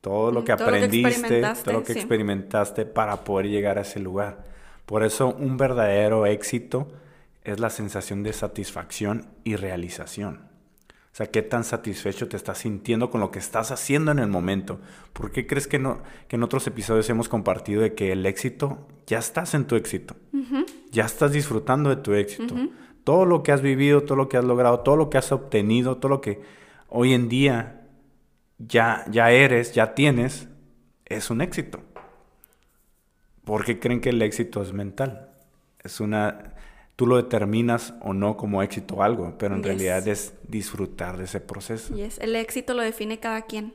todo 0.00 0.32
lo 0.32 0.44
que 0.44 0.52
aprendiste, 0.52 1.42
todo 1.64 1.74
lo 1.74 1.82
que 1.82 1.92
experimentaste 1.92 2.86
para 2.86 3.24
poder 3.24 3.48
llegar 3.48 3.78
a 3.78 3.82
ese 3.82 4.00
lugar. 4.00 4.44
Por 4.86 5.04
eso 5.04 5.34
un 5.38 5.56
verdadero 5.56 6.26
éxito 6.26 6.88
es 7.44 7.60
la 7.60 7.70
sensación 7.70 8.22
de 8.22 8.32
satisfacción 8.32 9.26
y 9.44 9.56
realización. 9.56 10.50
O 11.12 11.16
sea, 11.16 11.26
qué 11.26 11.42
tan 11.42 11.64
satisfecho 11.64 12.28
te 12.28 12.36
estás 12.36 12.58
sintiendo 12.58 13.10
con 13.10 13.20
lo 13.20 13.32
que 13.32 13.40
estás 13.40 13.72
haciendo 13.72 14.12
en 14.12 14.20
el 14.20 14.28
momento. 14.28 14.80
¿Por 15.12 15.32
qué 15.32 15.46
crees 15.46 15.66
que, 15.66 15.78
no, 15.78 16.02
que 16.28 16.36
en 16.36 16.44
otros 16.44 16.66
episodios 16.68 17.10
hemos 17.10 17.28
compartido 17.28 17.82
de 17.82 17.94
que 17.94 18.12
el 18.12 18.24
éxito, 18.26 18.86
ya 19.06 19.18
estás 19.18 19.54
en 19.54 19.64
tu 19.66 19.74
éxito? 19.74 20.14
Ya 20.92 21.04
estás 21.04 21.32
disfrutando 21.32 21.90
de 21.90 21.96
tu 21.96 22.14
éxito. 22.14 22.54
Todo 23.02 23.24
lo 23.24 23.42
que 23.42 23.50
has 23.50 23.60
vivido, 23.60 24.04
todo 24.04 24.16
lo 24.16 24.28
que 24.28 24.36
has 24.36 24.44
logrado, 24.44 24.80
todo 24.80 24.96
lo 24.96 25.10
que 25.10 25.18
has 25.18 25.32
obtenido, 25.32 25.96
todo 25.96 26.10
lo 26.10 26.20
que 26.20 26.40
hoy 26.88 27.12
en 27.12 27.28
día 27.28 27.79
ya, 28.68 29.04
ya 29.10 29.30
eres, 29.30 29.72
ya 29.72 29.94
tienes, 29.94 30.48
es 31.06 31.30
un 31.30 31.40
éxito. 31.40 31.80
¿Por 33.44 33.64
qué 33.64 33.80
creen 33.80 34.00
que 34.00 34.10
el 34.10 34.22
éxito 34.22 34.62
es 34.62 34.72
mental? 34.72 35.30
Es 35.82 36.00
una, 36.00 36.54
tú 36.96 37.06
lo 37.06 37.16
determinas 37.16 37.94
o 38.00 38.12
no 38.12 38.36
como 38.36 38.62
éxito 38.62 39.02
algo, 39.02 39.36
pero 39.38 39.54
en 39.54 39.62
realidad 39.62 40.06
es 40.06 40.34
disfrutar 40.46 41.16
de 41.16 41.24
ese 41.24 41.40
proceso. 41.40 41.96
Y 41.96 42.02
es 42.02 42.18
el 42.18 42.36
éxito 42.36 42.74
lo 42.74 42.82
define 42.82 43.18
cada 43.18 43.42
quien. 43.42 43.74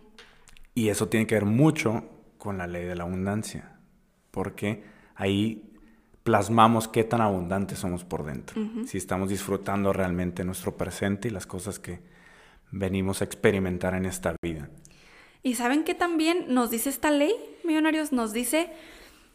Y 0.75 0.89
eso 0.89 1.07
tiene 1.09 1.25
que 1.25 1.35
ver 1.35 1.45
mucho 1.45 2.03
con 2.37 2.57
la 2.57 2.67
ley 2.67 2.85
de 2.85 2.95
la 2.95 3.03
abundancia, 3.03 3.79
porque 4.31 4.83
ahí 5.15 5.71
plasmamos 6.23 6.87
qué 6.87 7.03
tan 7.03 7.21
abundantes 7.21 7.79
somos 7.79 8.03
por 8.03 8.25
dentro, 8.25 8.61
si 8.85 8.97
estamos 8.97 9.29
disfrutando 9.29 9.93
realmente 9.93 10.43
nuestro 10.43 10.75
presente 10.75 11.27
y 11.27 11.31
las 11.31 11.45
cosas 11.45 11.79
que 11.79 11.99
venimos 12.71 13.21
a 13.21 13.25
experimentar 13.25 13.93
en 13.93 14.05
esta 14.05 14.35
vida. 14.41 14.69
Y 15.43 15.55
saben 15.55 15.83
que 15.83 15.93
también 15.93 16.45
nos 16.47 16.71
dice 16.71 16.89
esta 16.89 17.11
ley, 17.11 17.33
millonarios, 17.63 18.11
nos 18.11 18.33
dice 18.33 18.71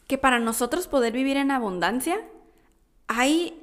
que 0.09 0.19
para 0.19 0.41
nosotros 0.41 0.89
poder 0.89 1.13
vivir 1.13 1.37
en 1.37 1.53
abundancia, 1.53 2.21
hay, 3.07 3.63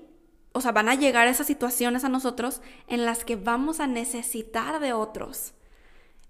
o 0.53 0.61
sea, 0.61 0.71
van 0.71 0.87
a 0.87 0.95
llegar 0.95 1.27
esas 1.27 1.47
situaciones 1.47 2.05
a 2.05 2.09
nosotros 2.09 2.61
en 2.87 3.05
las 3.05 3.25
que 3.25 3.35
vamos 3.35 3.79
a 3.81 3.87
necesitar 3.87 4.79
de 4.79 4.93
otros 4.93 5.53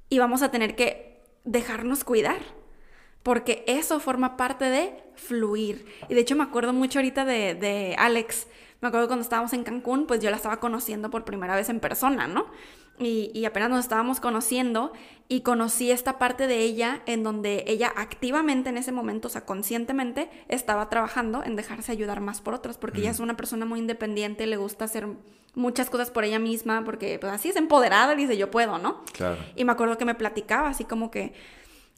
y 0.10 0.18
vamos 0.18 0.42
a 0.42 0.50
tener 0.50 0.76
que 0.76 1.24
dejarnos 1.44 2.04
cuidar, 2.04 2.40
porque 3.22 3.64
eso 3.68 4.00
forma 4.00 4.38
parte 4.38 4.66
de 4.66 5.04
fluir. 5.16 5.86
Y 6.10 6.16
de 6.16 6.22
hecho 6.22 6.36
me 6.36 6.44
acuerdo 6.44 6.74
mucho 6.74 7.00
ahorita 7.00 7.26
de, 7.26 7.54
de 7.56 7.96
Alex, 7.98 8.48
me 8.82 8.88
acuerdo 8.88 9.08
cuando 9.08 9.24
estábamos 9.24 9.54
en 9.54 9.64
Cancún, 9.64 10.08
pues 10.08 10.20
yo 10.20 10.30
la 10.30 10.38
estaba 10.38 10.60
conociendo 10.60 11.10
por 11.10 11.26
primera 11.26 11.56
vez 11.56 11.70
en 11.70 11.80
persona, 11.80 12.28
¿no? 12.28 12.48
Y, 13.00 13.46
apenas 13.46 13.70
nos 13.70 13.80
estábamos 13.80 14.20
conociendo 14.20 14.92
y 15.30 15.42
conocí 15.42 15.92
esta 15.92 16.18
parte 16.18 16.48
de 16.48 16.60
ella 16.60 17.02
en 17.06 17.22
donde 17.22 17.64
ella 17.68 17.94
activamente 17.96 18.70
en 18.70 18.78
ese 18.78 18.92
momento, 18.92 19.28
o 19.28 19.32
sea, 19.32 19.46
conscientemente, 19.46 20.30
estaba 20.48 20.90
trabajando 20.90 21.44
en 21.44 21.56
dejarse 21.56 21.92
ayudar 21.92 22.22
más 22.22 22.42
por 22.42 22.56
otros, 22.56 22.78
porque 22.78 23.02
ella 23.02 23.12
es 23.12 23.20
una 23.20 23.38
persona 23.38 23.66
muy 23.66 23.80
independiente, 23.80 24.48
le 24.48 24.58
gusta 24.58 24.86
hacer 24.86 25.08
muchas 25.54 25.92
cosas 25.92 26.10
por 26.10 26.24
ella 26.24 26.40
misma, 26.40 26.84
porque 26.86 27.20
pues 27.20 27.32
así 27.32 27.50
es 27.50 27.56
empoderada, 27.56 28.16
dice 28.16 28.36
yo 28.36 28.50
puedo, 28.50 28.80
¿no? 28.80 29.04
Claro. 29.14 29.38
Y 29.56 29.64
me 29.64 29.74
acuerdo 29.74 29.98
que 29.98 30.06
me 30.06 30.16
platicaba 30.16 30.70
así 30.70 30.84
como 30.84 31.12
que, 31.12 31.34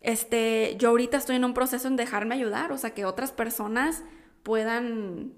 este, 0.02 0.76
yo 0.78 0.90
ahorita 0.90 1.18
estoy 1.18 1.38
en 1.38 1.46
un 1.46 1.54
proceso 1.54 1.88
en 1.88 1.96
dejarme 1.96 2.36
ayudar, 2.36 2.74
o 2.74 2.78
sea, 2.78 2.90
que 2.92 3.06
otras 3.06 3.32
personas 3.32 4.04
puedan 4.44 5.34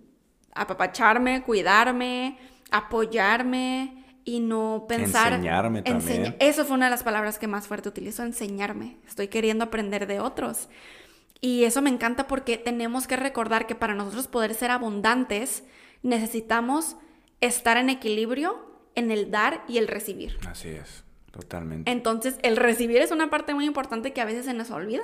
apapacharme, 0.53 1.43
cuidarme, 1.43 2.37
apoyarme, 2.71 4.00
y 4.31 4.39
no 4.39 4.85
pensar... 4.87 5.33
Enseñarme 5.33 5.81
también. 5.81 6.37
Eso 6.39 6.63
fue 6.63 6.77
una 6.77 6.85
de 6.85 6.91
las 6.91 7.03
palabras 7.03 7.37
que 7.37 7.47
más 7.47 7.67
fuerte 7.67 7.89
utilizó, 7.89 8.23
enseñarme. 8.23 8.95
Estoy 9.05 9.27
queriendo 9.27 9.65
aprender 9.65 10.07
de 10.07 10.21
otros. 10.21 10.69
Y 11.41 11.65
eso 11.65 11.81
me 11.81 11.89
encanta 11.89 12.27
porque 12.27 12.57
tenemos 12.57 13.07
que 13.07 13.17
recordar 13.17 13.67
que 13.67 13.75
para 13.75 13.93
nosotros 13.93 14.29
poder 14.29 14.53
ser 14.53 14.71
abundantes 14.71 15.65
necesitamos 16.01 16.95
estar 17.41 17.75
en 17.75 17.89
equilibrio 17.89 18.71
en 18.95 19.11
el 19.11 19.31
dar 19.31 19.65
y 19.67 19.79
el 19.79 19.89
recibir. 19.89 20.37
Así 20.47 20.69
es, 20.69 21.03
totalmente. 21.31 21.91
Entonces, 21.91 22.37
el 22.41 22.55
recibir 22.55 23.01
es 23.01 23.11
una 23.11 23.29
parte 23.29 23.53
muy 23.53 23.65
importante 23.65 24.13
que 24.13 24.21
a 24.21 24.25
veces 24.25 24.45
se 24.45 24.53
nos 24.53 24.71
olvida. 24.71 25.03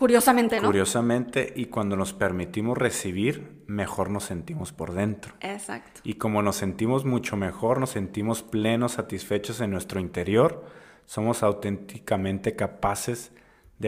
Curiosamente, 0.00 0.58
¿no? 0.62 0.68
Curiosamente, 0.68 1.52
y 1.54 1.66
cuando 1.66 1.94
nos 1.94 2.14
permitimos 2.14 2.78
recibir, 2.78 3.62
mejor 3.66 4.08
nos 4.08 4.24
sentimos 4.24 4.72
por 4.72 4.94
dentro. 4.94 5.34
Exacto. 5.40 6.00
Y 6.04 6.14
como 6.14 6.40
nos 6.40 6.56
sentimos 6.56 7.04
mucho 7.04 7.36
mejor, 7.36 7.78
nos 7.78 7.90
sentimos 7.90 8.40
plenos, 8.42 8.92
satisfechos 8.92 9.60
en 9.60 9.70
nuestro 9.70 10.00
interior, 10.00 10.64
somos 11.04 11.42
auténticamente 11.42 12.56
capaces 12.56 13.30
de 13.30 13.40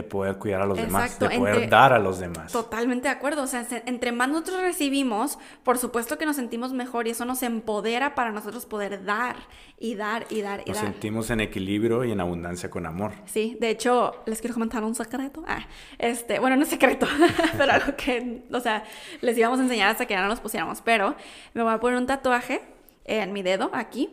poder 0.03 0.39
cuidar 0.39 0.63
a 0.63 0.67
los 0.67 0.79
demás, 0.79 1.19
de 1.19 1.29
poder 1.29 1.69
dar 1.69 1.93
a 1.93 1.99
los 1.99 2.19
demás. 2.19 2.51
Totalmente 2.51 3.09
de 3.09 3.15
acuerdo. 3.15 3.43
O 3.43 3.47
sea, 3.47 3.67
entre 3.85 4.11
más 4.11 4.31
nosotros 4.31 4.63
recibimos, 4.63 5.39
por 5.63 5.77
supuesto 5.77 6.17
que 6.17 6.25
nos 6.25 6.37
sentimos 6.37 6.73
mejor 6.73 7.07
y 7.07 7.11
eso 7.11 7.27
nos 7.27 7.43
empodera 7.43 8.15
para 8.15 8.33
nosotros 8.33 8.65
poder 8.65 9.05
dar 9.05 9.37
y 9.79 9.95
dar 9.95 10.25
y 10.31 10.41
dar 10.41 10.63
y 10.65 10.71
nos 10.71 10.77
dar. 10.77 10.85
Nos 10.87 10.93
sentimos 10.95 11.29
en 11.29 11.41
equilibrio 11.41 12.05
y 12.05 12.13
en 12.13 12.21
abundancia 12.21 12.71
con 12.71 12.87
amor. 12.87 13.13
Sí, 13.27 13.59
de 13.61 13.69
hecho, 13.69 14.23
les 14.25 14.41
quiero 14.41 14.55
comentar 14.55 14.83
un 14.83 14.95
secreto. 14.95 15.45
Ah, 15.47 15.67
este, 15.99 16.39
bueno, 16.39 16.57
no 16.57 16.63
es 16.63 16.69
secreto, 16.69 17.07
pero 17.59 17.73
algo 17.73 17.95
que, 17.95 18.45
o 18.51 18.61
sea, 18.61 18.85
les 19.21 19.37
íbamos 19.37 19.61
a 19.61 19.65
enseñar 19.65 19.91
hasta 19.91 20.07
que 20.07 20.15
ya 20.15 20.23
no 20.23 20.29
nos 20.29 20.41
pusiéramos. 20.41 20.81
Pero 20.81 21.17
me 21.53 21.63
voy 21.63 21.75
a 21.75 21.81
poner 21.81 21.99
un 21.99 22.07
tatuaje 22.07 22.63
en 23.05 23.35
mi 23.35 23.43
dedo 23.43 23.69
aquí, 23.75 24.09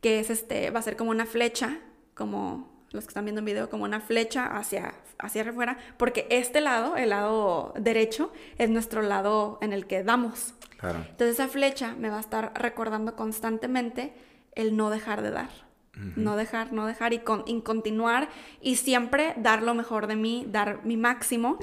que 0.00 0.20
es 0.20 0.30
este, 0.30 0.70
va 0.70 0.78
a 0.78 0.82
ser 0.82 0.96
como 0.96 1.10
una 1.10 1.26
flecha, 1.26 1.80
como 2.14 2.77
los 2.90 3.04
que 3.04 3.08
están 3.08 3.24
viendo 3.24 3.40
el 3.40 3.44
video, 3.44 3.68
como 3.68 3.84
una 3.84 4.00
flecha 4.00 4.46
hacia, 4.46 4.94
hacia 5.18 5.42
afuera, 5.42 5.78
porque 5.96 6.26
este 6.30 6.60
lado, 6.60 6.96
el 6.96 7.10
lado 7.10 7.74
derecho, 7.78 8.32
es 8.56 8.70
nuestro 8.70 9.02
lado 9.02 9.58
en 9.60 9.72
el 9.72 9.86
que 9.86 10.02
damos. 10.02 10.54
Entonces 10.82 11.34
esa 11.34 11.48
flecha 11.48 11.94
me 11.98 12.08
va 12.08 12.18
a 12.18 12.20
estar 12.20 12.52
recordando 12.54 13.16
constantemente 13.16 14.12
el 14.54 14.76
no 14.76 14.90
dejar 14.90 15.22
de 15.22 15.30
dar. 15.30 15.50
No 16.14 16.36
dejar, 16.36 16.72
no 16.72 16.86
dejar 16.86 17.12
y, 17.12 17.18
con, 17.18 17.42
y 17.44 17.60
continuar 17.62 18.28
y 18.60 18.76
siempre 18.76 19.34
dar 19.36 19.64
lo 19.64 19.74
mejor 19.74 20.06
de 20.06 20.14
mí, 20.14 20.46
dar 20.48 20.84
mi 20.84 20.96
máximo. 20.96 21.58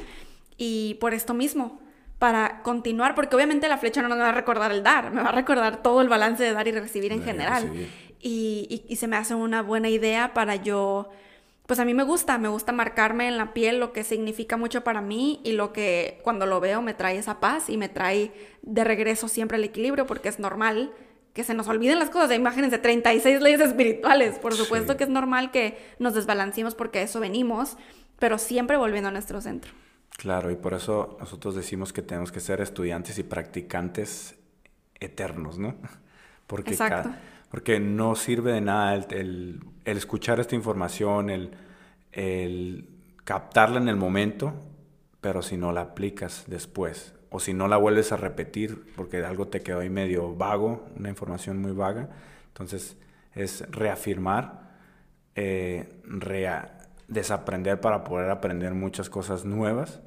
Y 0.57 0.95
por 0.95 1.13
esto 1.13 1.33
mismo, 1.33 1.79
para 2.19 2.61
continuar, 2.61 3.15
porque 3.15 3.33
obviamente 3.35 3.69
la 3.69 3.77
flecha 3.77 4.01
no 4.01 4.09
me 4.09 4.17
va 4.17 4.29
a 4.29 4.33
recordar 4.33 4.73
el 4.73 4.83
dar, 4.83 5.11
me 5.11 5.21
va 5.21 5.29
a 5.29 5.31
recordar 5.31 5.81
todo 5.81 6.01
el 6.01 6.09
balance 6.09 6.43
de 6.43 6.51
dar 6.51 6.67
y 6.67 6.73
recibir 6.73 7.13
en 7.13 7.23
general 7.23 7.71
y, 8.27 8.95
se 8.95 9.07
me 9.07 9.17
hace 9.17 9.35
una 9.35 9.61
buena 9.61 9.87
idea 9.87 10.33
para 10.33 10.55
yo, 10.55 11.09
pues 11.67 11.79
a 11.79 11.85
mí 11.85 11.93
me 11.93 12.01
gusta, 12.01 12.39
me 12.39 12.47
gusta 12.47 12.71
marcarme 12.71 13.27
en 13.27 13.37
la 13.37 13.53
piel 13.53 13.79
lo 13.79 13.93
que 13.93 14.03
significa 14.03 14.57
mucho 14.57 14.83
para 14.83 14.99
mí 15.01 15.41
y 15.43 15.51
lo 15.51 15.71
que 15.71 16.19
cuando 16.23 16.47
lo 16.47 16.59
veo 16.59 16.81
me 16.81 16.95
trae 16.95 17.19
esa 17.19 17.39
paz 17.39 17.69
y 17.69 17.77
me 17.77 17.87
trae 17.87 18.31
de 18.63 18.83
regreso 18.83 19.27
siempre 19.27 19.57
el 19.57 19.63
equilibrio 19.63 20.07
porque 20.07 20.29
es 20.29 20.39
normal 20.39 20.91
que 21.33 21.43
se 21.43 21.53
nos 21.53 21.67
olviden 21.67 21.99
las 21.99 22.09
cosas. 22.09 22.35
Imagínense, 22.35 22.79
36 22.79 23.41
leyes 23.41 23.61
espirituales. 23.61 24.39
Por 24.39 24.55
supuesto 24.55 24.97
que 24.97 25.03
es 25.03 25.09
normal 25.09 25.51
que 25.51 25.77
nos 25.99 26.15
desbalancemos 26.15 26.73
porque 26.73 27.03
eso 27.03 27.19
venimos, 27.19 27.77
pero 28.17 28.39
siempre 28.39 28.77
volviendo 28.77 29.09
a 29.09 29.11
nuestro 29.11 29.39
centro. 29.39 29.71
Claro, 30.17 30.49
y 30.49 30.55
por 30.55 30.73
eso 30.73 31.17
nosotros 31.19 31.53
decimos 31.53 31.93
que 31.93 32.01
tenemos 32.01 32.31
que 32.31 32.39
ser 32.39 32.61
estudiantes 32.61 33.19
y 33.19 33.23
practicantes 33.23 34.35
eternos, 34.99 35.59
¿no? 35.59 35.75
Porque 36.47 36.71
Exacto. 36.71 37.09
Porque 37.49 37.79
no 37.79 38.15
sirve 38.15 38.51
de 38.51 38.61
nada 38.61 38.95
el, 38.95 39.59
escuchar 39.85 40.39
esta 40.39 40.55
información, 40.55 41.29
el, 41.29 42.89
captarla 43.23 43.79
en 43.79 43.89
el 43.89 43.95
momento, 43.95 44.53
pero 45.21 45.41
si 45.41 45.57
no 45.57 45.71
la 45.71 45.81
aplicas 45.81 46.45
después 46.47 47.13
o 47.29 47.39
si 47.39 47.53
no 47.53 47.67
la 47.67 47.77
vuelves 47.77 48.11
a 48.11 48.17
repetir 48.17 48.93
porque 48.95 49.17
algo 49.25 49.47
te 49.47 49.61
quedó 49.61 49.79
ahí 49.79 49.89
medio 49.89 50.35
vago, 50.35 50.85
una 50.95 51.09
información 51.09 51.59
muy 51.61 51.71
vaga, 51.71 52.09
entonces 52.47 52.97
es 53.33 53.69
reafirmar, 53.71 54.71
eh, 55.35 55.89
desaprender 57.07 57.81
para 57.81 58.03
poder 58.03 58.29
aprender 58.29 58.73
muchas 58.73 59.09
cosas 59.09 59.43
nuevas 59.45 60.01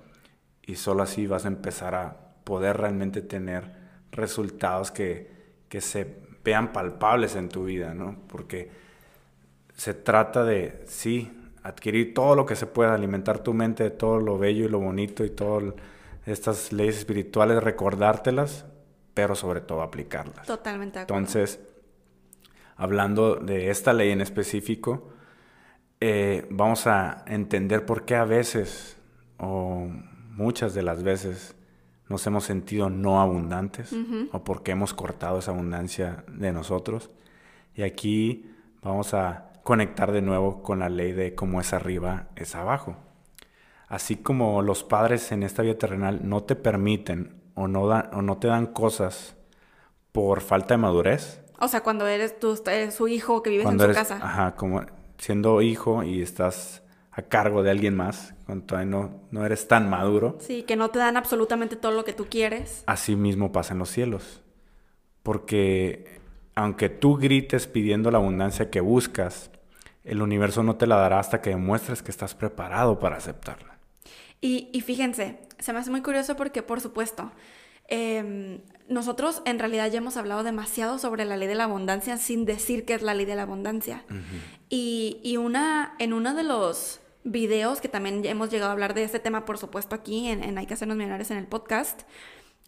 y 0.63 0.77
solo 0.77 1.03
así 1.03 1.27
vas 1.27 1.45
a 1.45 1.49
empezar 1.49 1.95
a 1.95 2.17
poder 2.45 2.77
realmente 2.79 3.21
tener 3.21 3.73
resultados 4.11 4.91
que, 4.91 5.31
que 5.69 5.81
se 5.81 6.28
vean 6.45 6.73
palpables 6.73 7.37
en 7.37 7.49
tu 7.49 7.65
vida, 7.65 7.95
¿no? 7.95 8.17
Porque 8.29 8.71
se 9.75 9.95
trata 9.95 10.45
de, 10.45 10.85
sí, 10.87 11.31
adquirir 11.63 12.15
todo 12.15 12.35
lo 12.35 12.47
que 12.47 12.57
se 12.57 12.67
pueda, 12.67 12.95
alimentar 12.95 13.41
tu 13.41 13.55
mente 13.55 13.85
de 13.85 13.91
todo 13.91 14.19
lo 14.19 14.39
bello 14.39 14.65
y 14.65 14.69
lo 14.69 14.81
bonito 14.81 15.25
y 15.25 15.31
todas 15.31 15.75
estas 16.27 16.73
leyes 16.73 16.99
espirituales, 16.99 17.63
recordártelas, 17.63 18.67
pero 19.15 19.35
sobre 19.35 19.61
todo 19.61 19.83
aplicarlas. 19.83 20.47
Totalmente 20.47 20.99
de 20.99 21.03
acuerdo. 21.05 21.21
Entonces, 21.21 21.61
hablando 22.77 23.37
de 23.37 23.71
esta 23.71 23.93
ley 23.93 24.11
en 24.11 24.21
específico, 24.21 25.11
eh, 26.01 26.47
vamos 26.51 26.87
a 26.87 27.25
entender 27.27 27.85
por 27.85 28.05
qué 28.05 28.15
a 28.15 28.25
veces, 28.25 28.97
o 29.39 29.89
muchas 30.31 30.75
de 30.75 30.83
las 30.83 31.03
veces, 31.03 31.57
nos 32.09 32.27
hemos 32.27 32.45
sentido 32.45 32.91
no 32.91 33.21
abundantes, 33.21 33.95
o 34.33 34.45
por 34.45 34.63
qué 34.63 34.73
hemos 34.73 34.95
cortado 34.95 35.39
esa 35.39 35.51
abundancia 35.51 36.25
de 36.29 36.53
nosotros. 36.53 37.11
Y 37.75 37.83
aquí 37.83 38.51
vamos 38.83 39.15
a 39.15 39.51
conectar 39.63 40.13
de 40.13 40.23
nuevo 40.23 40.63
con 40.63 40.79
la 40.79 40.89
ley 40.89 41.13
de 41.13 41.35
cómo 41.35 41.61
es 41.61 41.73
arriba, 41.73 42.29
es 42.37 42.55
abajo. 42.55 42.97
Así 43.87 44.17
como 44.17 44.63
los 44.63 44.85
padres 44.85 45.33
en 45.33 45.43
esta 45.43 45.63
vida 45.63 45.77
terrenal 45.77 46.21
no 46.23 46.43
te 46.43 46.57
permiten 46.57 47.41
o 47.55 47.69
no, 47.69 47.87
dan, 47.87 48.11
o 48.13 48.23
no 48.23 48.39
te 48.39 48.49
dan 48.49 48.67
cosas 48.67 49.37
por 50.13 50.41
falta 50.41 50.75
de 50.75 50.79
madurez. 50.79 51.43
O 51.61 51.69
sea, 51.69 51.83
cuando 51.83 52.07
eres 52.07 52.39
tú, 52.39 52.59
eres 52.67 52.95
su 52.95 53.09
hijo 53.09 53.43
que 53.43 53.51
vives 53.51 53.67
en 53.67 53.81
su 53.81 53.93
casa. 53.93 54.19
Ajá, 54.23 54.55
como 54.57 54.83
siendo 55.19 55.61
hijo 55.63 56.03
y 56.03 56.23
estás 56.23 56.83
a 57.19 57.23
cargo 57.23 57.63
de 57.63 57.71
alguien 57.71 57.97
más, 57.97 58.35
cuando 58.47 58.65
todavía 58.65 58.91
no, 58.91 59.21
no 59.33 59.45
eres 59.45 59.67
tan 59.67 59.91
maduro. 59.91 60.39
Sí, 60.41 60.63
que 60.63 60.77
no 60.77 60.91
te 60.91 61.01
dan 61.01 61.17
absolutamente 61.17 61.75
todo 61.75 61.93
lo 61.93 62.05
que 62.05 62.13
tú 62.13 62.27
quieres. 62.31 62.85
Así 62.87 63.17
mismo 63.17 63.51
pasa 63.51 63.73
en 63.73 63.81
los 63.81 63.91
cielos. 63.91 64.43
Porque 65.25 66.21
aunque 66.55 66.89
tú 66.89 67.17
grites 67.17 67.67
pidiendo 67.67 68.11
la 68.11 68.19
abundancia 68.19 68.71
que 68.71 68.81
buscas, 68.81 69.51
el 70.05 70.23
universo 70.23 70.63
no 70.63 70.77
te 70.77 70.87
la 70.87 70.97
dará 70.97 71.19
hasta 71.19 71.43
que 71.43 71.51
demuestres 71.51 72.03
que 72.03 72.13
estás 72.13 72.35
preparado 72.35 73.01
para 73.01 73.17
aceptarla. 73.17 73.79
Y, 74.41 74.71
y 74.73 74.81
fíjense, 74.83 75.41
se 75.59 75.73
me 75.73 75.81
hace 75.81 75.91
muy 75.91 76.03
curioso 76.03 76.37
porque, 76.37 76.63
por 76.63 76.81
supuesto, 76.81 77.33
Em, 77.89 78.61
nosotros 78.87 79.41
en 79.47 79.59
realidad 79.59 79.91
ya 79.91 79.99
hemos 79.99 80.19
hablado 80.19 80.43
demasiado 80.43 80.99
sobre 80.99 81.25
la 81.25 81.39
ley 81.39 81.49
de 81.49 81.55
la 81.55 81.65
abundancia 81.65 82.19
sin 82.19 82.45
decir 82.45 82.85
que 82.85 82.93
es 82.95 83.03
la 83.03 83.15
ley 83.15 83.25
de 83.25 83.35
la 83.35 83.43
abundancia. 83.43 84.05
y, 84.69 85.19
y, 85.23 85.39
una, 85.39 85.95
en 85.99 86.13
uno 86.13 86.35
de 86.35 86.43
los 86.43 87.01
videos 87.25 87.81
que 87.81 87.89
también 87.89 88.25
hemos 88.25 88.51
llegado 88.51 88.71
a 88.71 88.73
hablar 88.73 88.95
de 88.95 89.05
este 89.05 89.19
tema, 89.19 89.45
por 89.45 89.59
supuesto, 89.59 89.95
aquí 89.95 90.29
en, 90.29 90.57
Hay 90.59 90.67
que 90.67 90.75
hacernos 90.75 90.97
millonarios 90.97 91.31
en 91.31 91.39
el 91.39 91.47
podcast, 91.47 92.03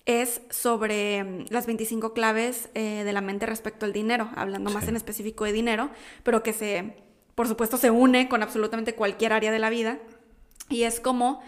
es 0.07 0.41
sobre 0.51 1.19
em, 1.19 1.45
las 1.51 1.67
25 1.67 2.15
claves 2.15 2.69
eh, 2.75 3.05
de 3.05 3.13
la 3.13 3.21
mente 3.21 3.47
respecto 3.47 3.87
al 3.87 3.93
dinero, 3.93 4.31
hablando 4.35 4.71
más 4.71 4.89
en 4.89 4.97
específico 4.97 5.45
de 5.45 5.53
dinero, 5.53 5.91
pero 6.23 6.43
que 6.43 6.53
se, 6.53 6.97
por 7.35 7.49
supuesto, 7.49 7.77
se 7.77 7.91
une 7.91 8.29
con 8.29 8.43
absolutamente 8.43 8.95
cualquier 8.95 9.33
área 9.33 9.53
de 9.53 9.59
la 9.59 9.71
vida. 9.71 9.99
Y 10.69 10.85
es 10.85 11.01
como 11.01 11.43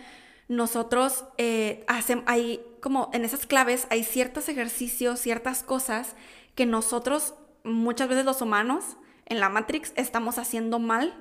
nosotros 0.48 1.24
eh, 1.38 1.84
hacemos, 1.88 2.24
hay 2.26 2.60
como 2.80 3.10
en 3.12 3.24
esas 3.24 3.46
claves 3.46 3.86
hay 3.90 4.04
ciertos 4.04 4.48
ejercicios, 4.48 5.20
ciertas 5.20 5.62
cosas 5.62 6.14
que 6.54 6.66
nosotros, 6.66 7.34
muchas 7.64 8.08
veces 8.08 8.24
los 8.24 8.42
humanos, 8.42 8.96
en 9.26 9.40
la 9.40 9.48
Matrix, 9.48 9.92
estamos 9.96 10.38
haciendo 10.38 10.78
mal 10.78 11.14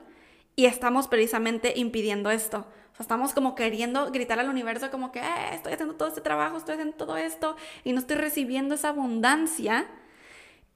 y 0.55 0.65
estamos 0.65 1.07
precisamente 1.07 1.73
impidiendo 1.75 2.31
esto. 2.31 2.59
O 2.91 2.95
sea, 2.95 3.03
estamos 3.03 3.33
como 3.33 3.55
queriendo 3.55 4.11
gritar 4.11 4.39
al 4.39 4.49
universo 4.49 4.91
como 4.91 5.11
que 5.11 5.19
eh, 5.19 5.53
estoy 5.53 5.73
haciendo 5.73 5.95
todo 5.95 6.07
este 6.09 6.21
trabajo, 6.21 6.57
estoy 6.57 6.73
haciendo 6.73 6.95
todo 6.95 7.17
esto 7.17 7.55
y 7.83 7.93
no 7.93 7.99
estoy 7.99 8.17
recibiendo 8.17 8.75
esa 8.75 8.89
abundancia 8.89 9.87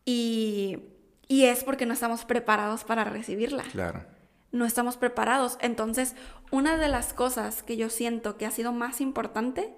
y, 0.06 0.80
y 1.28 1.46
es 1.46 1.64
porque 1.64 1.86
no 1.86 1.94
estamos 1.94 2.26
preparados 2.26 2.84
para 2.84 3.04
recibirla. 3.04 3.64
Claro 3.64 4.16
no 4.56 4.66
estamos 4.66 4.98
preparados. 4.98 5.58
Entonces, 5.62 6.16
una 6.52 6.78
de 6.78 6.88
las 6.88 7.14
cosas 7.14 7.62
que 7.62 7.78
yo 7.78 7.90
siento 7.90 8.38
que 8.38 8.46
ha 8.46 8.52
sido 8.52 8.72
más 8.72 9.02
importante, 9.02 9.76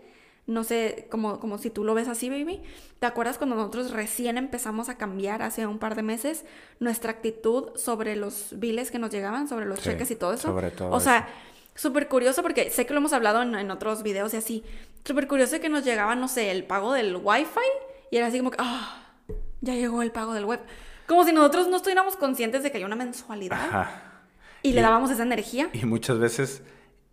no 0.47 0.63
sé, 0.63 1.07
como, 1.11 1.39
como 1.39 1.57
si 1.57 1.69
tú 1.69 1.83
lo 1.83 1.93
ves 1.93 2.07
así, 2.07 2.29
baby, 2.29 2.61
¿te 2.99 3.05
acuerdas 3.05 3.37
cuando 3.37 3.57
nosotros 3.57 3.91
recién 3.91 4.37
empezamos 4.37 4.87
a 4.87 4.97
cambiar 4.97 5.41
hace 5.41 5.67
un 5.67 5.77
par 5.77 5.95
de 5.95 6.03
meses 6.03 6.45
nuestra 6.79 7.11
actitud 7.11 7.75
sobre 7.75 8.15
los 8.15 8.57
biles 8.57 8.89
que 8.89 8.97
nos 8.97 9.11
llegaban, 9.11 9.49
sobre 9.49 9.65
los 9.65 9.81
cheques 9.81 10.09
y 10.09 10.15
todo 10.15 10.33
eso? 10.33 10.47
Sobre 10.47 10.71
todo. 10.71 10.91
O 10.91 11.01
sea, 11.01 11.27
súper 11.75 12.07
curioso 12.07 12.41
porque 12.41 12.69
sé 12.71 12.85
que 12.85 12.93
lo 12.93 12.99
hemos 12.99 13.11
hablado 13.11 13.41
en, 13.41 13.71
otros 13.71 14.03
videos 14.03 14.33
y 14.33 14.37
así. 14.37 14.63
Súper 15.03 15.27
curioso 15.27 15.59
que 15.59 15.67
nos 15.67 15.83
llegaba, 15.83 16.15
no 16.15 16.29
sé, 16.29 16.49
el 16.51 16.63
pago 16.63 16.93
del 16.93 17.17
wifi 17.17 17.59
y 18.09 18.17
era 18.17 18.27
así 18.27 18.37
como 18.37 18.51
que, 18.51 18.57
ah, 18.59 19.03
ya 19.59 19.75
llegó 19.75 20.01
el 20.01 20.11
pago 20.11 20.33
del 20.33 20.45
web. 20.45 20.61
Como 21.07 21.25
si 21.25 21.33
nosotros 21.33 21.67
no 21.67 21.75
estuviéramos 21.77 22.15
conscientes 22.15 22.63
de 22.63 22.71
que 22.71 22.77
hay 22.77 22.83
una 22.85 22.95
mensualidad. 22.95 23.59
Ajá. 23.59 24.03
Y, 24.61 24.73
le 24.73 24.81
dábamos 24.81 25.11
esa 25.11 25.23
energía. 25.23 25.69
Y 25.71 25.85
muchas 25.85 26.19
veces 26.19 26.61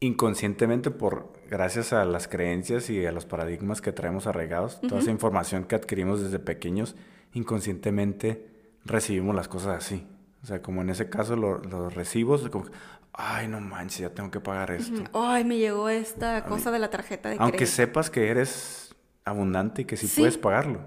inconscientemente 0.01 0.90
por 0.90 1.33
gracias 1.55 1.93
a 1.93 2.05
las 2.05 2.27
creencias 2.27 2.90
y 2.90 3.07
a 3.07 3.12
los 3.12 3.27
paradigmas 3.27 3.81
que 3.81 3.93
traemos 3.93 4.27
arraigados, 4.27 4.81
toda 4.81 5.01
esa 5.01 5.12
información 5.12 5.62
que 5.64 5.77
adquirimos 5.77 6.21
desde 6.21 6.40
pequeños, 6.40 6.97
inconscientemente 7.33 8.49
recibimos 8.85 9.37
las 9.37 9.47
cosas 9.47 9.79
así. 9.79 10.05
O 10.43 10.47
sea, 10.47 10.61
como 10.62 10.83
en 10.83 10.90
ese 10.90 11.09
caso 11.09 11.37
los 11.37 11.95
recibos, 11.95 12.49
como, 12.51 12.67
ay, 13.12 13.47
no 13.47 13.61
manches, 13.61 14.01
ya 14.01 14.11
tengo 14.11 14.33
que 14.33 14.40
pagar 14.40 14.73
esto. 14.73 15.05
Ay, 15.12 15.45
me 15.45 15.57
llegó 15.59 15.88
esta 15.88 16.45
cosa 16.45 16.73
de 16.73 16.81
la 16.81 16.90
tarjeta 16.90 17.29
de 17.29 17.37
Aunque 17.38 17.67
sepas 17.67 18.11
que 18.11 18.29
eres 18.29 18.93
abundante 19.25 19.83
y 19.83 19.85
que 19.85 19.97
sí, 19.97 20.09
puedes 20.21 20.37
pagarlo. 20.37 20.81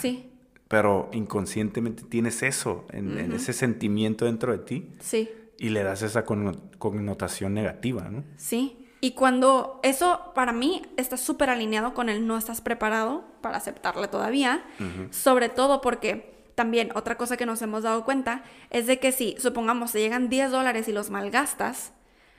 Sí. 0.00 0.30
Pero 0.68 1.10
inconscientemente 1.12 2.02
tienes 2.04 2.42
eso, 2.42 2.86
en, 2.90 3.18
en, 3.18 3.32
ese 3.32 3.52
sentimiento 3.52 4.24
dentro 4.24 4.52
de 4.52 4.58
ti. 4.58 4.90
Sí 5.00 5.28
y 5.58 5.70
le 5.70 5.82
das 5.82 6.02
esa 6.02 6.24
connotación 6.24 7.54
negativa, 7.54 8.08
¿no? 8.10 8.24
Sí. 8.36 8.83
Y 9.04 9.10
cuando 9.10 9.80
eso 9.82 10.32
para 10.34 10.54
mí 10.54 10.80
está 10.96 11.18
súper 11.18 11.50
alineado 11.50 11.92
con 11.92 12.08
el 12.08 12.26
no 12.26 12.38
estás 12.38 12.62
preparado 12.62 13.22
para 13.42 13.58
aceptarle 13.58 14.08
todavía, 14.08 14.64
sobre 15.10 15.50
todo 15.50 15.82
porque 15.82 16.34
también 16.54 16.88
otra 16.94 17.18
cosa 17.18 17.36
que 17.36 17.44
nos 17.44 17.60
hemos 17.60 17.82
dado 17.82 18.06
cuenta 18.06 18.44
es 18.70 18.86
de 18.86 18.98
que 19.00 19.12
si, 19.12 19.36
supongamos, 19.38 19.92
te 19.92 20.00
llegan 20.00 20.30
10 20.30 20.50
dólares 20.50 20.88
y 20.88 20.92
los 20.92 21.10
malgastas, 21.10 21.92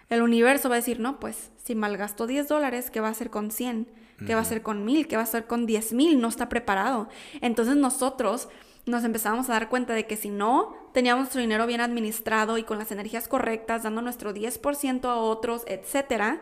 el 0.09 0.23
universo 0.23 0.67
va 0.67 0.73
a 0.73 0.77
decir, 0.77 0.99
no, 0.99 1.19
pues 1.19 1.51
si 1.63 1.75
malgasto 1.75 2.25
10 2.25 2.47
dólares, 2.47 2.89
¿qué 2.89 2.99
va 2.99 3.09
a 3.09 3.11
hacer 3.11 3.29
con 3.29 3.51
100? 3.51 3.87
¿Qué 4.25 4.33
va 4.33 4.39
a 4.39 4.43
hacer 4.43 4.63
con 4.63 4.85
1000? 4.85 5.07
¿Qué 5.07 5.17
va 5.17 5.21
a 5.21 5.25
hacer 5.25 5.45
con 5.45 5.67
10 5.67 5.93
mil? 5.93 6.19
No 6.19 6.29
está 6.29 6.49
preparado. 6.49 7.09
Entonces 7.41 7.75
nosotros 7.75 8.49
nos 8.85 9.03
empezamos 9.03 9.49
a 9.49 9.53
dar 9.53 9.69
cuenta 9.69 9.93
de 9.93 10.05
que 10.05 10.15
si 10.15 10.29
no 10.29 10.75
teníamos 10.93 11.23
nuestro 11.23 11.41
dinero 11.41 11.65
bien 11.65 11.81
administrado 11.81 12.57
y 12.57 12.63
con 12.63 12.77
las 12.77 12.91
energías 12.91 13.27
correctas, 13.27 13.83
dando 13.83 14.01
nuestro 14.01 14.33
10% 14.33 15.05
a 15.05 15.15
otros, 15.15 15.63
etcétera, 15.67 16.41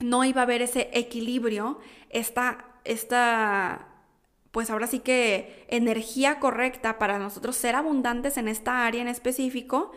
no 0.00 0.24
iba 0.24 0.40
a 0.40 0.44
haber 0.44 0.60
ese 0.62 0.90
equilibrio, 0.92 1.78
esta, 2.10 2.66
esta, 2.84 3.86
pues 4.50 4.70
ahora 4.70 4.88
sí 4.88 4.98
que 4.98 5.64
energía 5.68 6.40
correcta 6.40 6.98
para 6.98 7.18
nosotros 7.18 7.56
ser 7.56 7.76
abundantes 7.76 8.36
en 8.36 8.48
esta 8.48 8.84
área 8.84 9.00
en 9.00 9.08
específico 9.08 9.92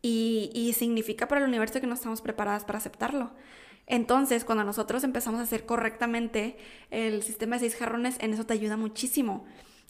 y, 0.00 0.50
y 0.54 0.74
significa 0.74 1.26
para 1.26 1.40
el 1.40 1.48
universo 1.48 1.80
que 1.80 1.86
no 1.88 1.94
estamos 1.94 2.22
preparadas 2.22 2.64
para 2.64 2.78
aceptarlo. 2.78 3.32
Entonces, 3.86 4.44
cuando 4.44 4.64
nosotros 4.64 5.04
empezamos 5.04 5.40
a 5.40 5.42
hacer 5.42 5.66
correctamente 5.66 6.56
el 6.90 7.22
sistema 7.22 7.56
de 7.56 7.60
seis 7.60 7.76
jarrones, 7.76 8.16
en 8.20 8.32
eso 8.32 8.46
te 8.46 8.54
ayuda 8.54 8.76
muchísimo 8.78 9.44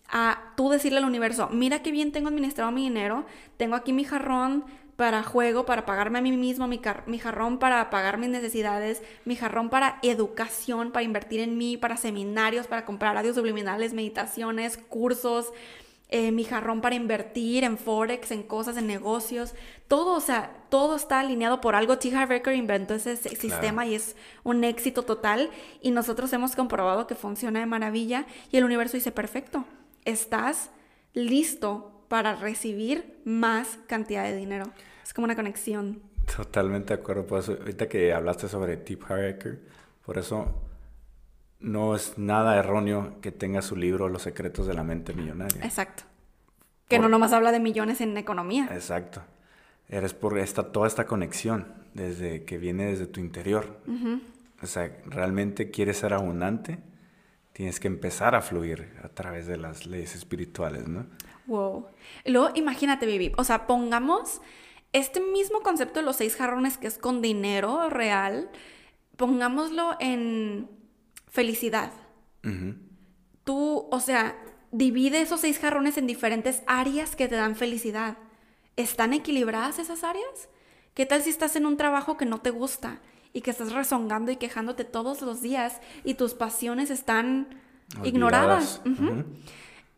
a 0.09 0.53
tú 0.57 0.69
decirle 0.69 0.99
al 0.99 1.05
universo, 1.05 1.49
mira 1.51 1.83
qué 1.83 1.91
bien 1.91 2.13
tengo 2.13 2.29
administrado 2.29 2.71
mi 2.71 2.85
dinero, 2.85 3.25
tengo 3.57 3.75
aquí 3.75 3.93
mi 3.93 4.05
jarrón 4.05 4.65
para 4.97 5.25
juego, 5.25 5.67
para 5.67 5.87
pagarme 5.87 6.21
a 6.21 6.23
mí 6.23 6.33
mismo, 6.33 6.69
mi, 6.69 6.81
mi, 7.07 7.19
jarrón 7.19 7.59
para 7.59 7.91
pagar 7.91 8.19
mis 8.19 8.29
necesidades, 8.29 9.03
mi 9.25 9.35
jarrón 9.35 9.69
para 9.69 9.99
educación, 10.03 10.93
para 10.93 11.03
invertir 11.03 11.41
en 11.41 11.59
mí, 11.59 11.77
para 11.77 11.97
seminarios, 11.97 12.67
para 12.67 12.85
comprar 12.85 13.15
radios 13.15 13.35
subliminales, 13.35 13.93
meditaciones, 13.93 14.77
cursos, 14.77 15.53
eh, 16.11 16.31
mi 16.31 16.45
jarrón 16.45 16.81
para 16.81 16.95
invertir 16.95 17.65
en 17.65 17.77
Forex, 17.77 18.31
en 18.31 18.45
cosas, 18.45 18.77
en 18.77 18.87
negocios, 18.87 19.55
todo, 19.89 20.17
o 20.17 20.21
sea, 20.21 20.53
todo 20.69 20.95
está 20.95 21.19
alineado 21.19 21.61
por 21.61 21.75
algo. 21.75 21.99
T. 21.99 22.15
Harv 22.15 22.31
Eker 22.31 22.55
inventó 22.55 22.95
ese 22.95 23.17
sistema 23.17 23.85
y 23.87 23.97
es 23.97 24.15
un 24.45 24.63
éxito 24.63 25.03
total 25.03 25.51
y 25.83 25.91
nosotros 25.91 26.33
hemos 26.33 26.55
comprobado 26.55 27.09
que 27.09 27.17
funciona 27.17 27.59
de 27.59 27.67
maravilla 27.67 28.27
y 28.53 28.59
el 28.59 28.65
universo 28.65 28.97
dice, 28.97 29.11
perfecto 29.11 29.65
estás 30.05 30.71
listo 31.13 32.05
para 32.09 32.35
recibir 32.37 33.21
más 33.25 33.79
cantidad 33.87 34.25
de 34.25 34.37
dinero. 34.37 34.67
Es 35.03 35.15
como 35.15 35.25
una 35.25 35.37
conexión. 35.37 36.03
Totalmente 36.37 36.95
de 36.95 37.01
acuerdo. 37.01 37.27
Por 37.27 37.41
eso, 37.41 37.53
ahorita 37.53 37.89
que 37.89 38.13
hablaste 38.13 38.49
sobre 38.49 38.77
Tip 38.77 39.03
Hacker, 39.05 39.61
por 40.05 40.19
eso 40.19 40.63
no 41.61 41.95
es 41.95 42.19
nada 42.19 42.57
erróneo 42.57 43.21
que 43.21 43.33
tenga 43.33 43.63
su 43.63 43.77
libro 43.77 44.09
Los 44.09 44.23
secretos 44.23 44.67
de 44.67 44.75
la 44.75 44.85
mente 44.85 45.15
millonaria. 45.15 45.65
Exacto. 45.65 46.05
Que 46.89 46.99
no 46.99 47.09
nomás 47.09 47.33
habla 47.33 47.51
de 47.51 47.61
millones 47.61 48.01
en 48.01 48.17
economía. 48.17 48.69
Exacto. 48.73 49.23
Eres 49.89 50.15
por 50.15 50.39
esta, 50.39 50.73
toda 50.73 50.87
esta 50.87 51.07
conexión 51.07 51.67
desde 51.95 52.45
que 52.45 52.59
viene 52.59 52.87
desde 52.87 53.07
tu 53.07 53.21
interior. 53.21 53.81
O 54.63 54.67
sea, 54.67 54.95
realmente 55.07 55.71
quieres 55.71 55.99
ser 55.99 56.13
abundante 56.13 56.79
tienes 57.55 57.79
que 57.79 57.87
empezar 57.87 58.35
a 58.35 58.43
fluir 58.43 58.93
a 59.03 59.09
través 59.09 59.47
de 59.47 59.57
las 59.57 59.87
leyes 59.87 60.15
espirituales, 60.17 60.89
¿no? 60.89 61.07
Wow. 61.47 61.87
Luego, 62.27 62.51
imagínate, 62.55 63.07
Vivi, 63.07 63.33
o 63.39 63.45
sea, 63.45 63.67
pongamos 63.67 64.43
este 64.93 65.21
mismo 65.21 65.61
concepto 65.61 66.01
de 66.01 66.05
los 66.05 66.17
seis 66.17 66.37
jarrones 66.37 66.77
que 66.77 66.89
es 66.89 66.99
con 66.99 67.23
dinero 67.23 67.89
real, 67.89 68.51
pongámoslo 69.17 69.97
en 70.01 70.69
felicidad. 71.29 71.93
Tú, 73.45 73.89
o 73.91 74.01
sea, 74.01 74.37
divide 74.73 75.21
esos 75.21 75.41
seis 75.41 75.59
jarrones 75.61 75.97
en 75.97 76.09
diferentes 76.09 76.63
áreas 76.67 77.15
que 77.15 77.29
te 77.29 77.37
dan 77.37 77.55
felicidad. 77.55 78.19
¿Están 78.77 79.13
equilibradas 79.13 79.79
esas 79.79 80.03
áreas? 80.03 80.49
¿Qué 80.93 81.07
tal 81.07 81.23
si 81.23 81.31
estás 81.31 81.55
en 81.55 81.67
un 81.67 81.77
trabajo 81.77 82.17
que 82.17 82.27
no 82.27 82.41
te 82.41 82.51
gusta 82.51 83.01
y 83.35 83.43
que 83.43 83.51
estás 83.51 83.73
rezongando 83.73 84.33
y 84.33 84.37
quejándote 84.37 84.85
todos 84.85 85.21
los 85.21 85.43
días 85.43 85.81
y 86.05 86.15
tus 86.15 86.33
pasiones 86.33 86.89
están 86.89 87.49
ignoradas? 88.05 88.81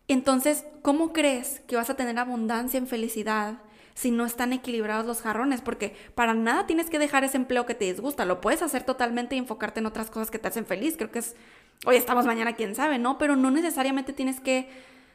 Entonces, 0.08 0.64
¿cómo 0.82 1.12
crees 1.12 1.60
que 1.68 1.76
vas 1.76 1.90
a 1.90 1.94
tener 1.94 2.18
abundancia 2.18 2.78
en 2.78 2.86
felicidad 2.86 3.58
si 3.94 4.10
no 4.10 4.24
están 4.24 4.54
equilibrados 4.54 5.04
los 5.04 5.20
jarrones? 5.20 5.60
Porque 5.60 5.94
para 6.14 6.32
nada 6.32 6.66
tienes 6.66 6.88
que 6.88 6.98
dejar 6.98 7.24
ese 7.24 7.36
empleo 7.36 7.66
que 7.66 7.74
te 7.74 7.84
disgusta. 7.84 8.24
Lo 8.24 8.40
puedes 8.40 8.62
hacer 8.62 8.84
totalmente 8.84 9.36
y 9.36 9.38
enfocarte 9.38 9.80
en 9.80 9.86
otras 9.86 10.10
cosas 10.10 10.30
que 10.30 10.38
te 10.38 10.48
hacen 10.48 10.64
feliz. 10.64 10.96
Creo 10.96 11.10
que 11.10 11.18
es, 11.18 11.36
hoy 11.84 11.96
estamos, 11.96 12.24
mañana 12.24 12.54
quién 12.54 12.74
sabe, 12.74 12.98
¿no? 12.98 13.18
Pero 13.18 13.36
no 13.36 13.50
necesariamente 13.50 14.14
tienes 14.14 14.40
que, 14.40 14.70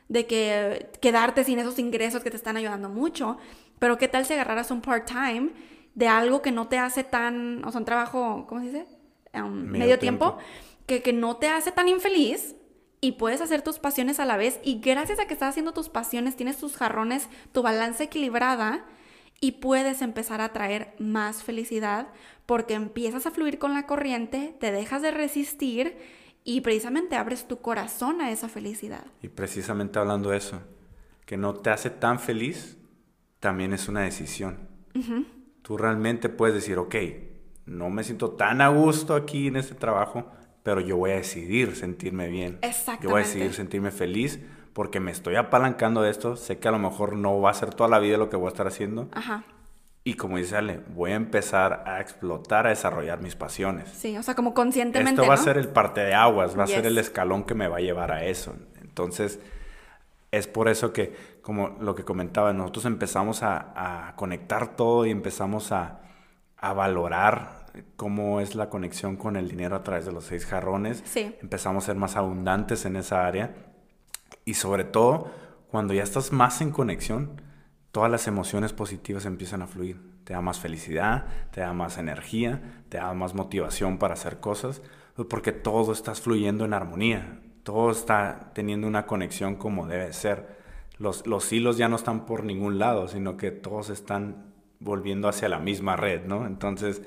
de 0.10 0.28
que 0.28 0.92
quedarte 1.02 1.44
sin 1.44 1.58
esos 1.58 1.80
ingresos 1.80 2.22
que 2.22 2.30
te 2.30 2.38
están 2.38 2.56
ayudando 2.56 2.88
mucho. 2.88 3.40
Pero 3.80 3.98
¿qué 3.98 4.08
tal 4.08 4.28
si 4.28 4.34
agarraras 4.34 4.70
un 4.70 4.82
part-time 4.82 5.50
de 5.96 6.08
algo 6.08 6.42
que 6.42 6.52
no 6.52 6.68
te 6.68 6.78
hace 6.78 7.04
tan, 7.04 7.64
o 7.66 7.72
sea, 7.72 7.80
un 7.80 7.86
trabajo, 7.86 8.46
¿cómo 8.48 8.62
se 8.62 8.68
dice? 8.68 8.86
Um, 9.34 9.64
medio, 9.64 10.00
tiempo, 10.00 10.38
Que, 10.88 11.02
que 11.02 11.14
no 11.14 11.38
te 11.38 11.48
hace 11.48 11.72
tan 11.72 11.88
infeliz 11.88 12.56
y 13.00 13.14
puedes 13.14 13.42
hacer 13.42 13.62
tus 13.62 13.80
pasiones 13.80 14.20
a 14.20 14.26
la 14.26 14.38
vez 14.38 14.60
y 14.64 14.80
gracias 14.80 15.20
a 15.20 15.26
que 15.26 15.34
estás 15.34 15.50
haciendo 15.50 15.74
tus 15.74 15.90
pasiones, 15.90 16.36
tienes 16.36 16.58
tus 16.58 16.76
jarrones, 16.76 17.30
tu 17.52 17.62
balanza 17.62 18.04
equilibrada 18.04 18.86
y 19.40 19.54
puedes 19.54 20.02
empezar 20.02 20.40
a 20.42 20.54
traer 20.54 20.94
más 21.00 21.44
felicidad 21.44 22.10
porque 22.46 22.76
empiezas 22.76 23.26
a 23.26 23.32
fluir 23.32 23.58
con 23.58 23.74
la 23.74 23.88
corriente, 23.88 24.56
te 24.60 24.72
dejas 24.72 25.02
de 25.02 25.12
resistir 25.12 25.98
y 26.44 26.62
precisamente 26.62 27.16
abres 27.16 27.48
tu 27.48 27.62
corazón 27.62 28.22
a 28.22 28.32
esa 28.32 28.50
felicidad. 28.50 29.06
Y 29.22 29.30
precisamente 29.30 30.00
hablando 30.00 30.30
de 30.30 30.38
eso, 30.38 30.62
que 31.26 31.38
no 31.38 31.54
te 31.56 31.70
hace 31.70 31.90
tan 31.90 32.20
feliz, 32.20 32.78
también 33.40 33.74
es 33.74 33.88
una 33.88 34.02
decisión. 34.02 34.70
Tú 35.62 35.78
realmente 35.78 36.30
puedes 36.30 36.56
decir, 36.56 36.78
ok, 36.78 36.96
no 37.66 37.90
me 37.90 38.04
siento 38.04 38.32
tan 38.32 38.62
a 38.62 38.70
gusto 38.70 39.16
aquí 39.16 39.48
en 39.48 39.58
este 39.58 39.76
trabajo, 39.76 40.32
pero 40.64 40.82
yo 40.82 40.98
voy 40.98 41.12
a 41.12 41.16
decidir 41.16 41.76
sentirme 41.76 42.28
bien. 42.28 42.60
Exactamente. 42.62 43.04
Yo 43.04 43.10
voy 43.12 43.22
a 43.22 43.26
decidir 43.26 43.54
sentirme 43.54 43.92
feliz 43.92 44.40
porque 44.74 45.00
me 45.00 45.12
estoy 45.12 45.36
apalancando 45.36 46.02
de 46.02 46.10
esto. 46.12 46.36
Sé 46.36 46.60
que 46.60 46.68
a 46.68 46.72
lo 46.72 46.80
mejor 46.80 47.16
no 47.16 47.40
va 47.42 47.52
a 47.52 47.54
ser 47.54 47.74
toda 47.74 47.90
la 47.90 48.00
vida 48.00 48.18
lo 48.18 48.30
que 48.30 48.38
voy 48.38 48.48
a 48.48 48.50
estar 48.50 48.68
haciendo. 48.68 49.10
Ajá. 49.12 49.44
Y 50.04 50.16
como 50.16 50.38
dice 50.38 50.58
Ale, 50.58 50.80
voy 50.96 51.12
a 51.12 51.16
empezar 51.16 51.84
a 51.86 52.02
explotar, 52.02 52.66
a 52.66 52.70
desarrollar 52.70 53.22
mis 53.22 53.36
pasiones. 53.36 53.90
Sí, 53.90 54.18
o 54.18 54.24
sea, 54.24 54.34
como 54.34 54.56
conscientemente. 54.56 55.22
Esto 55.22 55.28
va 55.28 55.36
a 55.36 55.38
ser 55.38 55.58
el 55.58 55.68
parte 55.68 56.02
de 56.02 56.16
aguas, 56.16 56.58
va 56.58 56.64
a 56.64 56.68
ser 56.68 56.88
el 56.88 56.98
escalón 56.98 57.44
que 57.44 57.54
me 57.54 57.68
va 57.68 57.78
a 57.78 57.82
llevar 57.82 58.12
a 58.12 58.26
eso. 58.26 58.56
Entonces, 58.82 59.40
es 60.32 60.48
por 60.48 60.70
eso 60.70 60.94
que, 60.94 61.16
como 61.42 61.78
lo 61.80 61.94
que 61.94 62.06
comentaba, 62.06 62.54
nosotros 62.54 62.86
empezamos 62.86 63.44
a, 63.44 64.08
a 64.08 64.16
conectar 64.16 64.76
todo 64.76 65.06
y 65.06 65.12
empezamos 65.12 65.72
a, 65.72 66.02
a 66.58 66.74
valorar 66.74 67.66
cómo 67.96 68.40
es 68.40 68.56
la 68.56 68.70
conexión 68.70 69.18
con 69.18 69.36
el 69.36 69.50
dinero 69.50 69.76
a 69.76 69.84
través 69.84 70.06
de 70.06 70.12
los 70.12 70.26
seis 70.26 70.46
jarrones. 70.46 71.04
Sí. 71.06 71.36
Empezamos 71.42 71.84
a 71.84 71.88
ser 71.88 71.96
más 71.96 72.16
abundantes 72.16 72.86
en 72.86 72.96
esa 72.96 73.26
área. 73.26 73.56
Y 74.46 74.56
sobre 74.56 74.84
todo, 74.84 75.32
cuando 75.70 75.94
ya 75.94 76.04
estás 76.04 76.32
más 76.32 76.62
en 76.62 76.72
conexión, 76.72 77.42
todas 77.92 78.12
las 78.12 78.28
emociones 78.28 78.74
positivas 78.74 79.26
empiezan 79.26 79.62
a 79.62 79.68
fluir. 79.68 80.00
Te 80.24 80.34
da 80.34 80.42
más 80.42 80.60
felicidad, 80.60 81.26
te 81.52 81.62
da 81.62 81.74
más 81.74 81.98
energía, 81.98 82.84
te 82.90 82.98
da 82.98 83.14
más 83.14 83.34
motivación 83.34 83.98
para 83.98 84.14
hacer 84.14 84.40
cosas, 84.40 84.82
porque 85.30 85.52
todo 85.52 85.92
está 85.92 86.14
fluyendo 86.16 86.64
en 86.66 86.74
armonía, 86.74 87.40
todo 87.64 87.92
está 87.92 88.52
teniendo 88.54 88.88
una 88.88 89.06
conexión 89.06 89.56
como 89.56 89.88
debe 89.88 90.14
ser. 90.14 90.60
Los, 90.98 91.26
los 91.26 91.52
hilos 91.52 91.78
ya 91.78 91.90
no 91.90 91.96
están 91.96 92.26
por 92.26 92.44
ningún 92.44 92.80
lado, 92.80 93.08
sino 93.08 93.38
que 93.38 93.52
todos 93.52 93.90
están 93.90 94.52
volviendo 94.80 95.28
hacia 95.28 95.50
la 95.50 95.60
misma 95.60 95.96
red, 95.96 96.26
¿no? 96.26 96.46
Entonces, 96.46 97.02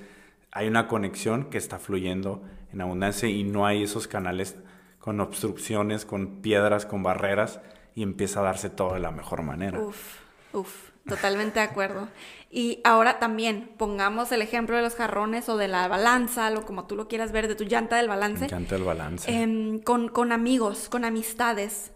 hay 0.50 0.68
una 0.68 0.86
conexión 0.86 1.50
que 1.50 1.58
está 1.58 1.78
fluyendo 1.78 2.42
en 2.72 2.80
abundancia 2.80 3.28
y 3.28 3.44
no 3.44 3.66
hay 3.66 3.82
esos 3.82 4.06
canales 4.08 4.56
con 4.98 5.20
obstrucciones, 5.20 6.04
con 6.04 6.40
piedras, 6.40 6.86
con 6.86 7.02
barreras 7.02 7.60
y 7.94 8.02
empieza 8.02 8.40
a 8.40 8.44
darse 8.44 8.70
todo 8.70 8.94
de 8.94 9.00
la 9.00 9.10
mejor 9.10 9.42
manera. 9.42 9.80
Uf, 9.80 10.20
uf, 10.52 10.90
totalmente 11.06 11.60
de 11.60 11.66
acuerdo. 11.66 12.08
Y 12.50 12.80
ahora 12.84 13.18
también 13.18 13.70
pongamos 13.76 14.30
el 14.32 14.40
ejemplo 14.40 14.76
de 14.76 14.82
los 14.82 14.94
jarrones 14.94 15.48
o 15.48 15.56
de 15.56 15.68
la 15.68 15.88
balanza, 15.88 16.50
lo 16.50 16.64
como 16.64 16.86
tú 16.86 16.96
lo 16.96 17.08
quieras 17.08 17.32
ver, 17.32 17.48
de 17.48 17.56
tu 17.56 17.64
llanta 17.64 17.96
del 17.96 18.08
balance. 18.08 18.46
Llanta 18.48 18.76
del 18.76 18.84
balance. 18.84 19.30
Em, 19.30 19.80
con, 19.80 20.08
con 20.08 20.32
amigos, 20.32 20.88
con 20.88 21.04
amistades. 21.04 21.90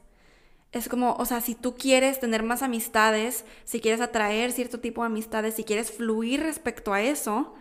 Es 0.73 0.89
como, 0.89 1.15
o 1.15 1.25
sea, 1.25 1.41
si 1.41 1.55
tú 1.55 1.77
quieres 1.77 2.21
tener 2.21 2.43
más 2.43 2.63
amistades, 2.63 3.45
si 3.65 3.81
quieres 3.81 4.01
atraer 4.01 4.53
cierto 4.53 4.81
tipo 4.81 5.03
de 5.03 5.07
amistades, 5.07 5.55
si 5.55 5.65
quieres 5.65 5.91
fluir 5.91 6.43
respecto 6.43 6.93
a 6.93 7.01
eso, 7.01 7.55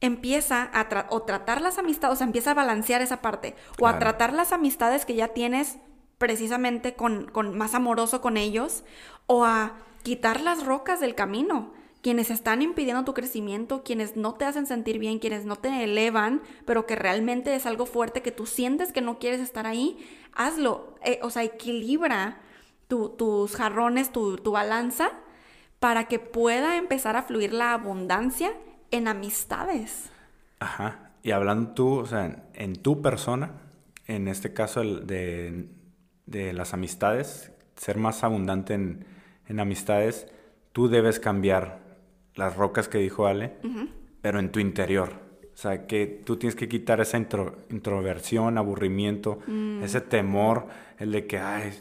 empieza 0.00 0.62
a 0.72 1.06
o 1.10 1.22
tratar 1.22 1.60
las 1.60 1.78
amistades, 1.78 2.14
o 2.14 2.16
sea, 2.16 2.26
empieza 2.26 2.52
a 2.52 2.54
balancear 2.54 3.02
esa 3.02 3.20
parte, 3.20 3.54
o 3.78 3.86
a 3.86 3.98
tratar 3.98 4.32
las 4.32 4.52
amistades 4.52 5.04
que 5.04 5.14
ya 5.14 5.28
tienes 5.28 5.78
precisamente 6.18 6.94
con, 6.94 7.26
con, 7.26 7.56
más 7.56 7.74
amoroso 7.74 8.20
con 8.20 8.36
ellos, 8.36 8.82
o 9.26 9.44
a 9.44 9.74
quitar 10.02 10.40
las 10.40 10.64
rocas 10.64 11.00
del 11.00 11.14
camino, 11.14 11.72
quienes 12.02 12.30
están 12.30 12.62
impidiendo 12.62 13.04
tu 13.04 13.14
crecimiento, 13.14 13.82
quienes 13.82 14.16
no 14.16 14.34
te 14.34 14.46
hacen 14.46 14.66
sentir 14.66 14.98
bien, 14.98 15.18
quienes 15.18 15.44
no 15.44 15.56
te 15.56 15.84
elevan, 15.84 16.42
pero 16.64 16.86
que 16.86 16.96
realmente 16.96 17.54
es 17.54 17.66
algo 17.66 17.86
fuerte 17.86 18.22
que 18.22 18.32
tú 18.32 18.46
sientes 18.46 18.92
que 18.92 19.02
no 19.02 19.18
quieres 19.18 19.40
estar 19.40 19.66
ahí, 19.66 19.98
hazlo, 20.32 20.94
eh, 21.04 21.20
o 21.22 21.30
sea, 21.30 21.42
equilibra 21.44 22.40
tus 22.88 23.54
jarrones, 23.54 24.10
tu, 24.10 24.40
balanza, 24.50 25.10
para 25.78 26.08
que 26.08 26.18
pueda 26.18 26.76
empezar 26.76 27.16
a 27.16 27.22
fluir 27.22 27.52
la 27.52 27.72
abundancia 27.72 28.52
en 28.90 29.06
amistades. 29.06 30.10
Ajá. 30.58 31.10
Y 31.22 31.30
hablando 31.30 31.72
tú, 31.72 31.98
o 31.98 32.06
sea, 32.06 32.44
en 32.54 32.76
tu 32.76 33.00
persona, 33.00 33.52
en 34.06 34.26
este 34.26 34.52
caso 34.52 34.82
de, 34.82 35.68
de 36.26 36.52
las 36.52 36.74
amistades, 36.74 37.52
ser 37.76 37.98
más 37.98 38.24
abundante 38.24 38.74
en, 38.74 39.06
en, 39.50 39.60
amistades, 39.60 40.26
tú 40.72 40.88
debes 40.88 41.20
cambiar 41.20 41.80
las 42.34 42.56
rocas 42.56 42.88
que 42.88 42.98
dijo 42.98 43.26
Ale, 43.26 43.56
pero 44.20 44.38
en 44.38 44.52
tu 44.52 44.60
interior. 44.60 45.12
O 45.52 45.56
sea, 45.56 45.86
que 45.86 46.06
tú 46.06 46.36
tienes 46.36 46.56
que 46.56 46.68
quitar 46.68 47.00
esa 47.00 47.18
introversión, 47.18 48.56
aburrimiento, 48.56 49.40
mm. 49.46 49.82
ese 49.82 50.00
temor, 50.00 50.68
el 50.98 51.12
de 51.12 51.26
que, 51.26 51.38
ay, 51.38 51.72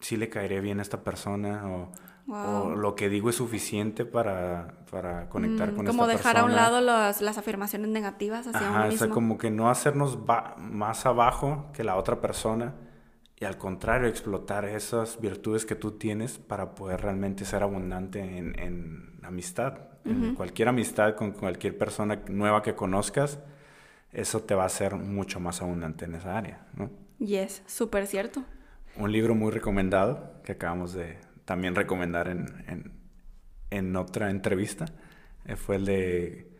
sí 0.00 0.16
le 0.16 0.28
caeré 0.28 0.60
bien 0.60 0.80
a 0.80 0.82
esta 0.82 1.02
persona, 1.02 1.66
o 1.66 1.92
o 2.28 2.70
lo 2.76 2.94
que 2.94 3.08
digo 3.08 3.30
es 3.30 3.36
suficiente 3.36 4.04
para, 4.04 4.74
para 4.90 5.28
conectar 5.28 5.72
mm, 5.72 5.76
con 5.76 5.86
esta 5.86 5.92
persona. 5.92 5.98
Como 5.98 6.06
dejar 6.06 6.36
a 6.38 6.44
un 6.44 6.54
lado 6.54 6.80
las, 6.80 7.20
las 7.20 7.36
afirmaciones 7.36 7.90
negativas 7.90 8.46
hacia 8.46 8.70
uno 8.70 8.86
mismo. 8.86 8.94
O 8.94 8.98
sea, 8.98 9.08
como 9.08 9.38
que 9.38 9.50
no 9.50 9.68
hacernos 9.68 10.18
más 10.56 11.04
abajo 11.04 11.66
que 11.72 11.82
la 11.84 11.96
otra 11.96 12.20
persona 12.20 12.74
y 13.42 13.44
al 13.44 13.58
contrario, 13.58 14.06
explotar 14.06 14.64
esas 14.66 15.20
virtudes 15.20 15.66
que 15.66 15.74
tú 15.74 15.98
tienes 15.98 16.38
para 16.38 16.76
poder 16.76 17.00
realmente 17.00 17.44
ser 17.44 17.64
abundante 17.64 18.20
en, 18.20 18.56
en 18.56 19.18
amistad. 19.24 19.80
En 20.04 20.36
cualquier 20.36 20.68
amistad 20.68 21.16
con 21.16 21.32
cualquier 21.32 21.76
persona 21.76 22.22
nueva 22.28 22.62
que 22.62 22.76
conozcas, 22.76 23.40
eso 24.12 24.44
te 24.44 24.54
va 24.54 24.62
a 24.62 24.66
hacer 24.66 24.94
mucho 24.94 25.40
más 25.40 25.60
abundante 25.60 26.04
en 26.04 26.14
esa 26.14 26.38
área, 26.38 26.68
¿no? 26.76 26.88
Yes, 27.18 27.64
súper 27.66 28.06
cierto. 28.06 28.44
Un 28.96 29.10
libro 29.10 29.34
muy 29.34 29.50
recomendado 29.50 30.40
que 30.44 30.52
acabamos 30.52 30.92
de, 30.92 31.18
también 31.44 31.74
recomendar 31.74 32.28
en, 32.28 32.92
en, 33.70 33.96
otra 33.96 34.30
entrevista. 34.30 34.84
Eh, 35.46 35.56
fue 35.56 35.76
el 35.76 35.84
de... 35.84 36.51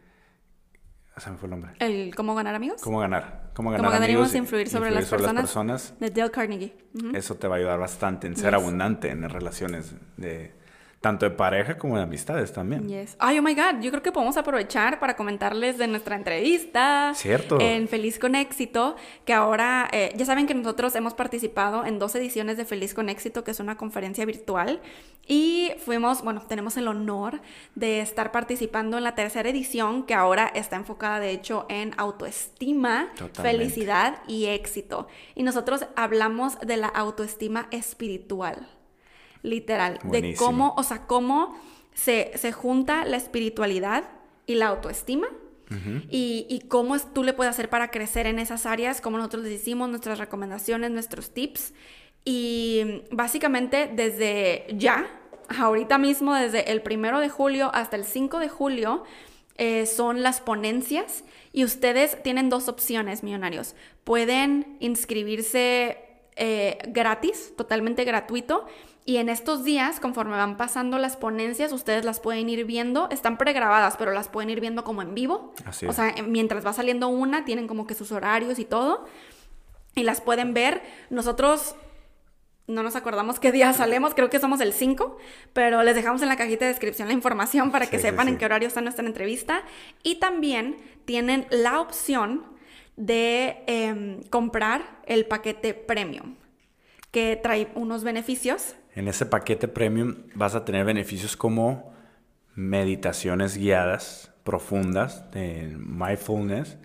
Se 1.18 1.30
me 1.30 1.36
fue 1.36 1.46
el 1.46 1.50
nombre. 1.50 1.72
¿El 1.78 2.14
cómo 2.14 2.34
ganar 2.34 2.54
amigos? 2.54 2.80
Cómo 2.82 2.98
ganar. 2.98 3.50
Cómo 3.54 3.70
ganar 3.70 4.02
amigos. 4.02 4.34
influir 4.34 4.68
sobre, 4.68 4.90
las, 4.90 5.08
personas, 5.08 5.94
De 6.00 6.10
Dale 6.10 6.30
Carnegie. 6.30 6.74
Eso 7.12 7.34
te 7.34 7.48
va 7.48 7.56
a 7.56 7.58
ayudar 7.58 7.78
bastante 7.78 8.26
en 8.26 8.36
ser 8.36 8.54
abundante 8.54 9.10
en 9.10 9.20
las 9.20 9.32
relaciones 9.32 9.94
de 10.16 10.54
tanto 11.02 11.26
de 11.26 11.32
pareja 11.32 11.76
como 11.76 11.96
de 11.96 12.04
amistades 12.04 12.52
también. 12.52 12.88
Yes. 12.88 13.16
Ay, 13.18 13.36
oh 13.36 13.42
my 13.42 13.54
God, 13.54 13.80
yo 13.80 13.90
creo 13.90 14.02
que 14.02 14.12
podemos 14.12 14.36
aprovechar 14.36 15.00
para 15.00 15.16
comentarles 15.16 15.76
de 15.76 15.88
nuestra 15.88 16.14
entrevista. 16.14 17.12
Cierto. 17.16 17.60
En 17.60 17.88
Feliz 17.88 18.20
con 18.20 18.36
Éxito, 18.36 18.94
que 19.24 19.32
ahora, 19.32 19.88
eh, 19.90 20.12
ya 20.16 20.24
saben 20.24 20.46
que 20.46 20.54
nosotros 20.54 20.94
hemos 20.94 21.14
participado 21.14 21.84
en 21.84 21.98
dos 21.98 22.14
ediciones 22.14 22.56
de 22.56 22.64
Feliz 22.64 22.94
con 22.94 23.08
Éxito, 23.08 23.42
que 23.42 23.50
es 23.50 23.58
una 23.58 23.76
conferencia 23.76 24.24
virtual. 24.24 24.80
Y 25.26 25.72
fuimos, 25.84 26.22
bueno, 26.22 26.42
tenemos 26.48 26.76
el 26.76 26.86
honor 26.86 27.40
de 27.74 28.00
estar 28.00 28.30
participando 28.30 28.96
en 28.96 29.02
la 29.02 29.16
tercera 29.16 29.48
edición, 29.48 30.04
que 30.04 30.14
ahora 30.14 30.52
está 30.54 30.76
enfocada, 30.76 31.18
de 31.18 31.32
hecho, 31.32 31.66
en 31.68 31.94
autoestima, 31.96 33.08
felicidad 33.32 34.22
y 34.28 34.46
éxito. 34.46 35.08
Y 35.34 35.42
nosotros 35.42 35.84
hablamos 35.96 36.60
de 36.60 36.76
la 36.76 36.86
autoestima 36.86 37.66
espiritual 37.72 38.68
literal, 39.42 39.98
de 40.04 40.34
cómo, 40.34 40.74
o 40.76 40.82
sea, 40.82 41.06
cómo 41.06 41.56
se, 41.94 42.52
junta 42.52 43.04
la 43.04 43.16
espiritualidad 43.16 44.04
y 44.46 44.54
la 44.56 44.68
autoestima. 44.68 45.28
y, 46.10 46.46
y, 46.50 46.68
cómo 46.68 46.94
es, 46.94 47.14
tú 47.14 47.24
le 47.24 47.32
puedes 47.32 47.50
hacer 47.50 47.70
para 47.70 47.90
crecer 47.90 48.26
en 48.26 48.38
esas 48.38 48.66
áreas, 48.66 49.00
como 49.00 49.16
nosotros 49.16 49.44
les 49.44 49.52
decimos, 49.52 49.88
nuestras 49.88 50.18
recomendaciones, 50.18 50.90
nuestros 50.90 51.30
tips. 51.30 51.72
Y 52.24 53.02
básicamente 53.10 53.90
desde 53.92 54.66
ya, 54.76 55.06
ahorita 55.48 55.98
mismo, 55.98 56.34
desde 56.34 56.70
el 56.70 56.82
primero 56.82 57.20
de 57.20 57.28
julio 57.28 57.70
hasta 57.72 57.96
el 57.96 58.04
5 58.04 58.38
de 58.38 58.48
julio, 58.48 59.04
eh, 59.56 59.86
son 59.86 60.22
las 60.22 60.40
ponencias 60.40 61.24
y 61.52 61.64
ustedes 61.64 62.22
tienen 62.22 62.48
dos 62.48 62.68
opciones, 62.68 63.22
millonarios. 63.22 63.74
Pueden 64.04 64.76
inscribirse 64.80 65.98
eh, 66.36 66.78
gratis, 66.88 67.54
totalmente 67.56 68.04
gratuito. 68.04 68.66
Y 69.04 69.16
en 69.16 69.28
estos 69.28 69.64
días, 69.64 69.98
conforme 69.98 70.36
van 70.36 70.56
pasando 70.56 70.98
las 70.98 71.16
ponencias, 71.16 71.72
ustedes 71.72 72.04
las 72.04 72.20
pueden 72.20 72.48
ir 72.48 72.64
viendo. 72.64 73.08
Están 73.10 73.36
pregrabadas, 73.36 73.96
pero 73.96 74.12
las 74.12 74.28
pueden 74.28 74.50
ir 74.50 74.60
viendo 74.60 74.84
como 74.84 75.02
en 75.02 75.14
vivo. 75.14 75.54
Así 75.64 75.86
o 75.86 75.92
sea, 75.92 76.14
mientras 76.26 76.64
va 76.64 76.72
saliendo 76.72 77.08
una, 77.08 77.44
tienen 77.44 77.66
como 77.66 77.86
que 77.86 77.94
sus 77.94 78.12
horarios 78.12 78.58
y 78.58 78.64
todo. 78.64 79.06
Y 79.94 80.04
las 80.04 80.20
pueden 80.20 80.54
ver. 80.54 80.82
Nosotros 81.10 81.74
no 82.66 82.82
nos 82.82 82.96
acordamos 82.96 83.40
qué 83.40 83.50
día 83.50 83.72
salemos, 83.72 84.14
creo 84.14 84.30
que 84.30 84.38
somos 84.38 84.60
el 84.60 84.72
5, 84.72 85.18
pero 85.52 85.82
les 85.82 85.94
dejamos 85.94 86.22
en 86.22 86.28
la 86.28 86.36
cajita 86.36 86.64
de 86.64 86.70
descripción 86.70 87.08
la 87.08 87.14
información 87.14 87.72
para 87.72 87.86
que 87.86 87.98
sepan 87.98 88.28
en 88.28 88.38
qué 88.38 88.44
horario 88.44 88.68
está 88.68 88.80
nuestra 88.80 89.04
entrevista. 89.04 89.62
Y 90.02 90.16
también 90.16 90.76
tienen 91.04 91.46
la 91.50 91.80
opción 91.80 92.44
de 92.96 93.64
em, 93.66 94.22
comprar 94.24 95.00
el 95.06 95.26
paquete 95.26 95.74
premium, 95.74 96.36
que 97.10 97.38
trae 97.42 97.68
unos 97.74 98.04
beneficios. 98.04 98.76
En 98.94 99.08
ese 99.08 99.26
paquete 99.26 99.68
premium 99.68 100.16
vas 100.34 100.54
a 100.54 100.64
tener 100.64 100.84
beneficios 100.84 101.36
como 101.36 101.92
meditaciones 102.54 103.56
guiadas 103.56 104.32
profundas 104.44 105.30
de 105.32 105.74
mindfulness. 105.78 106.76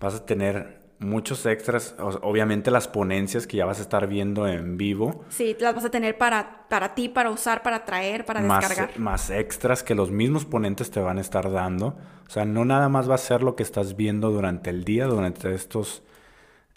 Vas 0.00 0.14
a 0.14 0.24
tener 0.24 0.82
muchos 1.02 1.44
extras, 1.46 1.94
obviamente 1.98 2.70
las 2.70 2.88
ponencias 2.88 3.46
que 3.46 3.58
ya 3.58 3.66
vas 3.66 3.78
a 3.80 3.82
estar 3.82 4.06
viendo 4.06 4.46
en 4.46 4.76
vivo. 4.76 5.24
Sí, 5.28 5.56
las 5.60 5.74
vas 5.74 5.84
a 5.84 5.90
tener 5.90 6.16
para, 6.16 6.66
para 6.68 6.94
ti, 6.94 7.08
para 7.08 7.30
usar, 7.30 7.62
para 7.62 7.84
traer, 7.84 8.24
para 8.24 8.40
descargar. 8.40 8.98
Más 8.98 9.30
extras 9.30 9.82
que 9.82 9.94
los 9.94 10.10
mismos 10.10 10.44
ponentes 10.44 10.90
te 10.90 11.00
van 11.00 11.18
a 11.18 11.20
estar 11.20 11.50
dando. 11.50 11.98
O 12.26 12.30
sea, 12.30 12.44
no 12.44 12.64
nada 12.64 12.88
más 12.88 13.10
va 13.10 13.16
a 13.16 13.18
ser 13.18 13.42
lo 13.42 13.56
que 13.56 13.62
estás 13.62 13.96
viendo 13.96 14.30
durante 14.30 14.70
el 14.70 14.84
día, 14.84 15.06
durante 15.06 15.54
estos 15.54 16.02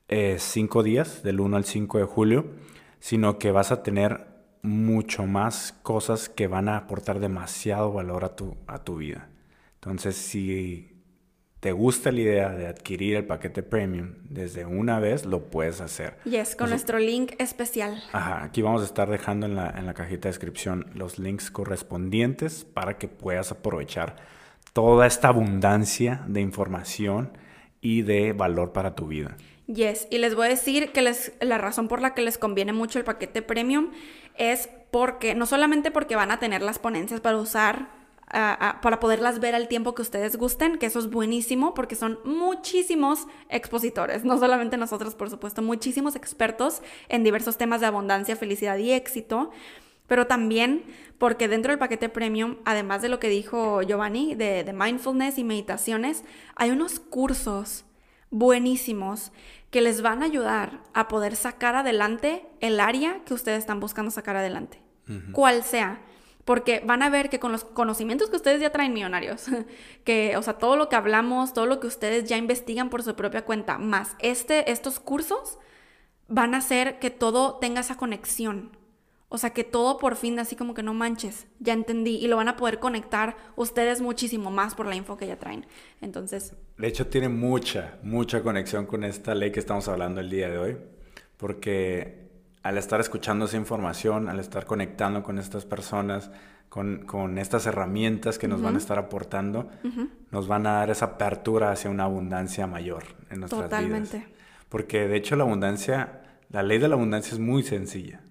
eh, 0.10 0.36
cinco 0.40 0.84
días, 0.84 1.24
del 1.24 1.40
1 1.40 1.56
al 1.56 1.66
5 1.66 2.00
de 2.00 2.04
julio, 2.04 2.46
sino 3.00 3.40
que 3.40 3.52
vas 3.52 3.72
a 3.72 3.84
tener 3.84 4.35
mucho 4.66 5.26
más 5.26 5.74
cosas 5.84 6.30
que 6.30 6.48
van 6.48 6.70
a 6.70 6.78
aportar 6.78 7.20
demasiado 7.20 7.94
valor 7.94 8.26
a 8.26 8.36
tu, 8.36 8.58
a 8.68 8.84
tu 8.84 8.98
vida. 8.98 9.30
Entonces, 9.76 10.16
si 10.16 10.96
te 11.60 11.72
gusta 11.72 12.12
la 12.12 12.20
idea 12.20 12.50
de 12.50 12.68
adquirir 12.68 13.16
el 13.16 13.26
paquete 13.26 13.64
premium 13.64 14.16
desde 14.30 14.66
una 14.66 15.00
vez, 15.00 15.26
lo 15.26 15.50
puedes 15.50 15.82
hacer. 15.82 16.18
Yes, 16.26 16.56
con 16.56 16.70
nuestro 16.70 17.00
link 17.00 17.34
especial. 17.40 18.04
Ajá, 18.12 18.44
aquí 18.44 18.62
vamos 18.62 18.82
a 18.82 18.86
estar 18.86 19.10
dejando 19.10 19.46
en 19.46 19.56
la, 19.56 19.70
en 19.70 19.86
la 19.86 19.94
cajita 19.94 20.28
de 20.28 20.34
descripción 20.34 20.92
los 20.94 21.18
links 21.18 21.50
correspondientes 21.50 22.66
para 22.66 22.98
que 22.98 23.08
puedas 23.08 23.52
aprovechar 23.52 24.16
toda 24.74 25.08
esta 25.08 25.30
abundancia 25.30 26.24
de 26.28 26.42
información 26.42 27.32
y 27.82 28.02
de 28.02 28.34
valor 28.34 28.74
para 28.74 28.94
tu 28.94 29.08
vida. 29.08 29.38
Yes, 29.68 30.08
y 30.12 30.20
les 30.20 30.36
voy 30.36 30.46
a 30.46 30.50
decir 30.50 30.92
que 30.92 31.02
les, 31.02 31.34
la 31.42 31.58
razón 31.58 31.88
por 31.88 32.02
la 32.02 32.14
que 32.14 32.22
les 32.22 32.38
conviene 32.38 32.72
mucho 32.72 33.00
el 33.00 33.06
paquete 33.06 33.42
premium 33.42 33.92
es 34.38 34.70
porque, 34.92 35.34
no 35.34 35.48
solamente 35.48 35.90
porque 35.90 36.16
van 36.16 36.32
a 36.32 36.40
tener 36.40 36.62
las 36.62 36.78
ponencias 36.78 37.20
para 37.20 37.38
usar 37.38 38.06
para 38.28 39.00
poderlas 39.00 39.40
ver 39.40 39.56
al 39.56 39.68
tiempo 39.68 39.94
que 39.94 40.02
ustedes 40.02 40.36
gusten, 40.36 40.78
que 40.78 40.88
eso 40.88 41.00
es 41.00 41.10
buenísimo 41.10 41.74
porque 41.74 41.96
son 41.96 42.20
muchísimos 42.26 43.28
expositores, 43.50 44.26
no 44.26 44.38
solamente 44.40 44.78
nosotros, 44.78 45.16
por 45.16 45.30
supuesto, 45.30 45.62
muchísimos 45.62 46.16
expertos 46.16 46.82
en 47.08 47.24
diversos 47.24 47.58
temas 47.58 47.82
de 47.82 47.88
abundancia, 47.88 48.36
felicidad 48.36 48.78
y 48.78 48.92
éxito, 48.92 49.52
pero 50.08 50.28
también 50.28 50.84
porque 51.18 51.48
dentro 51.48 51.72
del 51.72 51.80
paquete 51.80 52.10
premium, 52.10 52.58
además 52.66 53.02
de 53.02 53.10
lo 53.10 53.20
que 53.20 53.30
dijo 53.30 53.82
Giovanni, 53.84 54.36
de, 54.36 54.64
de 54.64 54.74
mindfulness 54.74 55.38
y 55.38 55.44
meditaciones, 55.44 56.24
hay 56.56 56.72
unos 56.72 57.00
cursos 57.00 57.85
buenísimos 58.36 59.32
que 59.72 59.82
les 59.82 60.02
van 60.02 60.22
a 60.22 60.26
ayudar 60.26 60.82
a 60.94 61.08
poder 61.08 61.38
sacar 61.38 61.76
adelante 61.76 62.46
el 62.60 62.82
área 62.82 63.24
que 63.26 63.34
ustedes 63.34 63.60
están 63.60 63.80
buscando 63.80 64.12
sacar 64.12 64.36
adelante, 64.36 64.82
cual 65.32 65.64
sea. 65.64 66.02
Porque 66.44 66.84
van 66.86 67.02
a 67.02 67.10
ver 67.10 67.30
que 67.30 67.40
con 67.40 67.52
los 67.52 67.64
conocimientos 67.64 68.30
que 68.30 68.36
ustedes 68.36 68.62
ya 68.62 68.72
traen 68.72 68.94
millonarios, 68.94 69.46
que, 70.04 70.38
o 70.38 70.44
sea, 70.44 70.60
todo 70.60 70.76
lo 70.76 70.90
que 70.90 70.96
hablamos, 70.96 71.54
todo 71.54 71.66
lo 71.66 71.80
que 71.80 71.88
ustedes 71.88 72.30
ya 72.30 72.38
investigan 72.38 72.90
por 72.90 73.02
su 73.02 73.16
propia 73.16 73.46
cuenta, 73.46 73.80
más 73.80 74.16
este, 74.20 74.70
estos 74.72 75.00
cursos, 75.00 75.58
van 76.28 76.54
a 76.54 76.58
hacer 76.58 77.00
que 77.00 77.10
todo 77.10 77.56
tenga 77.56 77.82
esa 77.82 77.98
conexión. 77.98 78.78
O 79.36 79.38
sea, 79.38 79.50
que 79.50 79.66
todo 79.66 79.98
por 79.98 80.16
fin, 80.16 80.40
así 80.40 80.56
como 80.56 80.74
que 80.74 80.82
no 80.82 80.94
manches, 80.94 81.46
ya 81.60 81.74
entendí. 81.74 82.16
Y 82.16 82.28
lo 82.28 82.38
van 82.38 82.48
a 82.48 82.56
poder 82.56 82.80
conectar 82.80 83.36
ustedes 83.58 84.00
muchísimo 84.00 84.50
más 84.50 84.76
por 84.76 84.86
la 84.86 84.96
info 84.96 85.18
que 85.18 85.28
ya 85.28 85.38
traen. 85.38 85.68
Entonces... 86.00 86.56
De 86.78 86.88
hecho, 86.88 87.08
tiene 87.08 87.28
mucha, 87.28 88.00
mucha 88.02 88.42
conexión 88.42 88.86
con 88.86 89.04
esta 89.04 89.36
ley 89.36 89.52
que 89.52 89.60
estamos 89.60 89.90
hablando 89.90 90.22
el 90.22 90.30
día 90.30 90.50
de 90.50 90.58
hoy. 90.58 90.78
Porque 91.36 92.30
al 92.64 92.78
estar 92.78 93.02
escuchando 93.02 93.44
esa 93.44 93.58
información, 93.58 94.30
al 94.30 94.40
estar 94.40 94.66
conectando 94.66 95.22
con 95.22 95.38
estas 95.38 95.66
personas, 95.66 96.32
con, 96.70 97.38
estas 97.38 97.66
herramientas 97.66 98.40
que 98.40 98.48
nos 98.48 98.62
van 98.62 98.76
a 98.76 98.78
estar 98.78 98.98
aportando, 98.98 99.70
nos 100.32 100.48
van 100.48 100.66
a 100.66 100.76
dar 100.76 100.92
esa 100.92 101.08
apertura 101.08 101.72
hacia 101.72 101.90
una 101.90 102.06
abundancia 102.06 102.68
mayor 102.68 103.04
en 103.30 103.42
nuestras 103.42 103.64
Totalmente. 103.64 104.26
Porque 104.70 105.10
de 105.10 105.18
hecho 105.18 105.36
la 105.36 105.44
abundancia, 105.44 106.22
la 106.50 106.64
ley 106.64 106.78
de 106.78 106.88
la 106.88 106.96
abundancia 106.96 107.34
es 107.34 107.40
muy 107.40 107.64
sencilla. 107.64 108.22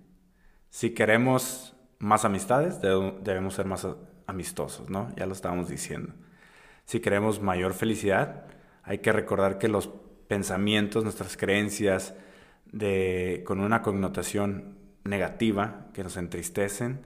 Si 0.74 0.90
queremos 0.90 1.72
más 2.00 2.24
amistades, 2.24 2.80
debemos 2.80 3.54
ser 3.54 3.64
más 3.64 3.86
amistosos, 4.26 4.90
¿no? 4.90 5.14
Ya 5.14 5.24
lo 5.24 5.32
estábamos 5.32 5.68
diciendo. 5.68 6.12
Si 6.84 6.98
queremos 6.98 7.40
mayor 7.40 7.74
felicidad, 7.74 8.46
hay 8.82 8.98
que 8.98 9.12
recordar 9.12 9.58
que 9.58 9.68
los 9.68 9.88
pensamientos, 10.26 11.04
nuestras 11.04 11.36
creencias, 11.36 12.14
de, 12.72 13.44
con 13.46 13.60
una 13.60 13.82
connotación 13.82 14.76
negativa 15.04 15.86
que 15.94 16.02
nos 16.02 16.16
entristecen 16.16 17.02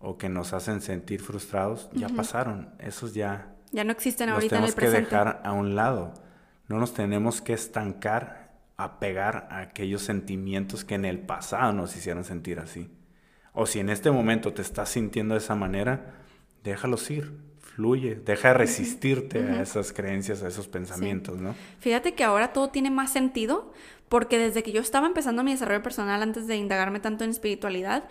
o 0.00 0.18
que 0.18 0.28
nos 0.28 0.52
hacen 0.52 0.80
sentir 0.80 1.20
frustrados, 1.20 1.90
ya 1.92 2.08
pasaron. 2.08 2.74
Esos 2.80 3.14
ya... 3.14 3.54
Ya 3.70 3.84
no 3.84 3.92
existen 3.92 4.28
ahorita 4.28 4.58
en 4.58 4.64
el 4.64 4.72
presente. 4.72 5.06
tenemos 5.06 5.08
que 5.08 5.30
dejar 5.30 5.40
a 5.44 5.52
un 5.52 5.76
lado. 5.76 6.14
No 6.66 6.80
nos 6.80 6.94
tenemos 6.94 7.40
que 7.40 7.52
estancar, 7.52 8.56
apegar 8.76 9.46
a 9.52 9.60
aquellos 9.60 10.02
sentimientos 10.02 10.84
que 10.84 10.96
en 10.96 11.04
el 11.04 11.20
pasado 11.20 11.72
nos 11.72 11.94
hicieron 11.94 12.24
sentir 12.24 12.58
así. 12.58 12.90
O 13.54 13.66
si 13.66 13.78
en 13.78 13.88
este 13.88 14.10
momento 14.10 14.52
te 14.52 14.62
estás 14.62 14.90
sintiendo 14.90 15.34
de 15.34 15.38
esa 15.38 15.54
manera, 15.54 16.12
déjalos 16.64 17.08
ir, 17.10 17.32
fluye, 17.60 18.16
deja 18.16 18.48
de 18.48 18.54
resistirte 18.54 19.38
a 19.38 19.62
esas 19.62 19.92
creencias, 19.92 20.42
a 20.42 20.48
esos 20.48 20.68
pensamientos, 20.68 21.38
¿no? 21.38 21.54
Fíjate 21.78 22.14
que 22.14 22.24
ahora 22.24 22.52
todo 22.52 22.68
tiene 22.68 22.90
más 22.90 23.12
sentido 23.12 23.72
porque 24.08 24.38
desde 24.38 24.62
que 24.62 24.72
yo 24.72 24.80
estaba 24.80 25.06
empezando 25.06 25.42
mi 25.44 25.52
desarrollo 25.52 25.82
personal 25.82 26.22
antes 26.22 26.46
de 26.46 26.56
indagarme 26.56 27.00
tanto 27.00 27.24
en 27.24 27.30
espiritualidad, 27.30 28.04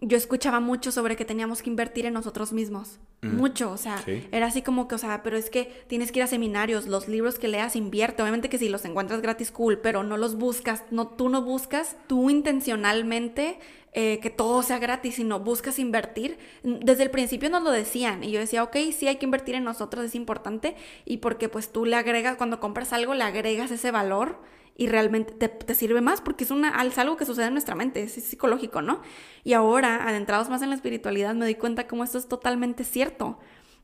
yo 0.00 0.16
escuchaba 0.16 0.60
mucho 0.60 0.92
sobre 0.92 1.16
que 1.16 1.24
teníamos 1.24 1.60
que 1.60 1.70
invertir 1.70 2.06
en 2.06 2.14
nosotros 2.14 2.52
mismos. 2.52 3.00
Mucho, 3.20 3.72
o 3.72 3.76
sea, 3.76 4.00
era 4.30 4.46
así 4.46 4.62
como 4.62 4.86
que, 4.86 4.94
o 4.94 4.98
sea, 4.98 5.24
pero 5.24 5.36
es 5.36 5.50
que 5.50 5.84
tienes 5.88 6.12
que 6.12 6.20
ir 6.20 6.22
a 6.22 6.28
seminarios, 6.28 6.86
los 6.86 7.08
libros 7.08 7.40
que 7.40 7.48
leas 7.48 7.74
invierte, 7.74 8.22
obviamente 8.22 8.48
que 8.48 8.58
si 8.58 8.68
los 8.68 8.84
encuentras 8.84 9.20
gratis, 9.22 9.50
cool, 9.50 9.78
pero 9.78 10.04
no 10.04 10.16
los 10.16 10.36
buscas, 10.36 10.84
no, 10.92 11.08
tú 11.08 11.28
no 11.28 11.42
buscas, 11.42 11.96
tú 12.06 12.30
intencionalmente 12.30 13.58
eh, 13.92 14.20
que 14.20 14.30
todo 14.30 14.62
sea 14.62 14.78
gratis, 14.78 15.16
sino 15.16 15.40
buscas 15.40 15.80
invertir. 15.80 16.38
Desde 16.62 17.02
el 17.02 17.10
principio 17.10 17.50
nos 17.50 17.64
lo 17.64 17.72
decían 17.72 18.22
y 18.22 18.30
yo 18.30 18.38
decía, 18.38 18.62
ok, 18.62 18.76
sí 18.96 19.08
hay 19.08 19.16
que 19.16 19.26
invertir 19.26 19.56
en 19.56 19.64
nosotros, 19.64 20.04
es 20.04 20.14
importante, 20.14 20.76
y 21.04 21.16
porque 21.16 21.48
pues 21.48 21.72
tú 21.72 21.84
le 21.84 21.96
agregas, 21.96 22.36
cuando 22.36 22.60
compras 22.60 22.92
algo, 22.92 23.14
le 23.14 23.24
agregas 23.24 23.72
ese 23.72 23.90
valor 23.90 24.38
y 24.78 24.86
realmente 24.86 25.48
te, 25.48 25.74
sirve 25.74 26.00
más 26.00 26.20
porque 26.20 26.44
es, 26.44 26.52
una, 26.52 26.80
es 26.82 26.98
algo 26.98 27.16
que 27.16 27.26
sucede 27.26 27.46
en 27.46 27.52
nuestra 27.52 27.74
mente, 27.74 28.04
es, 28.04 28.12
psicológico, 28.12 28.80
¿no? 28.80 29.02
Y 29.42 29.54
ahora, 29.54 30.08
adentrados 30.08 30.48
más 30.48 30.62
en 30.62 30.70
la 30.70 30.76
espiritualidad, 30.76 31.34
me 31.34 31.44
doy 31.44 31.56
cuenta 31.56 31.88
cómo 31.88 32.04
esto 32.04 32.16
es 32.16 32.28
totalmente 32.28 32.84
cierto. 32.84 33.40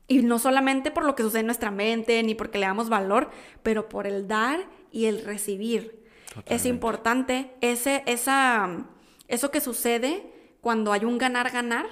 Y 0.07 0.19
no 0.19 0.39
solamente 0.39 0.91
por 0.91 1.03
lo 1.03 1.13
que 1.13 1.23
sucede 1.23 1.41
en 1.41 1.47
nuestra 1.47 1.69
mente, 1.69 2.23
ni 2.23 2.33
porque 2.33 2.59
le 2.59 2.65
damos 2.65 2.87
valor, 2.87 3.29
pero 3.61 3.89
por 3.89 4.07
el 4.07 4.29
dar 4.29 4.61
y 4.89 5.05
el 5.05 5.25
recibir. 5.25 6.01
Es 6.45 6.65
importante 6.65 7.51
ese, 7.59 8.01
esa, 8.05 8.85
eso 9.27 9.51
que 9.51 9.59
sucede 9.59 10.31
cuando 10.61 10.93
hay 10.93 11.03
un 11.03 11.17
ganar-ganar, 11.17 11.87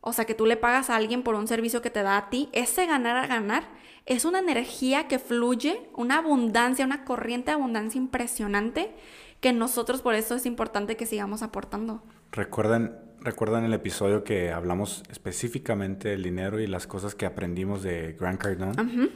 o 0.00 0.12
sea, 0.12 0.24
que 0.24 0.34
tú 0.34 0.46
le 0.46 0.56
pagas 0.56 0.90
a 0.90 0.96
alguien 0.96 1.22
por 1.22 1.36
un 1.36 1.46
servicio 1.46 1.80
que 1.80 1.90
te 1.90 2.02
da 2.02 2.16
a 2.16 2.28
ti, 2.28 2.48
ese 2.52 2.86
ganar-ganar 2.86 3.68
es 4.06 4.24
una 4.24 4.40
energía 4.40 5.08
que 5.08 5.18
fluye, 5.18 5.88
una 5.94 6.18
abundancia, 6.18 6.84
una 6.84 7.04
corriente 7.04 7.50
de 7.50 7.54
abundancia 7.54 7.98
impresionante 7.98 8.94
que 9.40 9.52
nosotros 9.52 10.02
por 10.02 10.14
eso 10.14 10.34
es 10.36 10.46
importante 10.46 10.96
que 10.96 11.06
sigamos 11.06 11.42
aportando. 11.42 12.02
Recuerdan, 12.30 12.98
recuerdan 13.20 13.64
el 13.64 13.74
episodio 13.74 14.24
que 14.24 14.52
hablamos 14.52 15.02
específicamente 15.10 16.10
del 16.10 16.22
dinero 16.22 16.60
y 16.60 16.66
las 16.66 16.86
cosas 16.86 17.14
que 17.14 17.26
aprendimos 17.26 17.82
de 17.82 18.12
Grant 18.18 18.40
Cardone. 18.40 19.10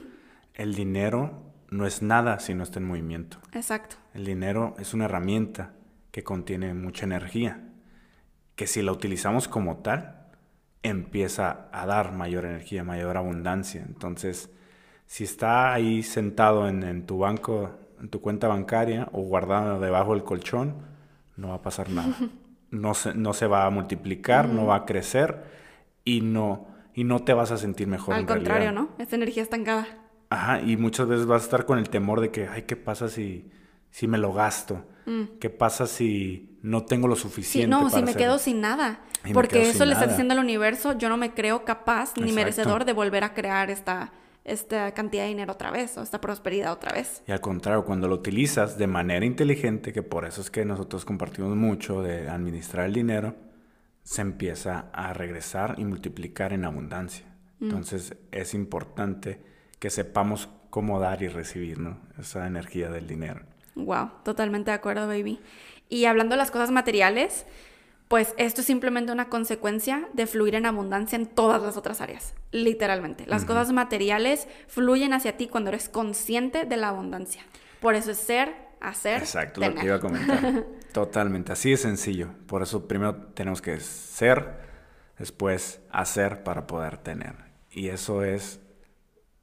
El 0.55 0.75
dinero 0.75 1.43
no 1.71 1.87
es 1.87 2.03
nada 2.03 2.39
si 2.41 2.55
no 2.55 2.63
está 2.63 2.79
en 2.79 2.87
movimiento. 2.87 3.39
Exacto. 3.53 3.97
El 4.15 4.25
dinero 4.25 4.75
es 4.79 4.95
una 4.95 5.05
herramienta 5.05 5.75
que 6.11 6.25
contiene 6.25 6.75
mucha 6.75 7.05
energía. 7.05 7.63
que 8.57 8.67
si 8.67 8.81
la 8.81 8.91
utilizamos 8.91 9.49
como 9.49 9.77
tal, 9.83 10.29
empieza 10.83 11.69
a 11.73 11.85
dar 11.85 12.13
mayor 12.13 12.47
energía, 12.47 12.85
mayor 12.85 13.19
abundancia. 13.19 13.85
Entonces, 13.87 14.51
si 15.07 15.25
está 15.25 15.73
ahí 15.73 16.03
sentado 16.03 16.69
en, 16.69 17.07
tu 17.07 17.19
banco, 17.19 17.71
en 18.01 18.09
tu 18.09 18.21
cuenta 18.21 18.49
bancaria 18.49 19.09
o 19.13 19.23
guardado 19.23 19.81
debajo 19.81 20.15
del 20.15 20.25
colchón, 20.25 20.75
no 21.37 21.49
va 21.49 21.55
a 21.55 21.63
pasar 21.63 21.91
nada. 21.91 22.15
No 22.69 22.95
se, 22.95 23.15
no 23.15 23.33
se 23.33 23.47
va 23.47 23.65
a 23.65 23.71
multiplicar, 23.71 24.49
no 24.49 24.67
va 24.67 24.75
a 24.75 24.85
crecer 24.87 25.45
y 26.05 26.21
no, 26.21 26.67
y 26.95 27.05
no 27.05 27.21
te 27.21 27.33
vas 27.33 27.53
a 27.53 27.59
sentir 27.59 27.87
mejor. 27.87 28.17
Al 28.17 28.27
contrario, 28.27 28.73
¿no? 28.73 28.91
Esta 28.99 29.15
energía 29.15 29.45
estancada. 29.45 29.87
Ajá, 30.31 30.61
y 30.61 30.77
muchas 30.77 31.07
veces 31.07 31.27
vas 31.27 31.43
a 31.43 31.45
estar 31.45 31.65
con 31.65 31.79
el 31.79 31.89
temor 31.89 32.21
de 32.21 32.33
que, 32.33 32.49
ay, 32.49 32.63
¿qué 32.63 32.75
pasa 32.75 33.09
si, 33.09 33.49
si 33.91 34.09
me 34.09 34.19
lo 34.19 34.33
gasto? 34.33 34.85
Mm. 35.07 35.39
¿Qué 35.39 35.49
pasa 35.49 35.87
si 35.87 36.59
no 36.63 36.85
tengo 36.85 37.07
lo 37.07 37.15
suficiente? 37.15 37.75
Sí, 37.75 37.83
no, 37.83 37.89
si 37.89 38.03
me 38.03 38.15
quedo 38.15 38.39
sin 38.39 38.61
nada. 38.61 39.01
Porque 39.33 39.71
eso 39.71 39.85
le 39.85 39.93
está 39.93 40.09
diciendo 40.09 40.35
al 40.35 40.41
universo, 40.41 40.99
yo 40.99 41.09
no 41.09 41.17
me 41.17 41.33
creo 41.35 41.65
capaz 41.65 42.17
ni 42.17 42.33
merecedor 42.33 42.85
de 42.85 42.93
volver 42.93 43.25
a 43.25 43.33
crear 43.33 43.71
esta, 43.71 44.13
esta 44.47 44.93
cantidad 44.93 45.25
de 45.25 45.29
dinero 45.31 45.53
otra 45.53 45.71
vez 45.71 45.99
o 45.99 46.03
esta 46.03 46.21
prosperidad 46.21 46.73
otra 46.73 46.93
vez. 46.93 47.23
Y 47.27 47.33
al 47.33 47.41
contrario, 47.41 47.85
cuando 47.85 48.09
lo 48.09 48.15
utilizas 48.15 48.79
de 48.79 48.87
manera 48.87 49.27
inteligente, 49.27 49.93
que 49.93 50.03
por 50.03 50.25
eso 50.25 50.41
es 50.41 50.51
que 50.51 50.65
nosotros 50.65 51.05
compartimos 51.05 51.57
mucho 51.57 52.01
de 52.01 52.29
administrar 52.29 52.87
el 52.87 52.95
dinero, 52.95 53.35
se 54.05 54.23
empieza 54.23 54.89
a 54.93 55.13
regresar 55.13 55.75
y 55.79 55.85
multiplicar 55.85 56.53
en 56.53 56.65
abundancia. 56.65 57.27
Mm. 57.59 57.65
Entonces 57.65 58.17
es 58.31 58.55
importante 58.55 59.43
que 59.81 59.91
sepamos 59.91 60.49
cómo 60.71 61.01
dar 61.01 61.23
y 61.23 61.29
recibir 61.29 61.81
¿no? 61.81 61.99
esa 62.19 62.47
energía 62.47 62.89
del 62.89 63.09
dinero. 63.09 63.41
Wow, 63.75 64.11
totalmente 64.23 64.71
de 64.71 64.77
acuerdo, 64.77 65.09
baby. 65.09 65.41
Y 65.89 66.05
hablando 66.05 66.35
de 66.35 66.39
las 66.39 66.51
cosas 66.51 66.71
materiales, 66.71 67.47
pues 68.09 68.35
esto 68.39 68.61
es 68.61 68.67
simplemente 68.67 69.13
una 69.13 69.29
consecuencia 69.29 70.09
de 70.13 70.27
fluir 70.27 70.55
en 70.55 70.67
abundancia 70.67 71.17
en 71.17 71.27
todas 71.27 71.61
las 71.61 71.77
otras 71.77 72.01
áreas, 72.01 72.35
literalmente. 72.53 73.27
Las 73.27 73.45
cosas 73.45 73.73
materiales 73.73 74.47
fluyen 74.69 75.13
hacia 75.13 75.37
ti 75.37 75.49
cuando 75.49 75.71
eres 75.71 75.89
consciente 75.89 76.65
de 76.65 76.77
la 76.77 76.89
abundancia. 76.91 77.43
Por 77.81 77.97
eso 77.97 78.13
es 78.13 78.19
ser, 78.19 78.55
hacer. 78.81 79.23
Exacto, 79.23 79.61
lo 79.61 79.75
que 79.75 79.87
iba 79.87 79.97
a 79.97 80.01
comentar. 80.01 80.65
Totalmente, 80.93 81.53
así 81.53 81.71
de 81.71 81.77
sencillo. 81.77 82.31
Por 82.47 82.63
eso 82.63 82.87
primero 82.87 83.17
tenemos 83.35 83.61
que 83.61 83.81
ser, 83.81 84.61
después 85.19 85.81
hacer 85.91 86.45
para 86.45 86.69
poder 86.69 86.99
tener. 86.99 87.35
Y 87.73 87.89
eso 87.89 88.23
es 88.23 88.61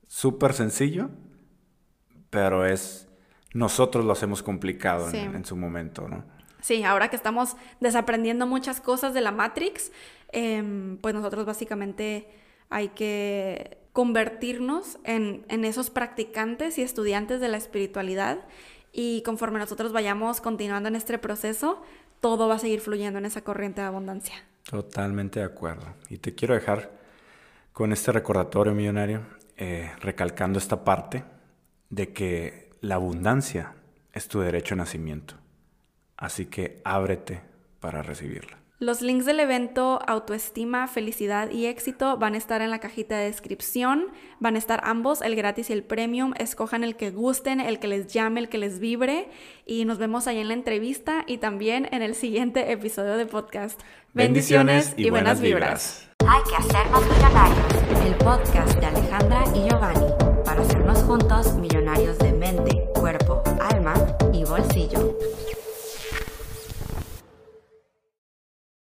súper 0.07 0.53
sencillo, 0.53 1.09
pero 2.29 2.65
es 2.65 3.09
nosotros 3.53 4.05
lo 4.05 4.13
hacemos 4.13 4.41
complicado 4.41 5.09
en, 5.09 5.35
en 5.35 5.45
su 5.45 5.55
momento, 5.55 6.07
¿no? 6.07 6.23
Sí, 6.63 6.85
ahora 6.85 7.09
que 7.09 7.17
estamos 7.17 7.57
desaprendiendo 7.81 8.47
muchas 8.47 8.79
cosas 8.79 9.13
de 9.13 9.19
la 9.19 9.33
Matrix, 9.33 9.91
em, 10.31 10.97
pues 10.97 11.13
nosotros 11.13 11.45
básicamente 11.45 12.25
hay 12.69 12.87
que 12.89 13.79
convertirnos 13.91 14.97
en, 15.03 15.43
esos 15.49 15.89
practicantes 15.89 16.77
y 16.77 16.81
estudiantes 16.81 17.41
de 17.41 17.49
la 17.49 17.57
espiritualidad 17.57 18.45
y 18.93 19.23
conforme 19.23 19.59
nosotros 19.59 19.91
vayamos 19.91 20.39
continuando 20.39 20.87
en 20.87 20.95
este 20.95 21.17
proceso, 21.17 21.81
todo 22.21 22.47
va 22.47 22.55
a 22.55 22.59
seguir 22.59 22.79
fluyendo 22.79 23.19
en 23.19 23.25
esa 23.25 23.43
corriente 23.43 23.81
de 23.81 23.87
abundancia. 23.87 24.35
Totalmente 24.63 25.41
de 25.41 25.45
acuerdo. 25.45 25.93
Y 26.09 26.19
te 26.19 26.33
quiero 26.33 26.53
dejar 26.53 26.91
con 27.73 27.91
este 27.91 28.13
recordatorio 28.13 28.73
millonario, 28.73 29.23
eh, 29.57 29.91
recalcando 29.99 30.59
esta 30.59 30.85
parte 30.85 31.25
de 31.89 32.13
que 32.13 32.69
la 32.79 32.95
abundancia 32.95 33.73
es 34.13 34.29
tu 34.29 34.39
derecho 34.39 34.75
a 34.75 34.77
nacimiento. 34.77 35.42
Así 36.23 36.45
que 36.45 36.79
ábrete 36.85 37.41
para 37.81 38.01
recibirla. 38.01 38.57
Los 38.79 39.01
links 39.01 39.25
del 39.25 39.41
evento 39.41 39.99
Autoestima, 40.07 40.87
Felicidad 40.87 41.51
y 41.51 41.65
Éxito 41.65 42.17
van 42.17 42.33
a 42.33 42.37
estar 42.37 42.61
en 42.61 42.71
la 42.71 42.79
cajita 42.79 43.17
de 43.17 43.25
descripción. 43.25 44.05
Van 44.39 44.55
a 44.55 44.57
estar 44.57 44.79
ambos, 44.85 45.21
el 45.21 45.35
gratis 45.35 45.69
y 45.69 45.73
el 45.73 45.83
premium. 45.83 46.33
Escojan 46.39 46.85
el 46.85 46.95
que 46.95 47.11
gusten, 47.11 47.59
el 47.59 47.77
que 47.79 47.89
les 47.89 48.07
llame, 48.07 48.39
el 48.39 48.47
que 48.47 48.57
les 48.57 48.79
vibre. 48.79 49.27
Y 49.65 49.83
nos 49.83 49.97
vemos 49.97 50.27
ahí 50.27 50.37
en 50.37 50.47
la 50.47 50.53
entrevista 50.53 51.25
y 51.27 51.39
también 51.39 51.89
en 51.91 52.01
el 52.01 52.15
siguiente 52.15 52.71
episodio 52.71 53.17
de 53.17 53.25
podcast. 53.25 53.81
Bendiciones, 54.13 54.93
y, 54.95 55.09
buenas, 55.09 55.41
vibras. 55.41 56.09
Hay 56.25 56.41
que 56.49 56.55
hacernos 56.55 57.03
millonarios. 57.05 58.05
El 58.05 58.15
podcast 58.15 58.79
de 58.79 58.85
Alejandra 58.85 59.43
y 59.53 59.67
Giovanni. 59.67 60.07
Para 60.45 60.61
hacernos 60.61 60.99
juntos 60.99 61.53
millonarios 61.55 62.17
de 62.19 62.31
mente, 62.31 62.85
cuerpo, 62.95 63.43
alma 63.59 63.93
y 64.31 64.45
bolsillo. 64.45 65.17